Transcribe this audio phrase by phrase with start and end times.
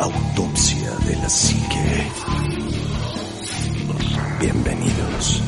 [0.00, 2.06] Autopsia de la Psique.
[4.40, 5.42] Bienvenidos.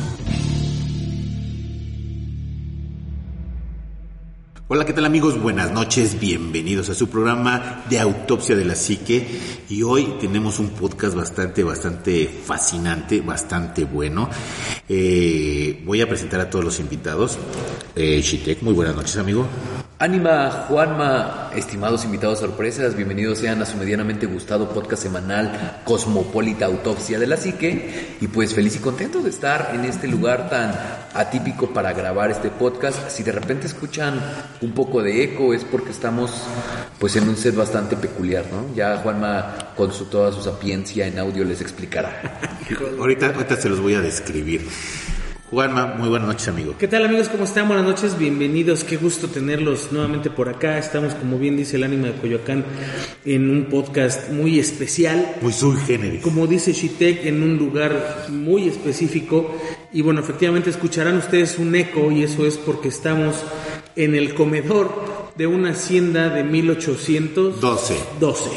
[4.67, 5.41] Hola, ¿qué tal amigos?
[5.41, 9.27] Buenas noches, bienvenidos a su programa de Autopsia de la Psique.
[9.69, 14.29] Y hoy tenemos un podcast bastante, bastante fascinante, bastante bueno.
[14.87, 17.39] Eh, voy a presentar a todos los invitados.
[17.95, 18.23] Eh,
[18.61, 19.47] muy buenas noches, amigo.
[20.03, 27.17] Ánima, Juanma, estimados invitados sorpresas, bienvenidos sean a su medianamente gustado podcast semanal Cosmopolita Autopsia
[27.19, 28.17] de la Psique.
[28.19, 30.73] Y pues feliz y contento de estar en este lugar tan
[31.13, 33.11] atípico para grabar este podcast.
[33.11, 34.19] Si de repente escuchan
[34.59, 36.33] un poco de eco es porque estamos
[36.99, 38.75] pues en un set bastante peculiar, ¿no?
[38.75, 42.41] Ya Juanma con su, toda su sapiencia en audio les explicará.
[42.99, 44.67] ahorita, ahorita se los voy a describir.
[45.53, 46.73] Juanma, muy buenas noches, amigo.
[46.79, 47.29] ¿Qué tal, amigos?
[47.29, 47.67] ¿Cómo están?
[47.67, 48.83] Buenas noches, bienvenidos.
[48.83, 50.79] Qué gusto tenerlos nuevamente por acá.
[50.79, 52.65] Estamos, como bien dice el ánima de Coyoacán,
[53.23, 55.35] en un podcast muy especial.
[55.43, 56.23] Muy sui generis.
[56.23, 59.55] Como dice Shitek, en un lugar muy específico.
[59.91, 63.35] Y bueno, efectivamente escucharán ustedes un eco, y eso es porque estamos
[63.95, 67.95] en el comedor de una hacienda de 1812.
[68.19, 68.49] 12.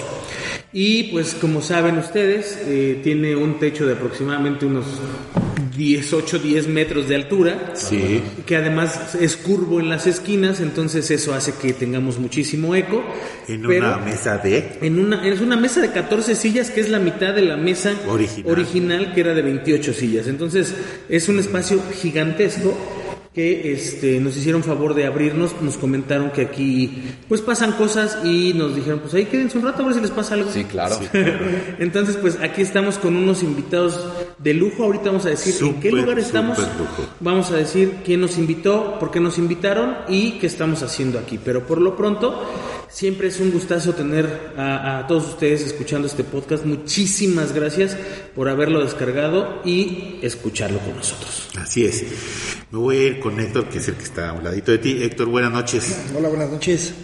[0.72, 4.86] Y pues como saben ustedes, eh, tiene un techo de aproximadamente unos
[5.76, 7.72] 18, 10 metros de altura.
[7.74, 8.22] Sí.
[8.44, 13.02] Que además es curvo en las esquinas, entonces eso hace que tengamos muchísimo eco.
[13.48, 14.78] En una mesa de...
[14.80, 17.94] En una, es una mesa de 14 sillas, que es la mitad de la mesa
[18.08, 20.26] original, original que era de 28 sillas.
[20.26, 20.74] Entonces
[21.08, 22.76] es un espacio gigantesco
[23.36, 28.54] que este, nos hicieron favor de abrirnos, nos comentaron que aquí pues pasan cosas y
[28.54, 30.50] nos dijeron pues ahí quédense un rato a ver si les pasa algo.
[30.50, 30.98] Sí, claro.
[31.78, 35.90] Entonces pues aquí estamos con unos invitados de lujo, ahorita vamos a decir en qué
[35.90, 36.58] lugar estamos,
[37.20, 41.38] vamos a decir quién nos invitó, por qué nos invitaron y qué estamos haciendo aquí,
[41.42, 42.44] pero por lo pronto
[42.88, 47.96] siempre es un gustazo tener a, a todos ustedes escuchando este podcast, muchísimas gracias
[48.34, 51.48] por haberlo descargado y escucharlo con nosotros.
[51.58, 52.04] Así es.
[52.70, 54.78] Me voy a ir con Héctor, que es el que está a un ladito de
[54.78, 54.98] ti.
[55.02, 56.04] Héctor, buenas noches.
[56.14, 56.94] Hola, buenas noches.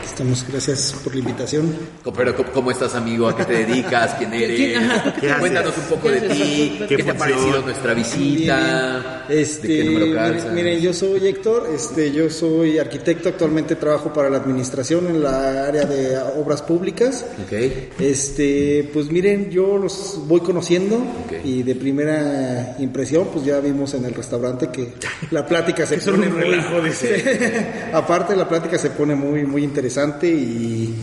[0.00, 1.74] Aquí estamos, gracias por la invitación.
[2.16, 3.28] Pero, ¿cómo estás, amigo?
[3.28, 4.14] ¿A qué te dedicas?
[4.14, 4.78] ¿Quién eres?
[5.20, 6.80] ¿Qué Cuéntanos un poco de ti.
[6.88, 9.26] ¿Qué, te ha parecido nuestra visita?
[9.28, 10.52] Este, ¿De qué número calzas?
[10.52, 15.22] miren, miren, yo soy Héctor, este, yo soy arquitecto, actualmente trabajo para la administración en
[15.22, 17.26] la área de obras públicas.
[17.44, 17.52] Ok.
[18.00, 20.98] Este, pues miren, yo los voy conociendo
[21.44, 24.94] y de primera impresión, pues ya vimos en el restaurante que
[25.30, 27.66] la plática se pone un muy- relajo, dice.
[27.92, 29.89] Aparte la plática se pone muy muy interesante
[30.28, 30.94] y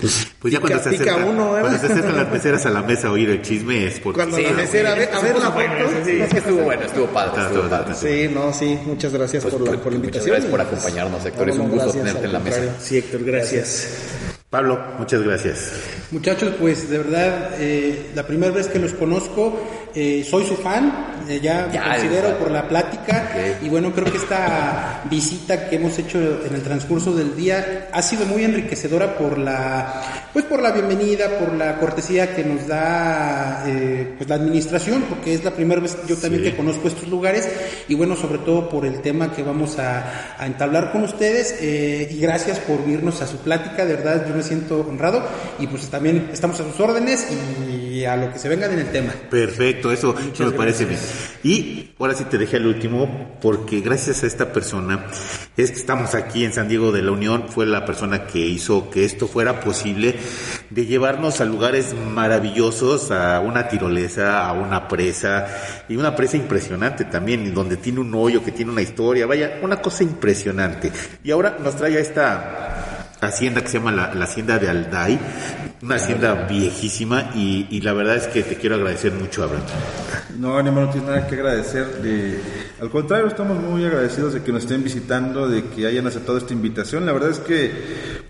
[0.00, 1.60] pues, Pues ya cuando pica- se, pica acercan, uno, ¿eh?
[1.60, 4.16] cuando se acercan las meseras a la mesa a oír el chisme es porque...
[4.16, 5.64] cuando Sí, la no, mesera, a ver, a ver la foto.
[6.08, 7.94] Es que estuvo bueno, estuvo padre, Está, estuvo está, padre.
[7.94, 10.30] Sí, no, sí, muchas gracias Pues, por, la, pues, por la muchas invitación.
[10.32, 11.48] gracias por acompañarnos, Héctor.
[11.50, 12.60] Es un gusto gracias, tenerte en la mesa.
[12.80, 13.88] Sí, Héctor, gracias.
[14.50, 15.72] Pablo, muchas gracias.
[16.12, 19.60] Muchachos, pues de verdad, eh, la primera vez que los conozco,
[19.96, 23.30] eh, soy su fan, ya, Ya, considero por la plática.
[23.62, 28.02] Y bueno, creo que esta visita que hemos hecho en el transcurso del día ha
[28.02, 30.02] sido muy enriquecedora por la,
[30.32, 35.34] pues por la bienvenida, por la cortesía que nos da eh, pues la administración, porque
[35.34, 36.50] es la primera vez yo también Sí.
[36.50, 37.48] que conozco estos lugares.
[37.88, 41.56] Y bueno, sobre todo por el tema que vamos a, a entablar con ustedes.
[41.60, 45.22] Eh, y gracias por irnos a su plática, de verdad yo me siento honrado.
[45.58, 48.90] Y pues también estamos a sus órdenes y a lo que se vengan en el
[48.90, 49.12] tema.
[49.30, 50.98] Perfecto, eso me parece bien.
[51.44, 55.06] Y ahora sí te dejé al último, porque gracias a esta persona
[55.56, 58.90] es que estamos aquí en San Diego de la Unión, fue la persona que hizo
[58.90, 60.16] que esto fuera posible,
[60.70, 65.46] de llevarnos a lugares maravillosos, a una tirolesa, a una presa,
[65.88, 69.58] y una presa impresionante también, y donde tiene un hoyo, que tiene una historia, vaya,
[69.62, 70.90] una cosa impresionante.
[71.22, 72.83] Y ahora nos trae a esta
[73.26, 75.18] hacienda que se llama la, la hacienda de Alday,
[75.82, 79.64] una hacienda viejísima y, y la verdad es que te quiero agradecer mucho, Abraham.
[80.38, 81.86] No, Anima, no tienes nada que agradecer.
[82.02, 82.40] De...
[82.80, 86.52] Al contrario, estamos muy agradecidos de que nos estén visitando, de que hayan aceptado esta
[86.52, 87.06] invitación.
[87.06, 87.70] La verdad es que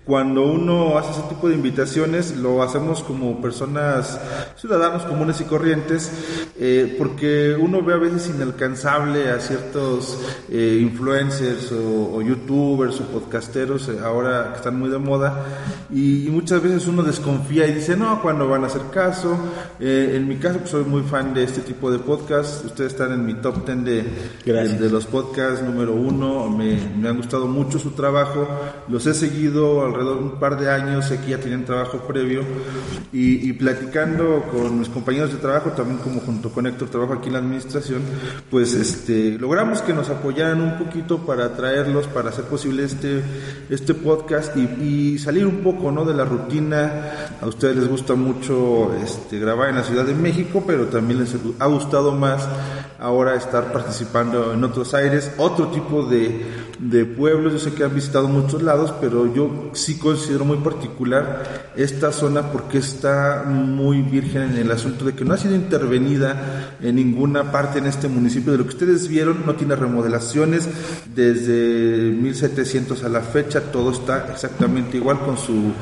[0.05, 4.21] cuando uno hace ese tipo de invitaciones, lo hacemos como personas,
[4.57, 6.13] ciudadanos comunes y corrientes,
[6.59, 10.19] eh, porque uno ve a veces inalcanzable a ciertos
[10.51, 15.43] eh, influencers o, o youtubers o podcasteros, eh, ahora que están muy de moda,
[15.91, 19.39] y, y muchas veces uno desconfía y dice, no, ¿cuándo van a hacer caso?
[19.81, 23.13] Eh, en mi caso, pues, soy muy fan de este tipo de podcasts, ustedes están
[23.13, 24.05] en mi top 10 de,
[24.45, 28.47] de, de los podcasts número uno, me, me han gustado mucho su trabajo,
[28.89, 32.43] los he seguido alrededor de un par de años, que ya tienen trabajo previo
[33.13, 37.29] y, y platicando con mis compañeros de trabajo, también como junto con Héctor trabajo aquí
[37.29, 38.03] en la administración,
[38.51, 43.23] pues este, logramos que nos apoyaran un poquito para traerlos, para hacer posible este,
[43.71, 46.05] este podcast y, y salir un poco ¿no?
[46.05, 47.37] de la rutina.
[47.41, 51.35] A ustedes les gusta mucho este, grabar en la Ciudad de México, pero también les
[51.59, 52.47] ha gustado más
[52.99, 56.47] ahora estar participando en otros aires, otro tipo de,
[56.85, 57.53] de pueblos.
[57.55, 62.53] Yo sé que han visitado muchos lados, pero yo sí considero muy particular esta zona
[62.53, 67.51] porque está muy virgen en el asunto de que no ha sido intervenida en ninguna
[67.51, 68.53] parte en este municipio.
[68.53, 70.69] De lo que ustedes vieron, no tiene remodelaciones
[71.15, 75.73] desde 1700 a la fecha, todo está exactamente igual con, su,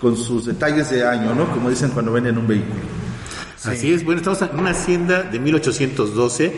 [0.00, 1.50] con sus detalles de año, ¿no?
[1.50, 3.01] Como dicen cuando venden un vehículo.
[3.64, 6.52] Así es, bueno, estamos en una hacienda de 1812.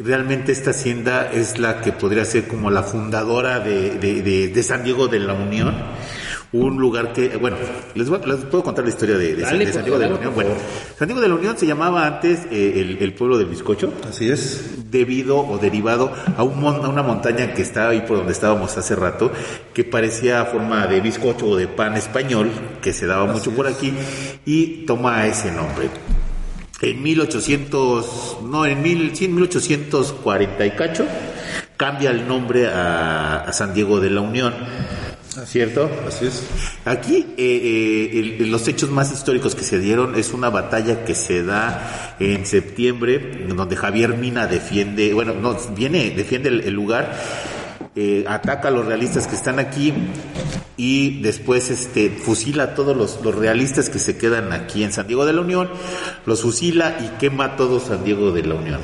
[0.00, 4.62] Realmente esta hacienda es la que podría ser como la fundadora de, de, de, de
[4.62, 5.74] San Diego de la Unión.
[6.52, 7.56] Un lugar que, bueno,
[7.94, 10.34] les, voy, les puedo contar la historia de, de San, Diego de la Unión.
[10.34, 10.50] Bueno,
[10.98, 14.28] San Diego de la Unión se llamaba antes eh, el, el pueblo del bizcocho Así
[14.28, 14.90] es.
[14.90, 18.76] debido o derivado a, un mon- a una montaña que estaba ahí por donde estábamos
[18.76, 19.30] hace rato,
[19.72, 22.50] que parecía forma de bizcocho o de pan español,
[22.82, 23.92] que se daba mucho por aquí,
[24.44, 25.88] y toma ese nombre.
[26.82, 31.06] En 1800, no, en, mil, sí, en 1840 y cacho,
[31.76, 34.54] cambia el nombre a, a San Diego de la Unión.
[35.46, 35.88] ¿Cierto?
[36.08, 36.42] Así es.
[36.84, 41.14] Aquí eh, eh, el- los hechos más históricos que se dieron es una batalla que
[41.14, 47.16] se da en septiembre, donde Javier Mina defiende, bueno, no, viene, defiende el, el lugar,
[47.96, 49.92] eh, ataca a los realistas que están aquí
[50.76, 55.06] y después este, fusila a todos los, los realistas que se quedan aquí en San
[55.06, 55.68] Diego de la Unión,
[56.24, 58.80] los fusila y quema todo San Diego de la Unión.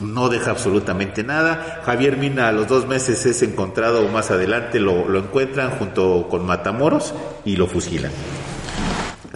[0.00, 1.82] No deja absolutamente nada.
[1.84, 6.44] Javier Mina a los dos meses es encontrado más adelante, lo, lo encuentran junto con
[6.44, 7.14] Matamoros
[7.44, 8.12] y lo fusilan.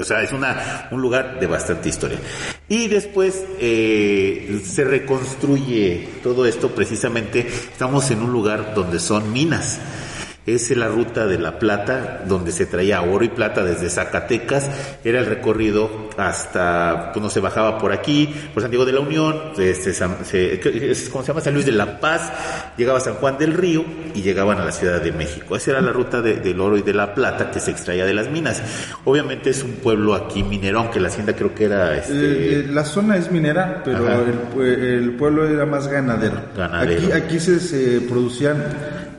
[0.03, 2.19] O sea, es una, un lugar de bastante historia.
[2.69, 7.47] Y después eh, se reconstruye todo esto precisamente.
[7.47, 9.79] Estamos en un lugar donde son minas.
[10.45, 14.69] Es la ruta de la plata, donde se traía oro y plata desde Zacatecas.
[15.05, 18.99] Era el recorrido hasta, pues no se bajaba por aquí, por San Diego de la
[19.01, 20.59] Unión, este, San- se-
[21.13, 21.41] ¿cómo se llama?
[21.41, 22.33] San Luis de la Paz,
[22.77, 23.85] llegaba a San Juan del Río
[24.17, 25.55] y llegaban a la Ciudad de México.
[25.55, 28.13] Esa era la ruta de- del oro y de la plata que se extraía de
[28.15, 28.61] las minas.
[29.05, 32.67] Obviamente es un pueblo aquí minero, aunque la hacienda creo que era este, Eh, eh,
[32.69, 36.41] la zona es minera, pero el, pue- el pueblo era más ganadero.
[36.57, 37.01] Ganadero.
[37.01, 38.57] Aquí, aquí se, se producían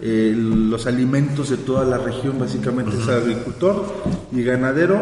[0.01, 3.85] eh, los alimentos de toda la región, básicamente es agricultor
[4.31, 5.01] y ganadero,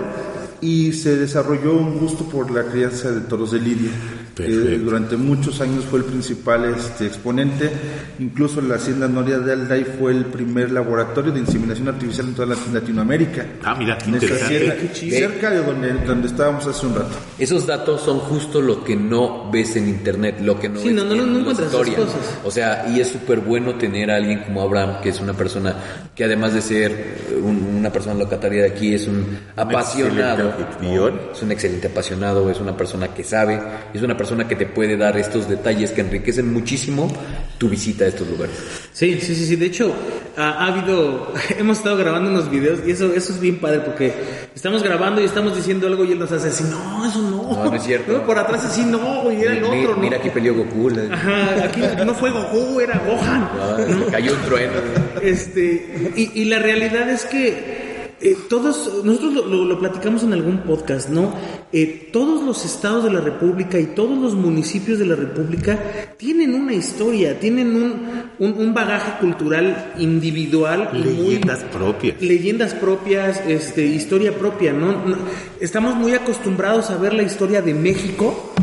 [0.62, 3.90] y se desarrolló un gusto por la crianza de toros de lidia.
[4.36, 4.86] que Perfecto.
[4.86, 7.70] durante muchos años fue el principal este, exponente,
[8.18, 12.48] incluso la hacienda Noria de Alday fue el primer laboratorio de inseminación artificial en toda
[12.56, 13.46] Lat- Latinoamérica.
[13.64, 14.72] Ah, mira, qué interesante.
[14.72, 17.10] hacienda, cerca de donde, donde estábamos hace un rato.
[17.38, 20.96] Esos datos son justo lo que no ves en internet, lo que no Sí, ves
[20.96, 22.06] no, no, no en la encuentras esas historia.
[22.06, 22.38] cosas.
[22.46, 25.76] O sea, y es súper bueno tener a alguien como Abraham, que es una persona
[26.16, 29.26] que además de ser un- una persona locataria de aquí, es un
[29.58, 30.51] apasionado.
[30.82, 31.08] ¿No?
[31.34, 33.60] Es un excelente apasionado, es una persona que sabe,
[33.94, 37.12] es una persona que te puede dar estos detalles que enriquecen muchísimo
[37.58, 38.56] tu visita a estos lugares.
[38.94, 39.56] Sí, sí, sí, sí.
[39.56, 39.94] De hecho,
[40.38, 44.14] ha, ha habido, hemos estado grabando unos videos y eso, eso es bien padre porque
[44.56, 47.42] estamos grabando y estamos diciendo algo y él nos hace así, no, eso no.
[47.52, 48.22] No, no es cierto.
[48.26, 50.02] por atrás así, no, güey, era el otro, ¿no?
[50.02, 50.90] Mira, aquí peleó Goku.
[50.92, 53.50] la- Ajá, aquí no fue Goku, era Gohan.
[53.60, 53.78] Ah,
[54.12, 54.74] cayó un trueno.
[55.22, 57.91] Este, y, y la realidad es que
[58.22, 61.34] eh, todos, nosotros lo, lo- lo platicamos en algún podcast, ¿no?
[61.74, 65.80] Eh, todos los estados de la República y todos los municipios de la República
[66.18, 72.22] tienen una historia, tienen un, un, un bagaje cultural individual muy- Leyendas propias.
[72.22, 74.92] leyendas propias, este, historia propia, ¿no?
[75.06, 75.18] No-
[75.60, 78.54] Estamos muy acostumbrados a ver la historia de México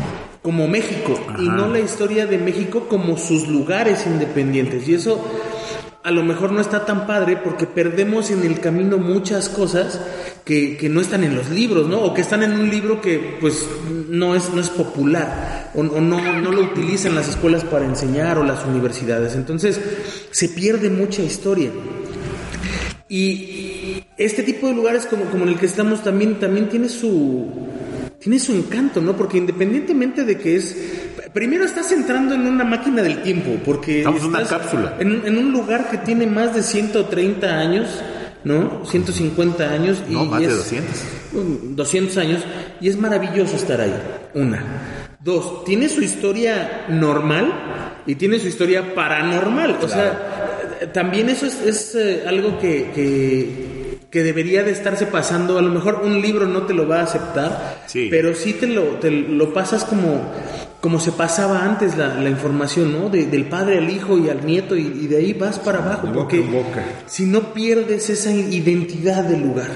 [0.41, 4.87] como México y no la historia de México como sus lugares independientes.
[4.87, 5.19] Y eso
[6.01, 9.99] a lo mejor no está tan padre porque perdemos en el camino muchas cosas
[10.45, 12.01] que, que no están en los libros, ¿no?
[12.01, 13.67] O que están en un libro que pues
[14.07, 18.43] no es, no es popular o, no, no lo utilizan las escuelas para enseñar o
[18.43, 19.35] las universidades.
[19.35, 19.79] Entonces
[20.31, 21.69] se pierde mucha historia.
[23.09, 27.67] Y este tipo de lugares como, como en el que estamos también, también tiene su
[28.19, 29.15] tiene su encanto, ¿no?
[29.15, 30.75] Porque independientemente de que es
[31.33, 34.95] primero estás entrando en una máquina del tiempo, porque Estamos en una cápsula.
[34.99, 37.87] En, en un lugar que tiene más de 130 años,
[38.43, 38.85] ¿no?
[38.85, 40.95] 150 años y No, más y de es- 200.
[41.33, 42.41] um, 200 años
[42.81, 43.93] y es maravilloso estar ahí.
[44.33, 44.63] Una.
[45.21, 47.51] Dos, tiene su historia normal
[48.05, 49.77] y tiene su historia paranormal.
[49.81, 55.57] O sea, también eso es, es, eh, algo que, que, que debería de estarse pasando.
[55.57, 58.07] A lo mejor un libro no te lo va a aceptar, Sí.
[58.09, 60.31] pero sí te lo, te lo pasas como,
[60.81, 63.09] como se pasaba antes la, la información, ¿no?
[63.09, 66.07] De- del padre al hijo y al nieto y, y de ahí vas para abajo.
[66.07, 66.83] Boca porque en boca.
[67.05, 69.67] si no pierdes esa identidad del lugar.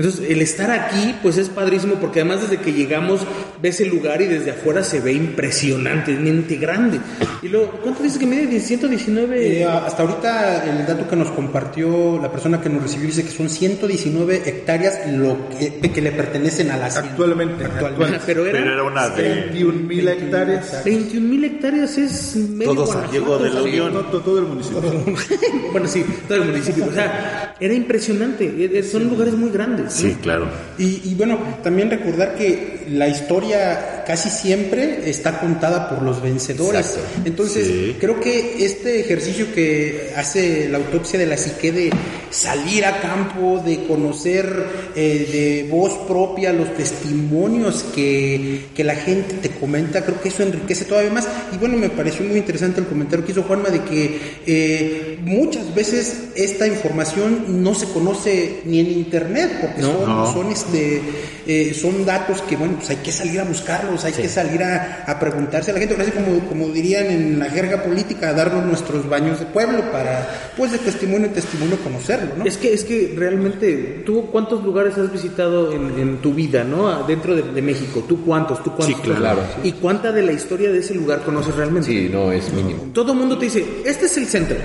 [0.00, 3.20] Entonces, el estar aquí, pues es padrísimo porque además desde que llegamos
[3.60, 7.00] ves el lugar y desde afuera se ve impresionantemente grande.
[7.42, 8.58] Y luego, ¿cuánto dices que mide?
[8.60, 9.58] 119.
[9.60, 13.30] Eh, hasta ahorita el dato que nos compartió la persona que nos recibió dice que
[13.30, 17.10] son 119 hectáreas lo que, que le pertenecen a la hacienda.
[17.10, 18.18] Actualmente, Actualmente.
[18.24, 20.82] pero era, Pero era una de 21 mil hectáreas.
[20.84, 23.62] 21 mil hectáreas, es medio Todo San Diego de la.
[23.62, 23.92] Unión.
[23.92, 24.80] No, to- todo el municipio.
[25.72, 26.86] bueno, sí, todo el municipio.
[26.88, 28.44] O sea, era impresionante.
[28.46, 29.89] Eh, eh, Son lugares muy grandes.
[29.90, 30.48] Sí, claro.
[30.78, 36.84] Y, y bueno, también recordar que la historia casi siempre está contada por los vencedores.
[36.84, 37.20] Exacto.
[37.24, 37.96] Entonces, Sí.
[38.00, 41.90] creo que este ejercicio que hace la autopsia de la psique de
[42.28, 49.34] salir a campo, de conocer eh, de voz propia los testimonios que, que la gente
[49.34, 51.28] te comenta, creo que eso enriquece todavía más.
[51.52, 55.72] Y bueno, me pareció muy interesante el comentario que hizo Juanma de que eh, muchas
[55.72, 60.32] veces esta información no se conoce ni en internet, porque son, No.
[60.32, 61.00] son este
[61.46, 65.04] eh, son datos que bueno pues hay que salir a buscarlos hay que salir a,
[65.06, 68.32] a preguntarse a la gente ahora sí como, como dirían en la jerga política a
[68.32, 72.44] darnos nuestros baños de pueblo para pues de testimonio en testimonio conocerlo ¿no?
[72.44, 77.04] Es que, es que realmente, ¿tú cuántos lugares has visitado en, en tu vida, no?
[77.04, 78.62] Dentro de, de México, ¿tú cuántos?
[78.62, 79.00] ¿Tú cuántos?
[79.00, 79.40] Sí, claro.
[79.62, 81.88] ¿Y cuánta de la historia de ese lugar conoces realmente?
[81.90, 82.90] Sí, no, es mínimo.
[82.92, 84.56] Todo el mundo te dice, este es el centro,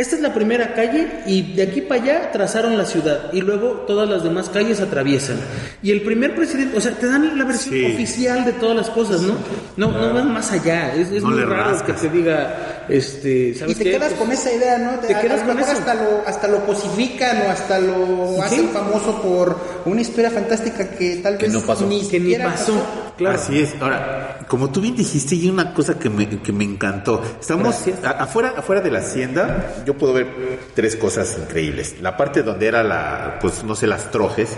[0.00, 3.84] esta es la primera calle y de aquí para allá trazaron la ciudad y luego
[3.86, 5.36] todas las demás calles atraviesan.
[5.82, 7.84] Y el primer presidente, o sea, te dan la versión Sí.
[7.94, 9.34] oficial de todas las cosas, ¿no?
[9.76, 12.00] No, no van más allá, es, es No muy raro rascas.
[12.00, 13.90] que te diga, este, y ¿sabes te qué?
[13.92, 14.98] quedas Pues, con esa idea, ¿no?
[15.00, 15.70] te a- quedas con eso.
[15.72, 21.16] hasta lo hasta lo cosifican o hasta lo hacen famoso por una historia fantástica que
[21.16, 21.86] tal Que vez no pasó.
[21.86, 22.74] ni que ni siquiera pasó.
[23.16, 23.36] Claro.
[23.36, 23.70] Así es.
[23.80, 27.22] Ahora, como tú bien dijiste, y una cosa que me, que me encantó.
[27.40, 30.26] Estamos a- afuera, afuera de la hacienda, yo puedo ver
[30.74, 31.96] tres cosas increíbles.
[32.00, 34.50] La parte donde era la, pues no sé, las trojes,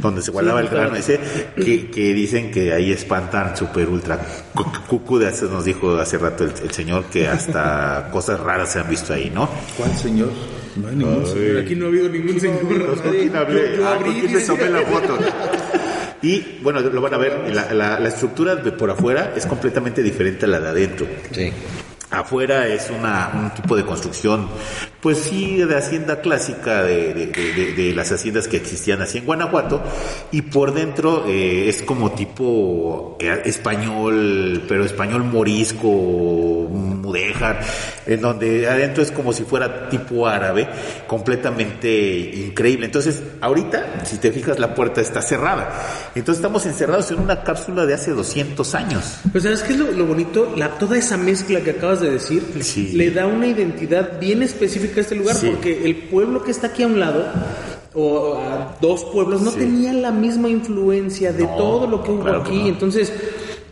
[0.00, 1.20] donde se guardaba el grano ese,
[1.56, 4.18] que, que dicen que ahí espantan super ultra.
[4.54, 8.72] cu- Cucu de hace- nos dijo hace rato el, el señor que hasta cosas raras
[8.72, 9.48] se han visto ahí, ¿no?
[9.76, 10.30] ¿Cuál señor?
[10.76, 11.58] No hay ningún señor.
[11.62, 12.60] Aquí no ha habido ningún señor.
[13.02, 13.70] ¿Con quién hablé?
[13.70, 15.18] Yo- yo Ah, abrí, ¿con quién me tomé la foto?
[16.26, 20.02] Y bueno, lo van a ver, la, la- la estructura de por afuera es completamente
[20.02, 21.06] diferente a la de adentro.
[21.30, 21.52] Sí.
[22.08, 24.48] Afuera es una, un tipo de construcción,
[25.00, 29.18] pues sí, de hacienda clásica, de, de- de- de- de las haciendas que existían así
[29.18, 29.82] en Guanajuato,
[30.30, 36.68] y por dentro eh, es como tipo eh, español, pero español morisco,
[38.06, 40.68] en donde adentro es como si fuera tipo árabe,
[41.06, 42.86] completamente increíble.
[42.86, 45.70] Entonces, ahorita, si te fijas, la puerta está cerrada.
[46.14, 49.18] Entonces estamos encerrados en una cápsula de hace 200 años.
[49.32, 52.42] Pues sabes qué es lo, lo bonito, la, toda esa mezcla que acabas de decir
[52.60, 52.92] Sí.
[52.94, 55.48] le da una identidad bien específica a este lugar Sí.
[55.50, 57.26] porque el pueblo que está aquí a un lado
[57.94, 59.58] o a dos pueblos no Sí.
[59.58, 62.68] tenía la misma influencia de No, todo lo que hubo claro que aquí, no.
[62.68, 63.12] entonces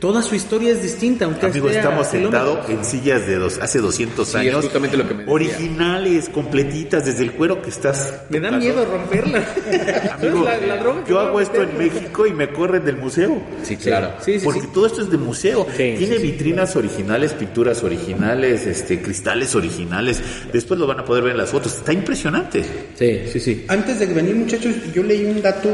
[0.04, 4.28] toda su historia es distinta, aunque Amigo, estamos sentados en sillas de dos, hace 200
[4.28, 4.62] Sí, es años.
[4.62, 5.32] justamente lo que me decía.
[5.32, 8.12] Originales, completitas, desde el cuero que estás.
[8.28, 9.42] Me da miedo romperla.
[10.20, 11.78] Amigo, La- la droga que yo hago esto en.
[11.78, 13.40] México y me corren del museo.
[13.62, 14.10] Sí, claro.
[14.22, 14.66] Sí, sí, Porque sí.
[14.74, 15.66] todo esto es de museo.
[15.70, 16.22] Sí, Tiene sí, sí.
[16.32, 20.22] vitrinas originales, pinturas originales, este, cristales originales.
[20.52, 21.76] Después lo van a poder ver en las fotos.
[21.76, 22.62] Está impresionante.
[22.94, 23.64] Sí, sí, sí.
[23.68, 25.70] Antes de venir, muchachos, yo leí un dato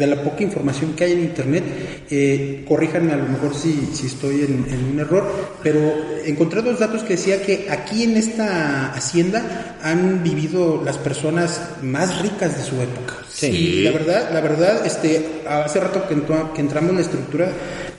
[0.00, 1.62] de la poca información que hay en internet.
[2.10, 5.24] Eh, corríjanme a lo mejor si, si estoy en, en un error,
[5.62, 5.78] pero
[6.24, 12.20] encontré dos datos que decía que aquí en esta hacienda han vivido las personas más
[12.22, 13.14] ricas de su época.
[13.32, 13.46] Sí.
[13.46, 17.52] Y la verdad, la verdad, este, hace rato que, entró- que entramos en la estructura,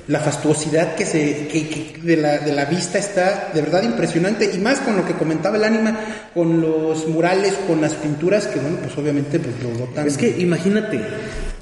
[0.07, 4.49] la fastuosidad que se que, que de, la, de la vista está de verdad impresionante
[4.53, 5.97] y más con lo que comentaba el ánima,
[6.33, 10.05] con los murales, con las pinturas que bueno, pues obviamente pues lo botan.
[10.07, 10.99] Es que imagínate,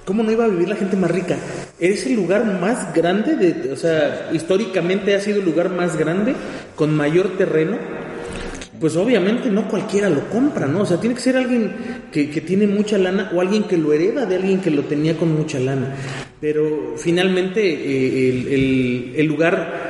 [0.09, 1.37] ¿cómo no iba a vivir la gente más rica?
[1.79, 6.33] Es el lugar más grande, de, o sea, históricamente ha sido el lugar más grande,
[6.75, 7.77] con mayor terreno.
[8.79, 10.81] Pues obviamente no cualquiera lo compra, ¿no?
[10.81, 11.73] O sea, tiene que ser alguien
[12.11, 15.15] que, que tiene mucha lana o alguien que lo hereda de alguien que lo tenía
[15.15, 15.93] con mucha lana.
[16.41, 19.88] Pero finalmente eh, el, el- el lugar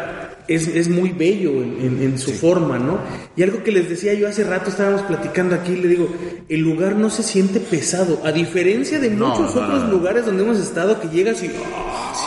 [0.50, 3.00] es, es muy bello en, en, su forma, ¿no?
[3.36, 6.10] Y algo que les decía yo hace rato, estábamos platicando aquí, le digo,
[6.50, 11.00] el lugar no se siente pesado, a diferencia de muchos otros lugares donde hemos estado
[11.00, 11.52] que llegas y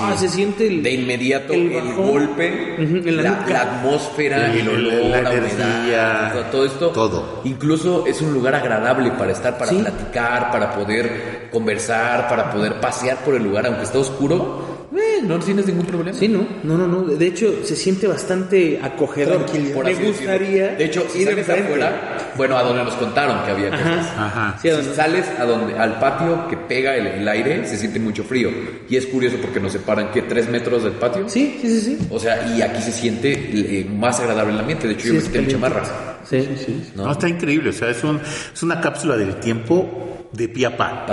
[0.00, 2.76] ah, se siente el, de inmediato el, golpe,
[3.10, 7.40] la, atmósfera, el, olor, la, energía, todo esto, todo.
[7.44, 13.18] Incluso es un lugar agradable para estar, para platicar, para poder conversar, para poder pasear
[13.24, 16.18] por el lugar, aunque está oscuro eh, no tienes ningún problema.
[16.18, 17.02] Sí, no, no, no, no.
[17.02, 19.46] De hecho, se siente bastante acogedor.
[19.84, 20.68] Me gustaría.
[20.74, 24.06] De hecho, si sales afuera, bueno, a donde nos contaron que había cosas.
[24.16, 24.58] Ajá.
[24.60, 28.50] si sales a donde, al patio que pega el, aire, se siente mucho frío.
[28.88, 30.22] Y es curioso porque nos separan, ¿qué?
[30.22, 31.28] ¿Tres metros del patio?
[31.28, 31.80] Sí, sí, sí.
[31.80, 32.08] sí.
[32.10, 34.86] O sea, y aquí se siente eh, más agradable el ambiente.
[34.86, 35.82] De hecho, yo me quité en chamarra.
[36.28, 36.92] Sí, sí.
[36.94, 37.06] No.
[37.06, 37.70] no, está increíble.
[37.70, 38.20] O sea, es, un,
[38.52, 41.06] es una cápsula del tiempo de pie a pa.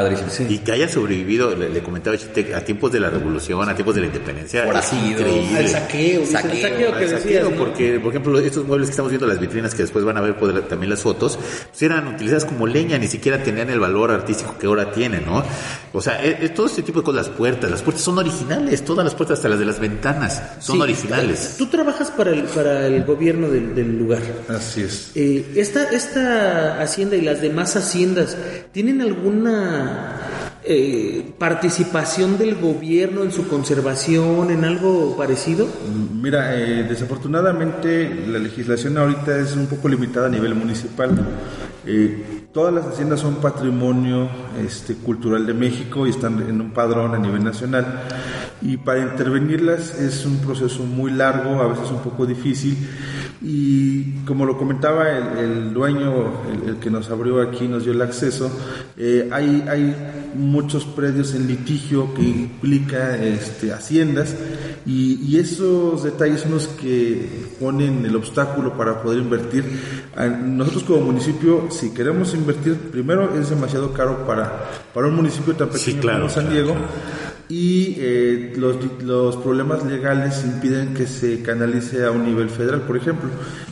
[0.47, 2.15] Y que haya sobrevivido, le, comentaba
[2.55, 4.65] a tiempos de la revolución, a tiempos de la independencia.
[4.65, 5.57] Por es increíble.
[5.57, 6.25] Al saqueo.
[6.25, 10.05] Saqueo, que decías, Porque, por ejemplo, estos muebles que estamos viendo, las vitrinas que después
[10.05, 10.35] van a ver
[10.67, 11.37] también las fotos,
[11.69, 15.43] pues eran utilizadas como leña, ni siquiera tenían el valor artístico que ahora tienen, ¿no?
[15.91, 18.85] O sea, e, e, todo este tipo de cosas, las puertas, las puertas son originales,
[18.85, 21.55] todas las puertas, hasta las de las ventanas, son originales.
[21.57, 24.21] Tú trabajas para el, para el gobierno del, lugar.
[24.47, 25.11] Así es.
[25.15, 28.37] Eh, esta, esta hacienda y las demás haciendas,
[28.71, 30.15] ¿tienen alguna
[30.63, 35.67] eh, participación del gobierno en su conservación, en algo parecido?
[36.21, 41.11] Mira, eh, desafortunadamente la legislación ahorita es un poco limitada a nivel municipal.
[41.85, 44.29] Eh, todas las haciendas son patrimonio
[44.63, 48.03] este, cultural de México y están en un padrón a nivel nacional.
[48.61, 52.77] Y para intervenirlas es un proceso muy largo, a veces un poco difícil
[53.41, 58.51] y como lo comentaba el, dueño, el, que nos abrió aquí, nos dio el acceso,
[58.97, 59.95] eh, hay, hay
[60.35, 64.35] muchos predios en litigio que implica este, haciendas
[64.85, 69.63] y, esos detalles son los que ponen el obstáculo para poder invertir.
[70.43, 75.69] Nosotros como municipio, si queremos invertir, primero es demasiado caro para, para un municipio tan
[75.69, 76.75] pequeño como San Diego
[77.49, 82.83] y eh, los, los, problemas legales impiden que se canalice a un nivel federal.
[82.83, 83.27] Por ejemplo,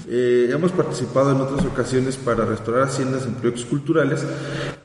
[0.10, 4.26] eh, hemos participado en otras ocasiones para restaurar haciendas en proyectos culturales,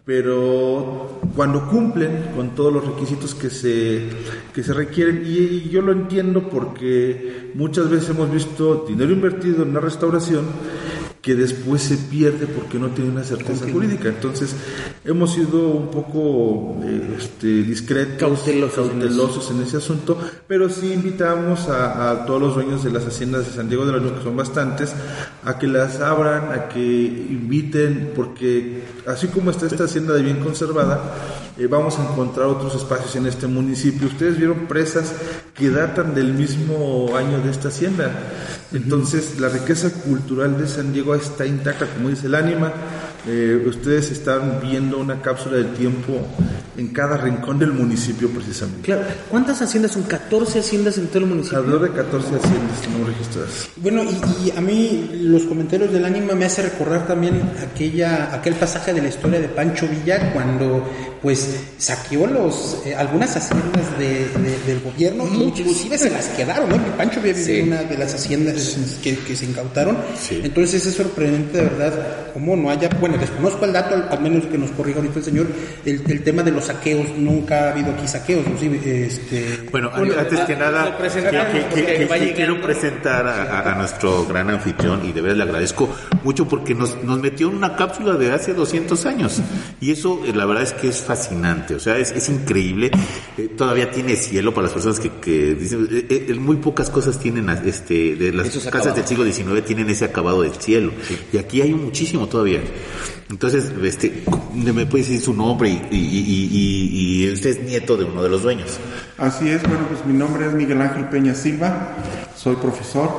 [0.04, 4.08] pero cuando cumplen con todos los requisitos que se,
[4.52, 9.70] que se requieren, y yo lo entiendo porque muchas veces hemos visto dinero invertido en
[9.70, 10.44] una restauración
[11.22, 14.08] que después se pierde porque no tiene una certeza jurídica.
[14.08, 14.56] Entonces,
[15.04, 22.24] hemos sido un poco eh, este, discretos, cautelosos, en, ese asunto, pero sí invitamos a,
[22.26, 24.92] todos los dueños de las haciendas de San Diego de la Luz, que son bastantes,
[25.44, 30.40] a que las abran, a que inviten, porque así como está esta hacienda de bien
[30.40, 31.00] conservada,
[31.58, 34.08] eh, vamos a encontrar otros espacios en este municipio.
[34.08, 35.12] Ustedes vieron presas
[35.54, 38.10] que datan del mismo año de esta hacienda.
[38.72, 42.72] Entonces, la riqueza cultural de San Diego está intacta, como dice el ánima.
[43.26, 46.26] Eh, ustedes están viendo una cápsula del tiempo
[46.76, 48.82] en cada rincón del municipio precisamente.
[48.82, 49.02] Claro.
[49.30, 50.08] ¿Cuántas haciendas son?
[50.08, 51.58] ¿14 haciendas en todo el municipio?
[51.58, 53.68] Alrededor de 14 haciendas no registradas.
[53.76, 54.02] Bueno,
[54.44, 59.02] y, a mí los comentarios del ánima me hace recordar también aquella, aquel pasaje de
[59.02, 60.84] la historia de Pancho Villa cuando
[61.20, 64.26] pues saqueó los, eh, algunas haciendas de,
[64.66, 66.76] del gobierno, inclusive se las quedaron, ¿no?
[66.96, 69.96] Pancho había vivido en una de las haciendas que, que se incautaron.
[70.30, 74.58] Entonces es sorprendente de verdad cómo no haya, bueno, desconozco el dato, al, menos que
[74.58, 75.46] nos corrija ahorita el señor,
[75.84, 79.68] el, tema de los saqueos, nunca ha habido aquí saqueos, este...
[79.70, 80.96] Bueno, antes que nada,
[82.34, 85.88] quiero presentar a, nuestro gran anfitrión y de verdad le agradezco
[86.22, 89.40] mucho porque nos, nos metió en una cápsula de hace 200 años
[89.80, 92.90] y eso eh, la verdad es que es fascinante, o sea, es, es increíble,
[93.36, 97.48] eh, todavía tiene cielo para las personas que, que dicen, eh, muy pocas cosas tienen,
[97.50, 100.92] este, de las casas del siglo XIX tienen ese acabado del cielo
[101.32, 102.60] y aquí hay muchísimo todavía.
[103.30, 108.42] Entonces, este, me puede decir su nombre y, usted es nieto de uno de los
[108.42, 108.78] dueños.
[109.16, 111.96] Así es, bueno, pues mi nombre es Miguel Ángel Peña Silva,
[112.36, 113.10] soy profesor,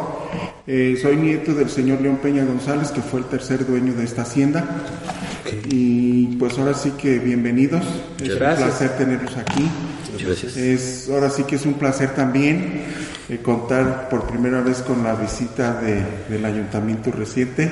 [0.67, 4.21] eh, soy nieto del señor León Peña González, que fue el tercer dueño de esta
[4.21, 4.65] hacienda.
[5.69, 7.83] Y pues ahora sí que bienvenidos,
[8.21, 9.67] es un placer tenerlos aquí.
[10.23, 10.57] gracias.
[10.57, 12.83] Es, ahora sí que es un placer también
[13.29, 17.71] eh, contar por primera vez con la visita del ayuntamiento reciente.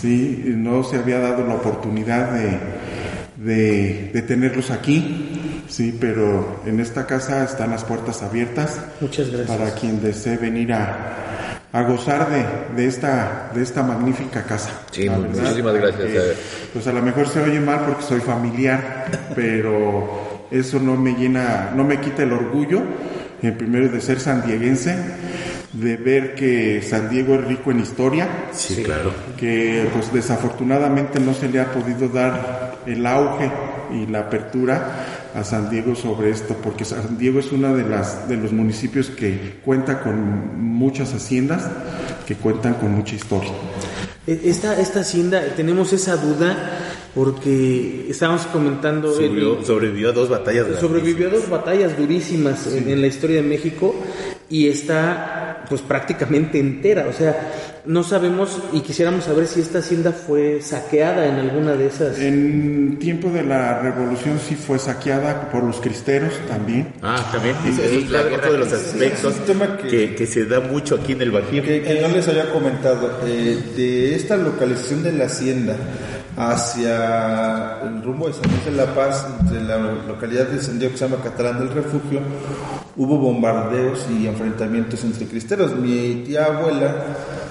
[0.00, 7.06] Sí, no se había dado la oportunidad de, de, tenerlos aquí, sí, pero en esta
[7.06, 8.80] casa están las puertas abiertas.
[9.00, 9.56] Muchas gracias.
[9.56, 14.70] Para quien desee venir a, a gozar de, de, esta, de esta magnífica casa.
[14.92, 16.10] Sí, muchísimas gracias.
[16.10, 16.36] Eh,
[16.72, 21.72] pues a lo mejor se oye mal porque soy familiar, pero eso no me llena,
[21.74, 22.82] no me quita el orgullo,
[23.42, 24.96] en primero de ser sandieguense
[25.80, 28.28] de ver que San Diego es rico en historia.
[28.52, 29.12] Sí, claro.
[29.36, 33.50] Que pues desafortunadamente no se le ha podido dar el auge
[33.92, 38.28] y la apertura a San Diego sobre esto, porque San Diego es uno de, las,
[38.28, 41.68] de los municipios que cuenta con muchas haciendas,
[42.26, 43.52] que cuentan con mucha historia.
[44.26, 46.56] E, esta, esta hacienda, tenemos esa duda
[47.14, 49.14] porque estábamos comentando...
[49.64, 50.66] sobrevivió a dos batallas.
[50.80, 53.94] Sobrevivió a dos batallas durísimas en, la historia de México
[54.50, 55.37] y está
[55.68, 57.52] pues prácticamente entera, o sea,
[57.84, 62.18] no sabemos y quisiéramos saber si esta hacienda fue saqueada en alguna de esas.
[62.18, 66.92] En tiempo de la revolución sí fue saqueada por los cristeros también.
[67.02, 67.56] Ah, también.
[67.66, 69.34] es, otro de los aspectos
[69.90, 71.62] que, que, se da mucho aquí en el Bajío.
[71.62, 75.76] Que, no les había comentado, eh, de esta localización de la hacienda
[76.36, 80.98] hacia rumbo de San José de la Paz, entre la localidad de San Diego que
[80.98, 82.20] se llama Catalán del Refugio,
[82.96, 85.76] hubo bombardeos y enfrentamientos entre cristeros.
[85.76, 87.04] Mi tía abuela,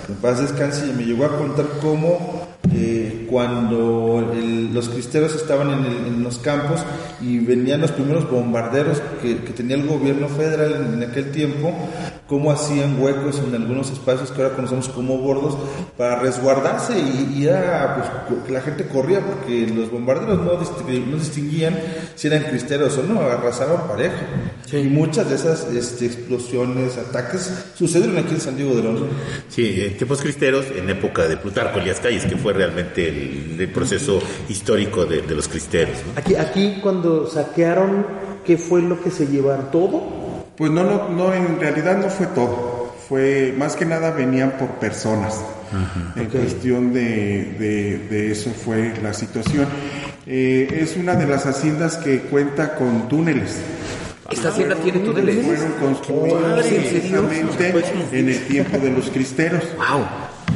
[0.10, 2.97] en paz descanse, me llegó a contar cómo eh,
[3.30, 4.34] cuando
[4.74, 6.82] los cristeros estaban en, los campos
[7.22, 11.74] y venían los primeros bombarderos que, tenía el gobierno federal en, aquel tiempo,
[12.28, 15.58] cómo hacían huecos en algunos espacios que ahora conocemos como bordos
[15.98, 20.58] para resguardarse y, era pues, la gente corría porque los bombarderos no,
[21.18, 21.78] distinguían
[22.16, 24.16] si eran cristeros o no, arrasaban parejo.
[24.72, 29.08] Y muchas de esas este, explosiones, ataques sucedieron aquí en San Diego de León.
[29.48, 34.22] Sí, en tiempos cristeros, en época de Plutarco Elías Calles, que fue realmente el, proceso
[34.50, 35.96] histórico de, los cristeros.
[36.16, 38.06] Aquí, aquí cuando saquearon,
[38.46, 39.72] ¿qué fue lo que se llevaron?
[39.72, 40.46] ¿Todo?
[40.58, 42.94] Pues no, no, no, en realidad no fue todo.
[43.08, 45.40] Fue, más que nada venían por personas.
[46.16, 49.68] en cuestión de, de, eso fue la situación.
[50.26, 53.58] Eh, es una de las haciendas que cuenta con túneles.
[54.30, 55.46] ¿Esta hacienda tiene túneles?
[55.46, 57.74] Fueron construidos precisamente
[58.12, 59.64] en el tiempo de los cristeros.
[59.78, 60.06] Wow.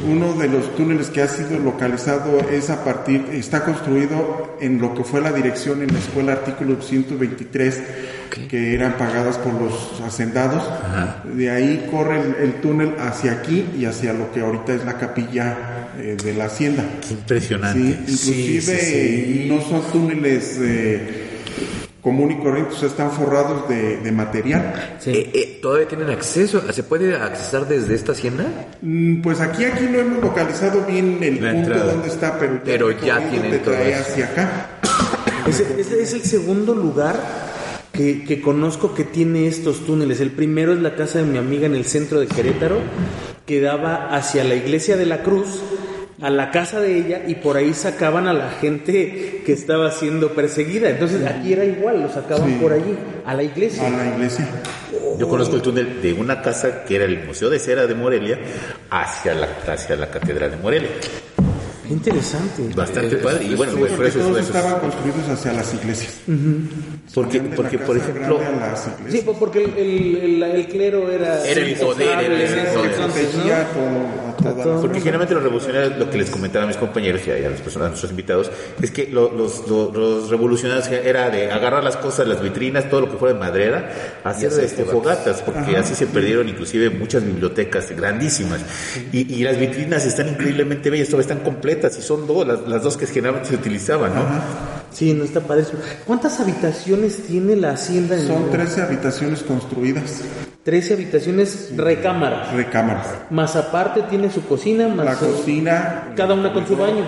[0.08, 4.94] Uno de los túneles que ha sido localizado es a partir, está construido en lo
[4.94, 7.82] que fue la dirección en la escuela artículo 123
[8.48, 10.64] que eran pagadas por los hacendados.
[11.34, 15.90] De ahí corre el, túnel hacia aquí y hacia lo que ahorita es la capilla
[15.98, 16.84] eh, de la hacienda.
[17.10, 17.78] impresionante.
[17.78, 21.31] inclusive no son túneles eh,
[22.02, 24.98] común y corriente, están forrados de, material.
[25.06, 26.60] Eh, ¿Todavía tienen acceso?
[26.72, 28.44] ¿Se puede accesar desde esta hacienda?
[28.82, 32.90] Mm, pues aquí aquí no hemos localizado bien el punto donde está, pero ya, pero
[32.90, 34.66] ya tienen todo hacia acá.
[35.46, 37.20] Ese, es el segundo lugar
[37.92, 40.20] que, conozco que tiene estos túneles.
[40.20, 42.78] El primero es la casa de mi amiga en el centro de Querétaro,
[43.46, 45.62] que daba hacia la iglesia de la Cruz,
[46.22, 50.32] a la casa de ella, y por ahí sacaban a la gente que estaba siendo
[50.32, 50.88] perseguida.
[50.88, 53.86] Entonces aquí era igual, lo sacaban por allí, a la iglesia.
[53.86, 54.48] A la iglesia.
[55.18, 58.38] Yo conozco el túnel de una casa que era el Museo de Cera de Morelia
[58.90, 60.90] hacia la, hacia la Catedral de Morelia
[61.92, 62.68] interesante.
[62.74, 63.44] Bastante padre.
[63.44, 66.20] Y bueno, pues, todos estaban construidos hacia las iglesias.
[67.14, 68.40] Porque, porque por ejemplo.
[69.08, 71.44] Sí, pues, porque el, el, clero era.
[71.46, 72.72] Era el poder, era
[74.42, 77.86] Porque generalmente los revolucionarios, lo que les comentaba a mis compañeros y a, las personas,
[77.86, 78.50] a nuestros invitados,
[78.80, 83.16] es que los, los, revolucionarios era de agarrar las cosas, las vitrinas, todo lo que
[83.16, 88.60] fuera de madera, hacer este, fogatas, porque así se perdieron inclusive muchas bibliotecas grandísimas.
[89.12, 92.96] Y, y las vitrinas están increíblemente bellas, todavía están completas y son dos, las, dos
[92.96, 94.71] que generalmente se utilizaban, ¿no?
[94.92, 95.64] Sí, no está padre.
[96.06, 98.18] ¿Cuántas habitaciones tiene la hacienda?
[98.18, 100.22] Son 13 habitaciones construidas.
[100.64, 102.52] 13 habitaciones recámaras.
[102.52, 103.06] Recámaras.
[103.30, 106.12] Más aparte tiene su cocina, más la cocina.
[106.16, 107.04] Cada una con su baño.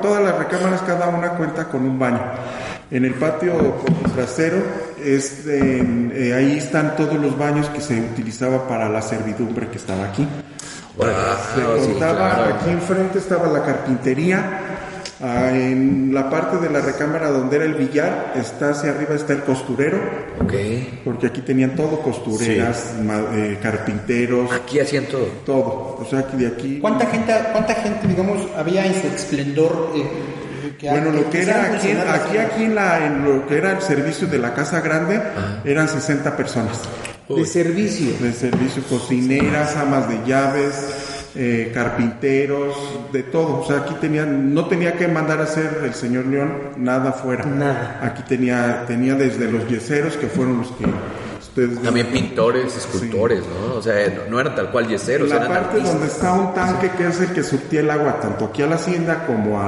[0.00, 2.20] todas las recámaras, cada una cuenta con un baño.
[2.90, 3.76] En el patio
[4.14, 4.58] trasero,
[5.02, 10.04] es, eh, ahí están todos los baños que se utilizaba para la servidumbre que estaba
[10.04, 10.28] aquí.
[12.54, 14.61] Aquí enfrente estaba la carpintería.
[15.24, 19.32] Ah, en la parte de la recámara donde era el billar, está hacia arriba está
[19.32, 20.00] el costurero.
[21.04, 22.92] Porque aquí tenían todo, costureras,
[23.32, 24.50] eh, carpinteros.
[24.52, 25.26] Aquí hacían todo.
[25.46, 25.96] Todo.
[26.00, 26.78] O sea, aquí de aquí.
[26.80, 29.92] ¿Cuánta gente, cuánta gente digamos, había en su esplendor?
[29.94, 33.82] Eh, bueno, lo que era aquí, aquí, aquí en, la, en lo que era el
[33.82, 35.20] servicio de la Casa Grande,
[35.64, 36.80] eran 60 personas.
[37.28, 38.08] De servicio.
[38.20, 40.74] De servicio, cocineras, amas de llaves,
[41.34, 42.74] eh, carpinteros,
[43.12, 43.60] de todo.
[43.60, 47.44] O sea, aquí tenían, no tenía que mandar a hacer el señor León nada fuera.
[47.44, 48.00] Nada.
[48.02, 50.86] Aquí tenía, tenía desde los yeseros, que fueron los que
[51.82, 53.74] también pintores, escultores, ¿no?
[53.74, 53.94] O sea,
[54.28, 55.28] no, eran tal cual yeseros.
[55.28, 58.62] La parte donde está un tanque que es el que surtía el agua tanto aquí
[58.62, 59.58] a la hacienda como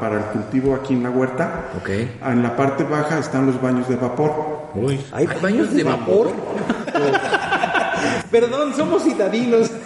[0.00, 1.70] para el cultivo aquí en la huerta.
[1.80, 1.90] Ok.
[2.24, 4.70] En la parte baja están los baños de vapor.
[4.74, 5.00] Uy.
[5.12, 6.30] ¿Hay baños de vapor?
[8.30, 9.70] Perdón, somos citadinos.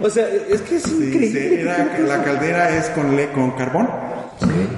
[0.00, 1.28] o sea, es que es Sí, increíble.
[1.48, 3.88] sí, era- la caldera es con, le- con carbón.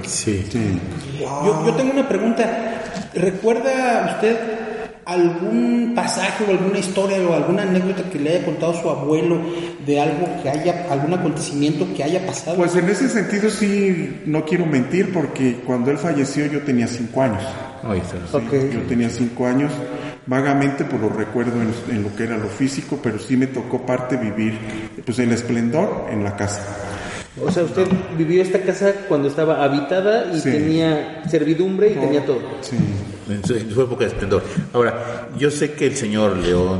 [0.05, 0.45] Sí.
[0.49, 0.79] Sí.
[1.19, 2.75] Yo, yo tengo una pregunta.
[3.13, 4.37] ¿Recuerda usted
[5.05, 9.41] algún pasaje o alguna historia o alguna anécdota que le haya contado su abuelo
[9.85, 12.57] de algo que haya, algún acontecimiento que haya pasado?
[12.57, 17.21] Pues en ese sentido sí, no quiero mentir porque cuando él falleció yo tenía cinco
[17.23, 17.41] años.
[17.43, 18.39] Está.
[18.39, 19.71] Sí, Yo tenía cinco años,
[20.29, 23.83] vagamente por lo recuerdo en, en lo que era lo físico, pero sí me tocó
[23.85, 24.57] parte vivir
[25.03, 26.61] pues el esplendor en la casa.
[27.43, 27.87] O sea, usted
[28.17, 30.51] vivió esta casa cuando estaba habitada y Sí.
[30.51, 32.41] tenía servidumbre y tenía todo.
[32.61, 32.75] Sí.
[33.29, 34.43] En su, en su época de esplendor.
[34.73, 36.79] Ahora, yo sé que el señor León,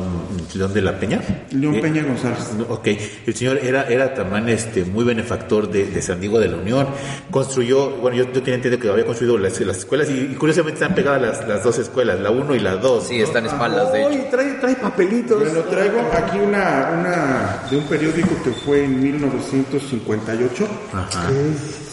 [0.56, 1.22] León de la Peña.
[1.52, 2.50] León eh, Peña González.
[2.68, 2.88] Ok,
[3.28, 6.88] el señor era, era también este, muy benefactor de, de San Diego de la Unión.
[7.30, 10.82] Construyó, bueno, yo, yo tenía entendido que había construido las, las escuelas y, y curiosamente
[10.82, 13.08] están pegadas las, las dos escuelas, la 1 y la 2.
[13.08, 14.26] Sí, están espaldas, de hecho.
[14.32, 15.40] Trae, trae papelitos.
[15.40, 20.68] Bueno, traigo aquí una, una de un periódico que fue en 1958.
[20.94, 21.30] Ajá.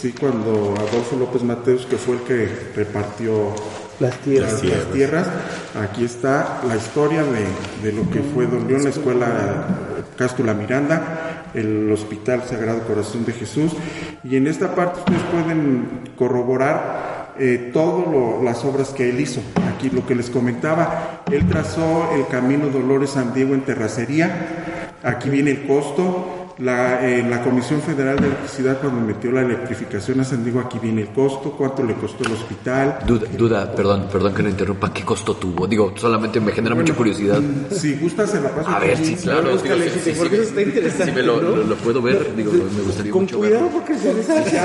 [0.01, 3.55] Sí, cuando Adolfo López Mateos, que fue el que repartió
[4.01, 4.63] Las tierras.
[4.63, 5.27] las, las tierras.
[5.81, 7.47] Aquí está la historia de,
[7.83, 9.27] de lo que fue Don León, la escuela
[10.17, 13.73] Cástula Miranda, el Hospital Sagrado Corazón de Jesús.
[14.25, 19.41] Y en esta parte ustedes pueden corroborar eh, todas las obras que él hizo.
[19.75, 24.95] Aquí lo que les comentaba, él trazó el camino Dolores San Diego en terracería.
[25.03, 26.46] Aquí viene el costo.
[26.59, 30.79] La, eh, la Comisión Federal de Electricidad cuando metió la electrificación a San Diego, aquí
[30.83, 34.91] viene el costo, cuánto le costó el hospital, Duda, duda, perdón, perdón que lo interrumpa.
[34.91, 35.67] ¿Qué costo tuvo?
[35.67, 37.41] Digo, solamente me genera mucha curiosidad.
[37.71, 38.71] Si gusta, se lo paso.
[38.71, 39.51] A ver, sí, claro.
[39.53, 41.57] búscale, digo, sí, porque eso está interesante, Si me lo, ¿no?
[41.57, 43.79] lo- lo puedo ver, digo, me gustaría Con mucho cuidado verlo.
[43.79, 44.61] porque se les hace.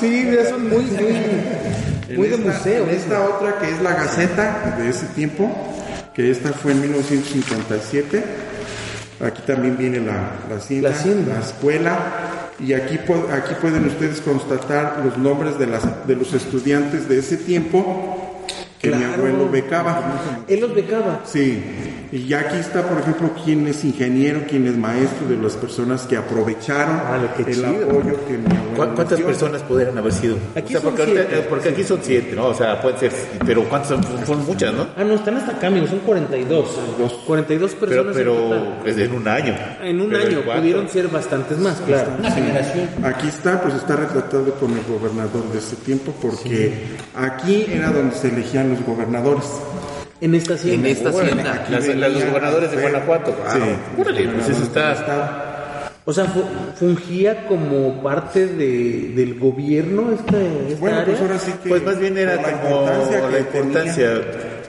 [0.00, 2.84] Sí, mira, son muy, muy, muy de esta- museo.
[2.84, 5.50] En esta otra que es la Gaceta de ese tiempo,
[6.12, 8.49] que esta fue en 1957.
[9.22, 11.34] Aquí también viene la, la hacienda, La hacienda.
[11.34, 11.98] la escuela.
[12.58, 17.36] Y aquí, aquí pueden ustedes constatar los nombres de, las, de los estudiantes de ese
[17.38, 18.19] tiempo
[18.80, 20.00] que mi abuelo becaba.
[20.48, 21.20] Él los becaba.
[21.24, 21.62] Sí,
[22.12, 26.02] y ya aquí está, por ejemplo, quién es ingeniero, quién es maestro, de las personas
[26.02, 27.66] que aprovecharon Ah, el chido.
[27.68, 29.26] apoyo que mi abuelo ¿Cu- ¿Cuántas dio.
[29.26, 30.36] personas pudieran haber sido?
[30.56, 31.46] Aquí o sea, son porque, siete.
[31.48, 32.46] porque aquí son siete, ¿no?
[32.46, 33.12] O sea, pueden ser,
[33.46, 34.26] pero ¿cuántas son?
[34.26, 34.86] Son muchas, ¿no?
[34.96, 36.68] Ah, no, están hasta acá, amigos, son 42.
[37.26, 39.54] 42 Pero, personas pero es en un año.
[39.82, 42.12] En un Pero año pudieron ser bastantes más, claro.
[42.18, 42.88] Una generación.
[43.04, 46.72] Aquí está, pues está retratado con el gobernador de ese tiempo, porque
[47.14, 49.44] aquí era donde se elegían los gobernadores.
[50.20, 50.88] En esta En hacienda.
[50.88, 51.52] esta hacienda.
[51.54, 53.34] Aquí Las- venía- los gobernadores de fue- Guanajuato.
[53.46, 54.00] Ah, Sí.
[54.00, 55.46] órale, pues eso está- Está-
[56.06, 56.42] O sea, fu-
[56.76, 61.06] fungía como parte de, del gobierno esta, esta Bueno, área.
[61.06, 61.68] pues ahora sí que.
[61.68, 64.20] Pues más bien era la como importancia que la importancia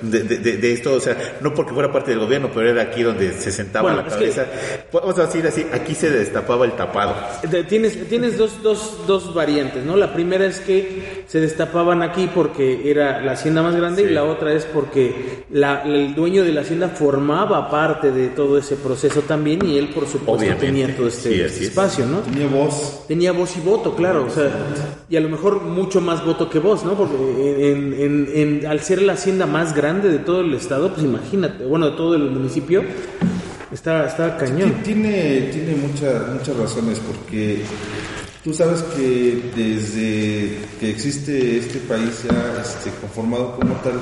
[0.01, 3.33] de, de- esto, o sea, no porque fuera parte del gobierno, pero era aquí donde
[3.33, 4.45] se sentaba Bueno, la que- cabeza.
[4.91, 7.15] Vamos a decir así, aquí se destapaba el tapado.
[7.49, 9.95] De- Tienes, tienes dos, dos, dos variantes, ¿no?
[9.95, 14.23] La primera es que se destapaban aquí porque era la hacienda más grande y la
[14.23, 19.21] otra es porque la- el dueño de la hacienda formaba parte de todo ese proceso
[19.21, 20.65] también y él, por supuesto, Obviamente.
[20.65, 21.69] tenía todo este Sí, así es.
[21.69, 22.19] espacio, ¿no?
[22.19, 23.05] Tenía voz.
[23.07, 24.49] Tenía voz y voto, claro, o sea,
[25.09, 26.93] y a lo mejor mucho más voto que vos, ¿no?
[26.95, 31.04] Porque en, en- en- al ser la hacienda más grande de todo el estado, pues
[31.04, 32.84] imagínate, bueno, de todo el municipio,
[33.71, 34.82] estaba, estaba cañón.
[34.84, 37.63] Tiene, tiene muchas muchas razones porque
[38.43, 43.99] tú sabes que desde que existe este país ya este, conformado como tal,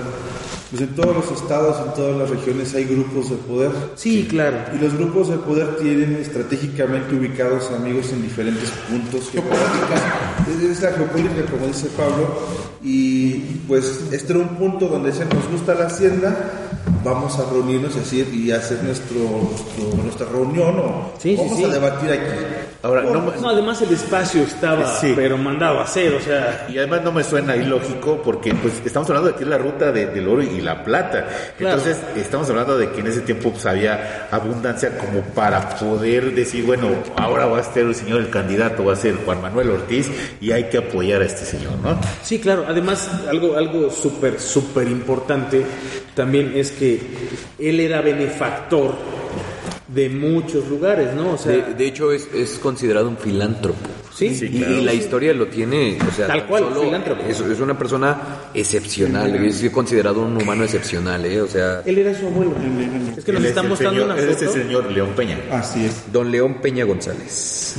[0.70, 3.72] pues en todos los estados, en todas las regiones hay grupos de poder.
[3.96, 4.58] Sí, claro.
[4.76, 10.00] Y los grupos de poder tienen estratégicamente ubicados amigos en diferentes puntos geopolíticos.
[10.48, 12.38] Es- Es la geopolítica, como dice Pablo,
[12.84, 13.34] y
[13.68, 16.69] pues este era un punto donde se nos gusta la hacienda,
[17.04, 21.64] vamos a reunirnos y decir, y hacer nuestro, nuestro- nuestra reunión o Sí, vamos sí.
[21.64, 22.46] a debatir aquí.
[22.82, 25.12] Ahora, no, me- No, además el espacio estaba, Sí.
[25.16, 29.10] pero mandado a hacer, o sea, y además no me suena ilógico porque pues estamos
[29.10, 31.26] hablando de que es la ruta de- del oro y la plata.
[31.58, 31.78] Claro.
[31.78, 36.64] Entonces estamos hablando de que en ese tiempo pues, había abundancia como para poder decir,
[36.66, 40.10] bueno, ahora va a ser el señor el candidato, va a ser Juan Manuel Ortiz
[40.40, 42.00] y hay que apoyar a este señor, ¿no?
[42.24, 42.66] sí, claro.
[42.68, 45.66] Además, algo, algo súper, súper importante
[46.20, 47.00] también es que
[47.58, 48.94] él era benefactor
[49.88, 51.32] de muchos lugares, ¿no?
[51.36, 53.80] O sea, De, de hecho, es, es considerado un filántropo.
[54.14, 54.74] Sí, Sí, y, claro.
[54.76, 57.24] y la historia lo tiene, o sea, Tal cual, solo filántropo.
[57.26, 58.18] Es, es una persona
[58.54, 61.40] excepcional, es considerado un humano excepcional, ¿eh?
[61.42, 62.52] O sea, él era su abuelo.
[63.18, 64.54] Es que nos es está mostrando señor- una él es foto.
[64.58, 65.40] el señor León Peña.
[65.52, 66.12] Así es.
[66.12, 67.76] don León Peña González.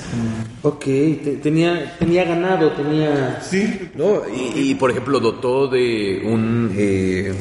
[0.63, 3.39] Ok, te- tenía, tenía ganado, tenía...
[3.43, 7.35] Sí, No, y, y, por ejemplo, dotó de un eh,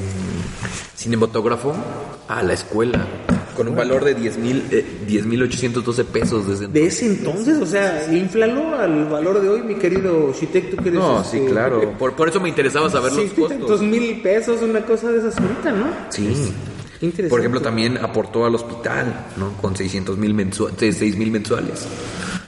[1.00, 1.74] cinematógrafo
[2.28, 3.00] a la escuela
[3.56, 8.06] Con un valor de 10 mil, eh, 10.812 pesos desde De ese entonces, o sea,
[8.12, 11.94] inflalo al valor de hoy, mi querido Shitek, tú que No, este, sí, claro.
[11.98, 13.82] Por, por eso me interesaba saber los Sí, costos.
[13.82, 15.86] mil pesos, una cosa de esas ahorita, ¿no?
[16.10, 16.28] Sí.
[17.00, 17.30] Qué interesante.
[17.30, 19.54] Por ejemplo, también aportó al hospital, ¿no?
[19.62, 21.88] Con 600 mil mensuales, 6 mil mensuales.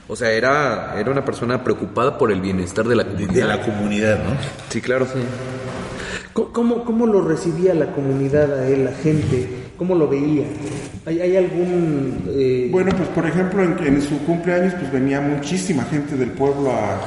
[0.08, 3.32] O sea, era, era una persona preocupada por el bienestar de la De, comunidad.
[3.34, 4.36] de la comunidad, ¿no?
[4.68, 5.06] Sí, claro.
[5.06, 5.24] ¿Cómo-
[6.32, 9.48] ¿Cómo, ¿Cómo lo recibía la comunidad a él, la gente?
[9.76, 10.44] ¿Cómo lo veía?
[11.04, 12.24] ¿Hay, hay algún...
[12.28, 16.70] eh, Bueno, pues por ejemplo, en, en su cumpleaños pues venía muchísima gente del pueblo
[16.70, 17.00] a,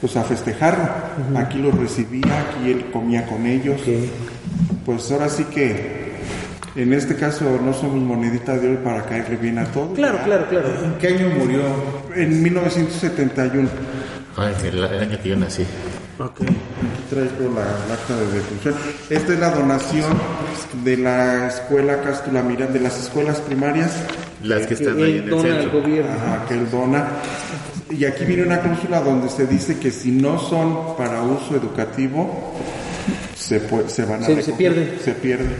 [0.00, 0.84] pues, a festejarlo.
[1.38, 3.80] Aquí los recibía, aquí él comía con ellos.
[3.82, 4.08] que-
[4.84, 6.10] Pues ahora sí que
[6.76, 9.94] en este caso no somos monedita de oro para caerle bien a todos.
[9.94, 10.68] Claro, claro, claro.
[10.84, 11.60] ¿En qué año murió?
[12.14, 13.68] En 1971.
[14.36, 15.64] Ah, el año que yo nací.
[16.18, 16.40] Ok.
[17.10, 18.74] Traigo la, la acta de defunción.
[19.10, 20.12] Esta es la donación
[20.84, 23.90] de la escuela Cástula Miranda, de las escuelas primarias
[24.44, 25.80] Las que Que están ahí él en el dona al centro.
[25.80, 26.12] gobierno.
[26.12, 27.08] ajá, que él dona.
[27.90, 32.54] Y aquí viene una cláusula donde se dice que si no son para uso educativo,
[33.36, 34.96] se, pue- se van a Se- se pierden.
[35.04, 35.50] Se pierden.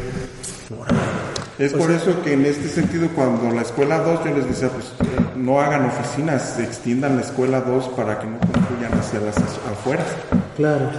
[1.58, 4.92] Es por eso que en este sentido cuando la escuela 2 yo les decía, pues
[5.36, 10.06] no hagan oficinas, extiendan la escuela 2 para que no concluyan hacia las afueras.
[10.56, 10.90] Claro.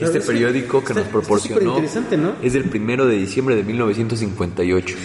[0.00, 1.78] Este que periódico que está- nos proporcionó
[2.42, 4.96] es del primero de diciembre de 1958.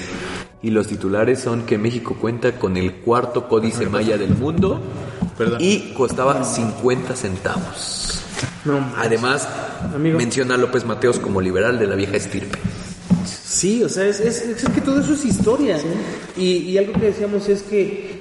[0.61, 4.81] Y los titulares son que México cuenta con el cuarto códice maya del mundo
[5.37, 5.59] Perdón.
[5.61, 8.21] y costaba 50 centavos.
[8.65, 9.47] No, Además,
[9.93, 10.17] Amigo.
[10.17, 12.57] menciona a López Mateos como liberal de la vieja estirpe.
[13.25, 15.77] Sí, o sea, es, es, es que todo eso es historia.
[16.35, 18.14] Y, y algo que decíamos es que,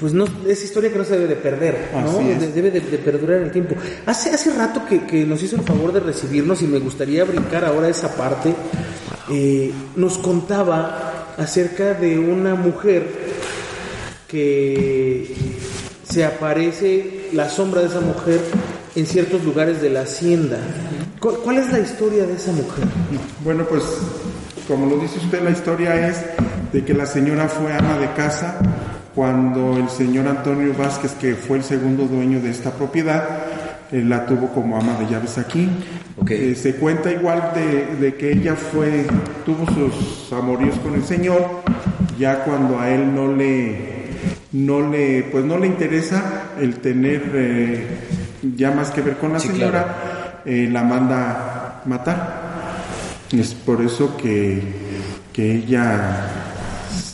[0.00, 2.18] pues no, es historia que no se debe de perder, ¿no?
[2.18, 3.74] Debe de, de perdurar en el tiempo.
[4.06, 7.64] Hace, hace rato que, que nos hizo el favor de recibirnos y me gustaría brincar
[7.64, 8.54] ahora esa parte.
[9.30, 13.06] eh, nos contaba acerca de una mujer
[14.28, 15.34] que
[16.08, 18.40] se aparece la sombra de esa mujer
[18.94, 20.58] en ciertos lugares de la hacienda.
[21.20, 22.84] ¿Cuál, cuál es la historia de esa mujer?
[23.42, 23.82] Bueno, pues
[24.68, 26.18] como lo dice usted, la historia es
[26.72, 28.58] de que la señora fue ama de casa
[29.14, 33.26] cuando el señor Antonio Vázquez, que fue el segundo dueño de esta propiedad,
[33.92, 35.68] eh, la tuvo como ama de llaves aquí.
[36.16, 36.30] Ok.
[36.30, 39.06] Eh, se cuenta igual de, de que ella fue,
[39.44, 41.62] tuvo sus amoríos con el señor,
[42.18, 43.94] ya cuando a él no le,
[44.52, 47.86] no le, pues no le interesa el tener eh,
[48.56, 52.44] ya más que ver con la Sí, señora, eh, la manda matar.
[53.32, 54.62] Es por eso que,
[55.32, 56.28] que ella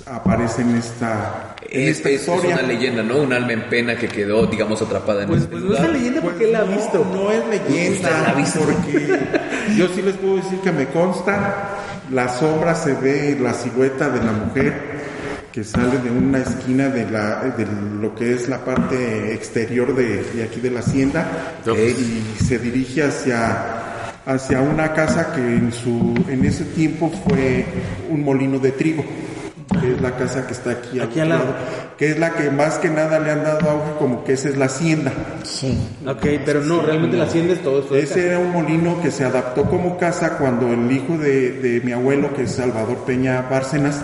[0.07, 3.18] aparece en esta, Es, esta es- una leyenda, ¿no?
[3.18, 5.90] Un alma en pena que quedó, digamos, atrapada en Pues, este pues no es lugar.
[5.90, 7.06] una leyenda porque él la ha visto.
[7.12, 8.61] No es leyenda, la ha visto.
[8.61, 9.18] porque
[9.76, 11.68] yo sí les puedo decir que me consta,
[12.12, 15.00] la sombra se ve, la silueta de la mujer
[15.52, 17.66] que sale de una esquina de, la, de
[18.00, 21.76] lo que es la parte exterior de, de aquí de la hacienda Ok.
[21.76, 23.76] y se dirige hacia
[24.26, 27.64] hacia una casa que en su en ese tiempo fue
[28.11, 29.04] un molino de trigo
[29.80, 31.54] que es la casa que está aquí, Aquí al lado.
[31.96, 34.56] que es la que más que nada le han dado auge como que esa es
[34.56, 35.12] la hacienda
[36.06, 37.96] Ok, pero no, realmente la hacienda es todo esto.
[37.96, 41.92] ese era un molino que se adaptó como casa cuando el hijo de, de mi
[41.92, 44.00] abuelo, que es Salvador Peña Bárcenas,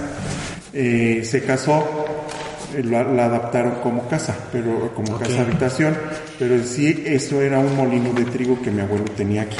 [0.72, 1.84] eh, se casó,
[2.76, 5.96] eh, la, la adaptaron como casa, pero como casa habitación,
[6.38, 9.56] pero en sí eso era un molino de trigo que mi abuelo tenía aquí.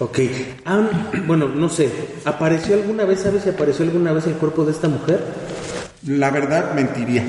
[0.00, 0.18] Ok.
[0.64, 0.88] Ah,
[1.26, 1.90] bueno, no sé.
[2.24, 5.24] ¿Apareció alguna vez, sabes si apareció alguna vez el cuerpo de esta mujer?
[6.06, 7.24] La verdad mentiría,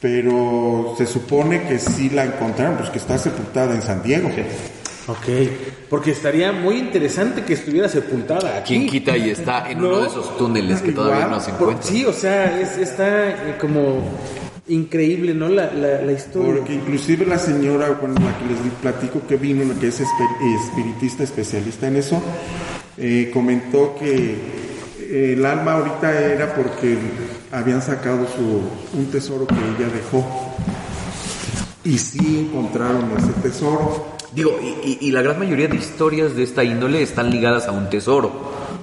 [0.00, 4.30] pero se supone que sí la encontraron, pues que está sepultada en San Diego.
[5.08, 5.26] Ok.
[5.90, 8.74] Porque estaría muy interesante que estuviera sepultada aquí.
[8.78, 9.88] ¿Quién quita y está en No.
[9.88, 11.92] uno de esos túneles que todavía Igual, no se Por- encuentran?
[11.92, 14.00] sí, o sea, es, está eh, como
[14.68, 15.48] increíble, ¿no?
[15.48, 16.54] La, la, la historia.
[16.58, 21.24] Porque inclusive la señora, bueno, la que les platico que vino, la que es espiritista
[21.24, 22.22] especialista en eso,
[22.96, 24.36] eh, comentó que
[25.00, 26.96] eh, el alma ahorita era porque
[27.50, 30.24] habían sacado su, un tesoro que ella dejó.
[31.84, 34.12] Y sí encontraron ese tesoro.
[34.32, 37.72] Digo, y, y- y la gran mayoría de historias de esta índole están ligadas a
[37.72, 38.30] un tesoro,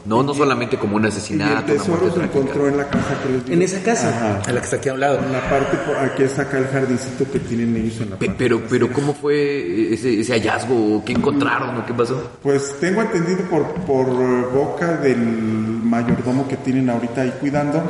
[0.10, 3.30] no, no solamente como un Y el asesinato, una se encontró en la casa que
[3.32, 3.56] les digo.
[3.56, 4.10] En esa casa.
[4.10, 4.42] Ajá.
[4.48, 5.20] A la que está aquí a un lado.
[5.20, 8.26] En la parte, por aquí está acá el jardincito que tienen ellos en la Pe-
[8.26, 10.98] parte Pero, pero ¿cómo fue ese, ese hallazgo?
[10.98, 11.78] ¿O ¿Qué encontraron?
[11.78, 12.22] ¿O qué pasó?
[12.42, 17.82] Pues tengo entendido por, por eh, boca del mayordomo que tienen ahorita ahí cuidando,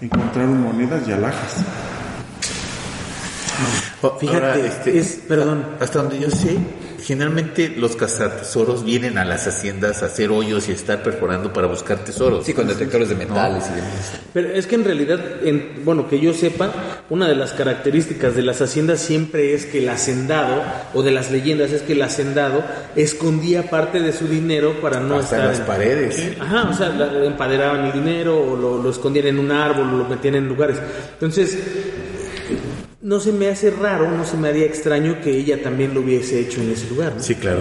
[0.00, 1.56] encontraron monedas y alhajas.
[4.00, 5.64] O- Fíjate, ahora, este, es, perdón.
[5.80, 6.56] Hasta donde yo sé,
[7.08, 12.04] generalmente los cazatesoros vienen a las haciendas a hacer hoyos y estar perforando para buscar
[12.04, 12.44] tesoros.
[12.44, 14.12] Sí, con detectores de metales y demás.
[14.34, 16.70] Pero es que en realidad, en, bueno, que yo sepa,
[17.08, 21.30] una de las características de las haciendas siempre es que el hacendado, o de las
[21.30, 22.62] leyendas, es que el hacendado
[22.94, 26.32] escondía parte de su dinero para no Hasta estar las paredes.
[26.38, 29.96] Ajá, o sea, la- empaderaban el dinero o lo, lo escondían en un árbol o
[29.96, 30.76] lo metían en lugares.
[31.14, 31.56] Entonces,
[33.00, 36.40] no se me hace raro, no se me haría extraño que ella también lo hubiese
[36.40, 37.14] hecho en ese lugar.
[37.16, 37.22] ¿no?
[37.22, 37.60] Sí, claro.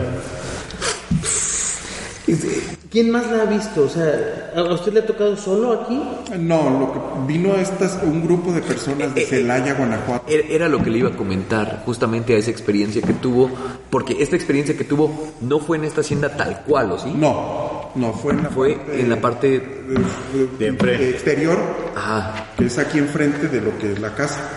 [2.28, 2.62] Este,
[2.92, 3.84] ¿Quién más la ha visto?
[3.84, 6.02] O sea, ¿a usted le ha tocado solo aquí?
[6.38, 7.00] No, lo que
[7.34, 10.26] vino estas, un grupo de personas de Celaya, Guanajuato.
[10.28, 13.50] Era lo que le iba a comentar, justamente a esa experiencia que tuvo,
[13.90, 17.14] porque esta experiencia que tuvo no fue en esta hacienda tal cual, ¿o sí?
[17.16, 19.48] No, no, fue en la Fue parte en la parte...
[19.48, 21.04] de- de- De enfrente.
[21.06, 21.58] de exterior,
[21.96, 22.48] Ajá.
[22.58, 24.50] que es aquí enfrente de lo que es la casa,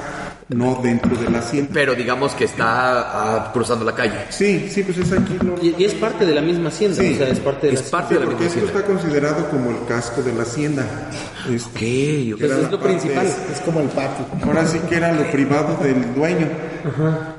[0.55, 1.71] no dentro de la hacienda.
[1.73, 4.15] Pero digamos que está ah, cruzando la calle.
[4.31, 5.39] Sí, sí, pues es aquí.
[5.45, 7.13] Lo, Y, y es parte de la misma hacienda, Sí.
[7.15, 8.81] o sea, es parte de Es la parte Sí, de la porque misma esto hacienda.
[8.81, 10.85] está considerado como el casco de la hacienda.
[11.49, 11.71] Es- Ok,
[12.35, 12.39] ok.
[12.41, 13.27] Pues es lo parte- principal.
[13.27, 14.27] Es como el patio.
[14.45, 16.49] Ahora sí que era lo privado del dueño.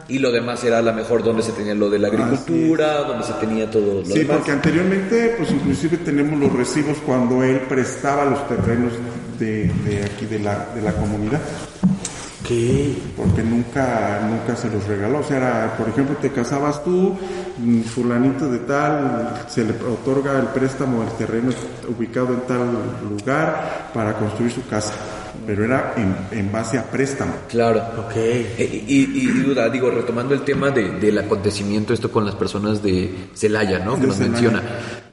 [0.08, 3.26] Y lo demás era a lo mejor donde se tenía lo de la agricultura, donde
[3.26, 4.38] se tenía todo lo Sí, demás.
[4.38, 8.92] porque anteriormente, pues inclusive tenemos los recibos cuando él prestaba los terrenos
[9.40, 11.40] de, de aquí de la, de la comunidad.
[13.18, 15.20] Porque nunca, nunca se los regaló.
[15.20, 17.16] O sea, era, por ejemplo, te casabas tú,
[17.58, 21.52] mm, fulanito de tal, se le otorga el préstamo del terreno
[21.88, 22.68] ubicado en tal
[23.10, 24.94] lugar para construir su casa.
[25.48, 27.34] Pero era en, en base a préstamo.
[27.50, 27.82] Claro.
[28.06, 28.12] Ok.
[28.16, 32.36] Eh, Y, y- y duda, digo, retomando el tema de- del acontecimiento, esto con las
[32.36, 33.96] personas de Celaya, ¿no?
[33.96, 34.32] Que De nos Celaya.
[34.34, 34.62] menciona.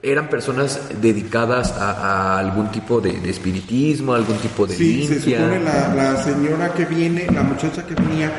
[0.02, 1.90] ¿Eran personas dedicadas a,
[2.36, 6.72] a algún tipo de, de espiritismo, algún tipo de Sí, se supone la, la señora
[6.72, 8.30] que viene, la muchacha que venía,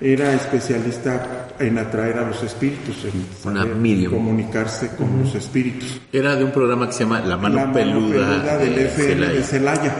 [0.00, 4.12] era especialista en atraer a los espíritus, en Una saber medium.
[4.12, 6.00] comunicarse con los espíritus.
[6.12, 9.08] Era de un programa que se llama La Mano la mano Peluda, del de FM
[9.14, 9.32] Celaya.
[9.32, 9.94] de Celaya.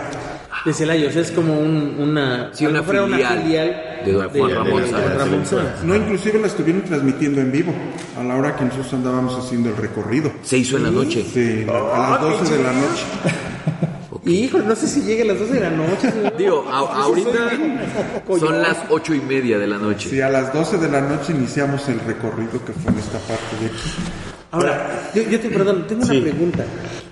[0.65, 3.83] De Celaya, o sea, es como un- una, Sí, una a lo mejor era filial
[4.05, 5.15] de Juan Ramón de Sáenz.
[5.17, 5.85] Ramón Sáenz.
[5.85, 7.73] No, inclusive la estuvieron transmitiendo en vivo,
[8.19, 10.31] a la hora que nosotros andábamos haciendo el recorrido.
[10.43, 11.25] Se hizo en la noche.
[11.33, 13.05] Sí, a las 12 de la noche.
[14.25, 16.13] Y híjole, no sé si llegue a las 12 de la noche.
[16.23, 16.31] ¿no?
[16.37, 17.31] Digo, a- ahorita
[18.39, 20.11] son las ocho y media de la noche.
[20.11, 23.57] Sí, a las 12 de la noche iniciamos el recorrido que fue en esta parte
[23.61, 23.91] de aquí.
[24.51, 26.65] Ahora, yo, yo te perdón, tengo una pregunta.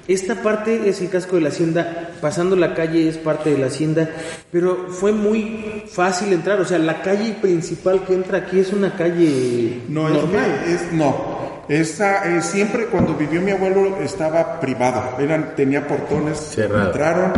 [0.09, 3.66] Esta parte es el casco de la hacienda, pasando la calle es parte de la
[3.66, 4.09] hacienda,
[4.52, 8.94] pero fue muy fácil entrar, o sea, la calle principal que entra aquí es una
[8.94, 10.62] calle No, es normal.
[10.64, 11.36] que es, no.
[11.68, 15.02] Esa, eh, siempre cuando vivió mi abuelo estaba privado.
[15.18, 16.86] Eran, tenía portones, Cerrado.
[16.86, 17.32] entraron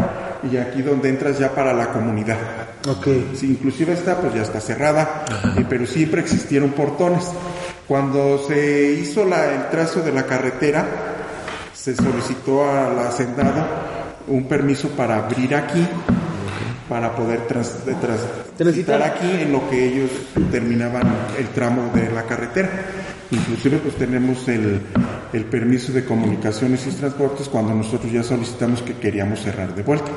[0.52, 2.36] y aquí donde entras ya para la comunidad.
[2.86, 3.06] Ok.
[3.34, 5.24] Sí, inclusive esta pues ya está cerrada,
[5.56, 7.24] eh, pero siempre existieron portones.
[7.86, 10.84] Cuando se hizo la- el trazo de la carretera,
[11.78, 13.64] se solicitó al hacendado
[14.26, 15.86] un permiso para abrir aquí,
[16.88, 17.76] para poder trans-
[18.56, 19.02] Transitar.
[19.02, 20.10] aquí en lo que ellos
[20.50, 21.06] terminaban
[21.38, 22.68] el tramo de la carretera.
[23.30, 24.80] Inclusive pues tenemos el,
[25.34, 30.10] el permiso de comunicaciones y transportes cuando nosotros ya solicitamos que queríamos cerrar de vuelta.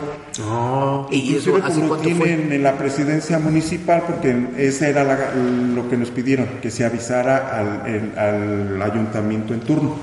[1.11, 2.05] ¿Y eso hace como fue?
[2.05, 6.85] tienen en la presidencia municipal, porque esa era la- lo que nos pidieron, que se
[6.85, 7.49] avisara
[7.83, 9.95] al, el- al ayuntamiento en turno.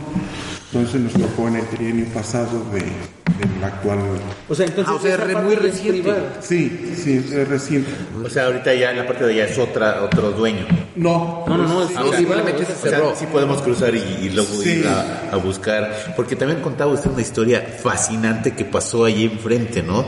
[0.73, 3.99] Entonces nos tocó en el trienio pasado de, del actual...
[4.51, 6.03] O sea, entonces Ah, o sea, esa re- parte muy es reciente.
[6.03, 6.37] privada.
[6.41, 7.91] Sí, sí, es reciente.
[8.23, 10.67] O sea, ahorita ya la parte de allá es otra, otro dueño.
[10.95, 13.95] No, No, no, no, es Ah, o sea, simplemente se o sea, sí podemos cruzar
[13.95, 14.71] y, y luego Sí.
[14.81, 16.13] ir a, a buscar.
[16.15, 20.05] Porque también contaba usted una historia fascinante que pasó allí enfrente, ¿no?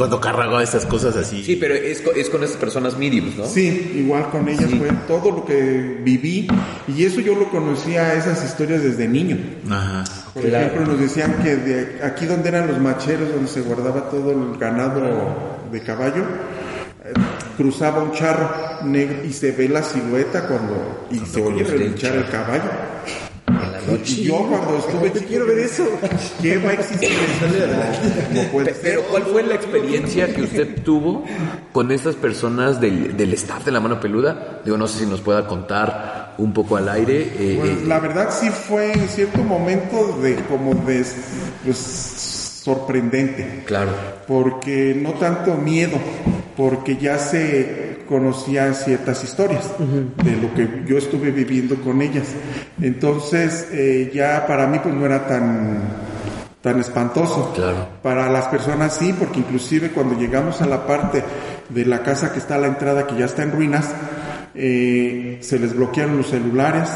[0.00, 1.44] Cuando cargaba esas cosas así.
[1.44, 3.44] Sí, pero es, co- es con esas personas mediums, ¿no?
[3.44, 6.48] Sí, igual con ellas fue todo lo que viví
[6.88, 9.36] y eso yo lo conocía esas historias desde niño.
[9.70, 10.04] Ajá.
[10.32, 14.30] Por ejemplo, nos decían que de aquí donde eran los macheros, donde se guardaba todo
[14.30, 15.02] el ganado
[15.70, 16.22] de caballo,
[17.04, 17.12] eh,
[17.58, 18.48] cruzaba un charro
[18.84, 22.70] negro y se ve la silueta cuando y se oye relinchar el caballo.
[23.50, 24.12] En la noche.
[24.18, 25.84] Y yo cuando estuve chico, quiero ver eso.
[26.40, 27.10] ¿Qué va a existir?
[28.32, 28.42] No
[28.82, 31.24] Pero ¿cuál fue la experiencia que usted tuvo
[31.72, 34.60] con estas personas del, del staff de la mano peluda?
[34.64, 37.32] Digo, no sé si nos pueda contar un poco al aire.
[37.38, 41.04] eh, Pues eh, la verdad sí fue en cierto momento de como de
[41.64, 43.62] pues, sorprendente.
[43.66, 43.90] claro.
[44.26, 45.96] porque no tanto miedo,
[46.56, 52.26] porque ya se conocían ciertas historias de lo que yo estuve viviendo con ellas.
[52.82, 55.78] Entonces eh, ya para mí pues no era tan
[56.60, 57.52] tan espantoso.
[57.54, 57.86] Claro.
[58.02, 61.22] Para las personas sí, porque inclusive cuando llegamos a la parte
[61.68, 63.88] de la casa que está a la entrada que ya está en ruinas,
[64.56, 66.90] eh, se les bloquearon los celulares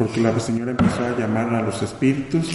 [0.00, 2.48] porque la señora empezó a llamar a los espíritus.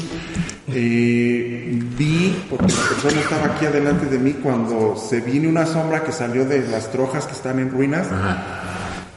[0.67, 6.01] Eh, vi, porque la persona estaba aquí adelante de mí, cuando se vino una sombra
[6.01, 8.07] que salió de las trojas que están en ruinas.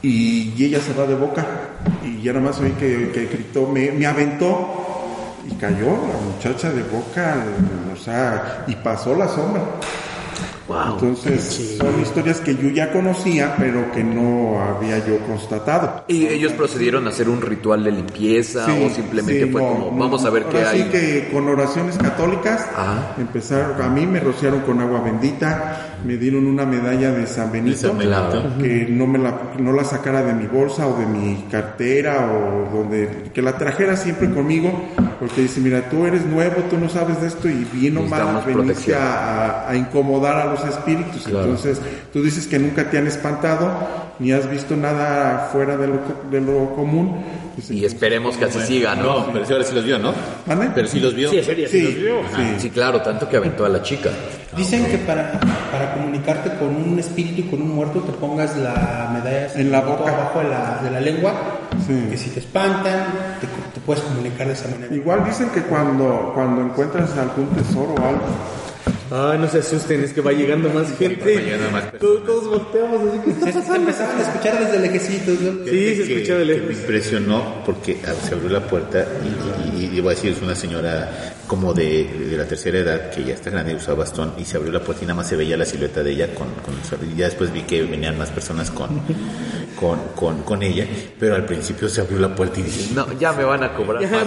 [0.03, 1.43] Y, ella se va de boca.
[2.05, 6.83] Y ya nomás oí que, que gritó, me, me aventó y cayó la muchacha de
[6.83, 7.43] boca,
[7.91, 9.63] o sea, y pasó la sombra.
[10.69, 16.03] Entonces, son historias que yo ya conocía, pero que no había yo constatado.
[16.07, 20.29] ¿Y ellos procedieron a hacer un ritual de limpieza o simplemente fue como, vamos a
[20.29, 20.81] ver qué hay?
[20.81, 22.67] Así que con oraciones católicas
[23.17, 27.95] empezaron, a mí me rociaron con agua bendita, me dieron una medalla de San Benito,
[28.59, 32.77] que no me la, no la sacara de mi bolsa o de mi cartera o
[32.77, 34.71] donde, que la trajera siempre conmigo,
[35.19, 38.41] porque dice, mira, tú eres nuevo, tú no sabes de esto y bien o mal
[38.45, 41.27] veniste a, a incomodar a los espíritus.
[41.27, 41.81] Entonces,
[42.13, 43.69] tú dices que nunca te han espantado,
[44.19, 45.99] ni has visto nada fuera de lo,
[46.31, 47.17] de lo común.
[47.69, 49.27] Y esperemos que así siga, ¿no?
[49.31, 50.13] pero sí, ahora sí los vio, ¿no?
[50.75, 51.29] Pero sí los vio.
[51.29, 52.21] Sí, sí, sí, los vio.
[52.57, 52.69] Sí.
[52.69, 54.09] claro, tanto que aventó a la chica.
[54.55, 55.39] Dicen que para,
[55.71, 59.81] para comunicarte con un espíritu y con un muerto te pongas la medalla en la
[59.81, 61.33] boca abajo de la, de la lengua,
[62.09, 64.93] que si te espantan te, te, puedes comunicar de esa manera.
[64.93, 68.25] Igual dicen que cuando, cuando encuentras algún tesoro o algo,
[69.11, 71.41] Ay, no se asusten, es que va llegando más gente.
[71.99, 73.51] todos, todos, volteamos así que.
[73.51, 75.63] Se, empezaban a escuchar desde lejecitos, ¿no?
[75.65, 76.67] Sí, se escuchaba de lejos.
[76.67, 77.97] Me impresionó porque
[78.27, 79.07] se abrió la puerta
[79.75, 83.23] y, y, iba a decir, es una señora como de, de, la tercera edad que
[83.23, 85.57] ya está grande, usaba bastón y se abrió la puerta y nada más se veía
[85.57, 86.75] la silueta de ella con, con
[87.11, 89.01] y ya después vi que venían más personas con,
[89.79, 90.85] con, con, con, ella,
[91.17, 94.01] pero al principio se abrió la puerta y dije, no, ya me van a cobrar
[94.09, 94.25] ya,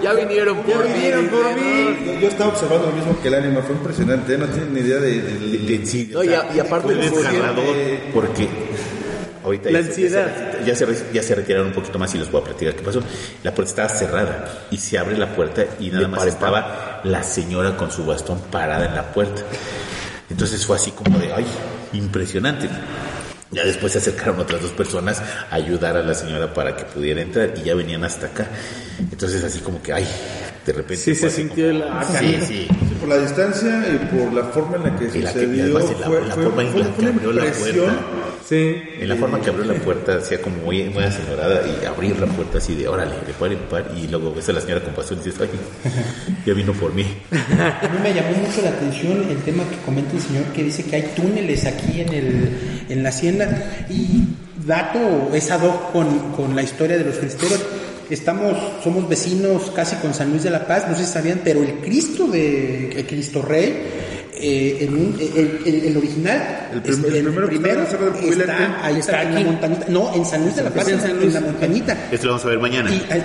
[0.00, 2.18] ya vinieron por ya vinieron por mí.
[2.20, 4.38] Yo estaba observando lo mismo que el ánima, fue impresionante, ¿eh?
[4.38, 7.76] no tienen ni idea de, de, de, de sí, no, y, y, aparte fue desgarrador
[8.14, 8.48] porque
[9.42, 10.60] ahorita la ya, ansiedad.
[10.64, 12.76] Ya se, ya, se, ya se retiraron un poquito más y les voy a platicar
[12.76, 13.02] qué pasó.
[13.42, 17.76] La puerta estaba cerrada y se abre la puerta y nada más estaba la señora
[17.76, 19.42] con su bastón parada en la puerta.
[20.30, 21.46] Entonces fue así como de, ay,
[21.94, 22.68] impresionante.
[23.52, 27.22] Ya después se acercaron otras dos personas a ayudar a la señora para que pudiera
[27.22, 28.48] entrar y ya venían hasta acá.
[28.98, 30.06] Entonces así como que, ay,
[30.66, 30.96] de repente.
[30.96, 32.04] Sí, se sintió como, la...
[32.04, 32.68] Sí, sí.
[32.98, 35.64] Por la distancia y por la forma en la que y la sucedió.
[35.64, 38.00] Que, la, fue, la fue, forma en la que abrió la puerta.
[38.48, 38.80] Sí.
[39.00, 42.26] En la forma que abrió la puerta, hacía como muy, muy asesorada y abrir la
[42.26, 43.90] puerta así de órale, de par en par.
[43.96, 45.48] Y luego ves a la señora con pasión y dices, ay,
[46.46, 47.04] ya vino por mí.
[47.32, 50.84] A mí me llamó mucho la atención el tema que comenta el señor que dice
[50.84, 53.86] que hay túneles aquí en, el, en la hacienda.
[53.90, 54.28] Y
[54.64, 57.60] dato es ad hoc con, con la historia de los cristeros
[58.10, 61.62] estamos, somos vecinos casi con San Luis de la Paz, no sé si sabían, pero
[61.62, 63.82] el Cristo de el Cristo Rey,
[64.38, 69.22] eh, en un, el, el, el, original, el, prim el, el primero está, ahí está,
[69.22, 71.96] en la montañita, no, en San Luis de la Paz, en, en, la montañita.
[72.10, 72.90] Esto lo vamos a ver mañana.
[72.94, 73.24] Y eh,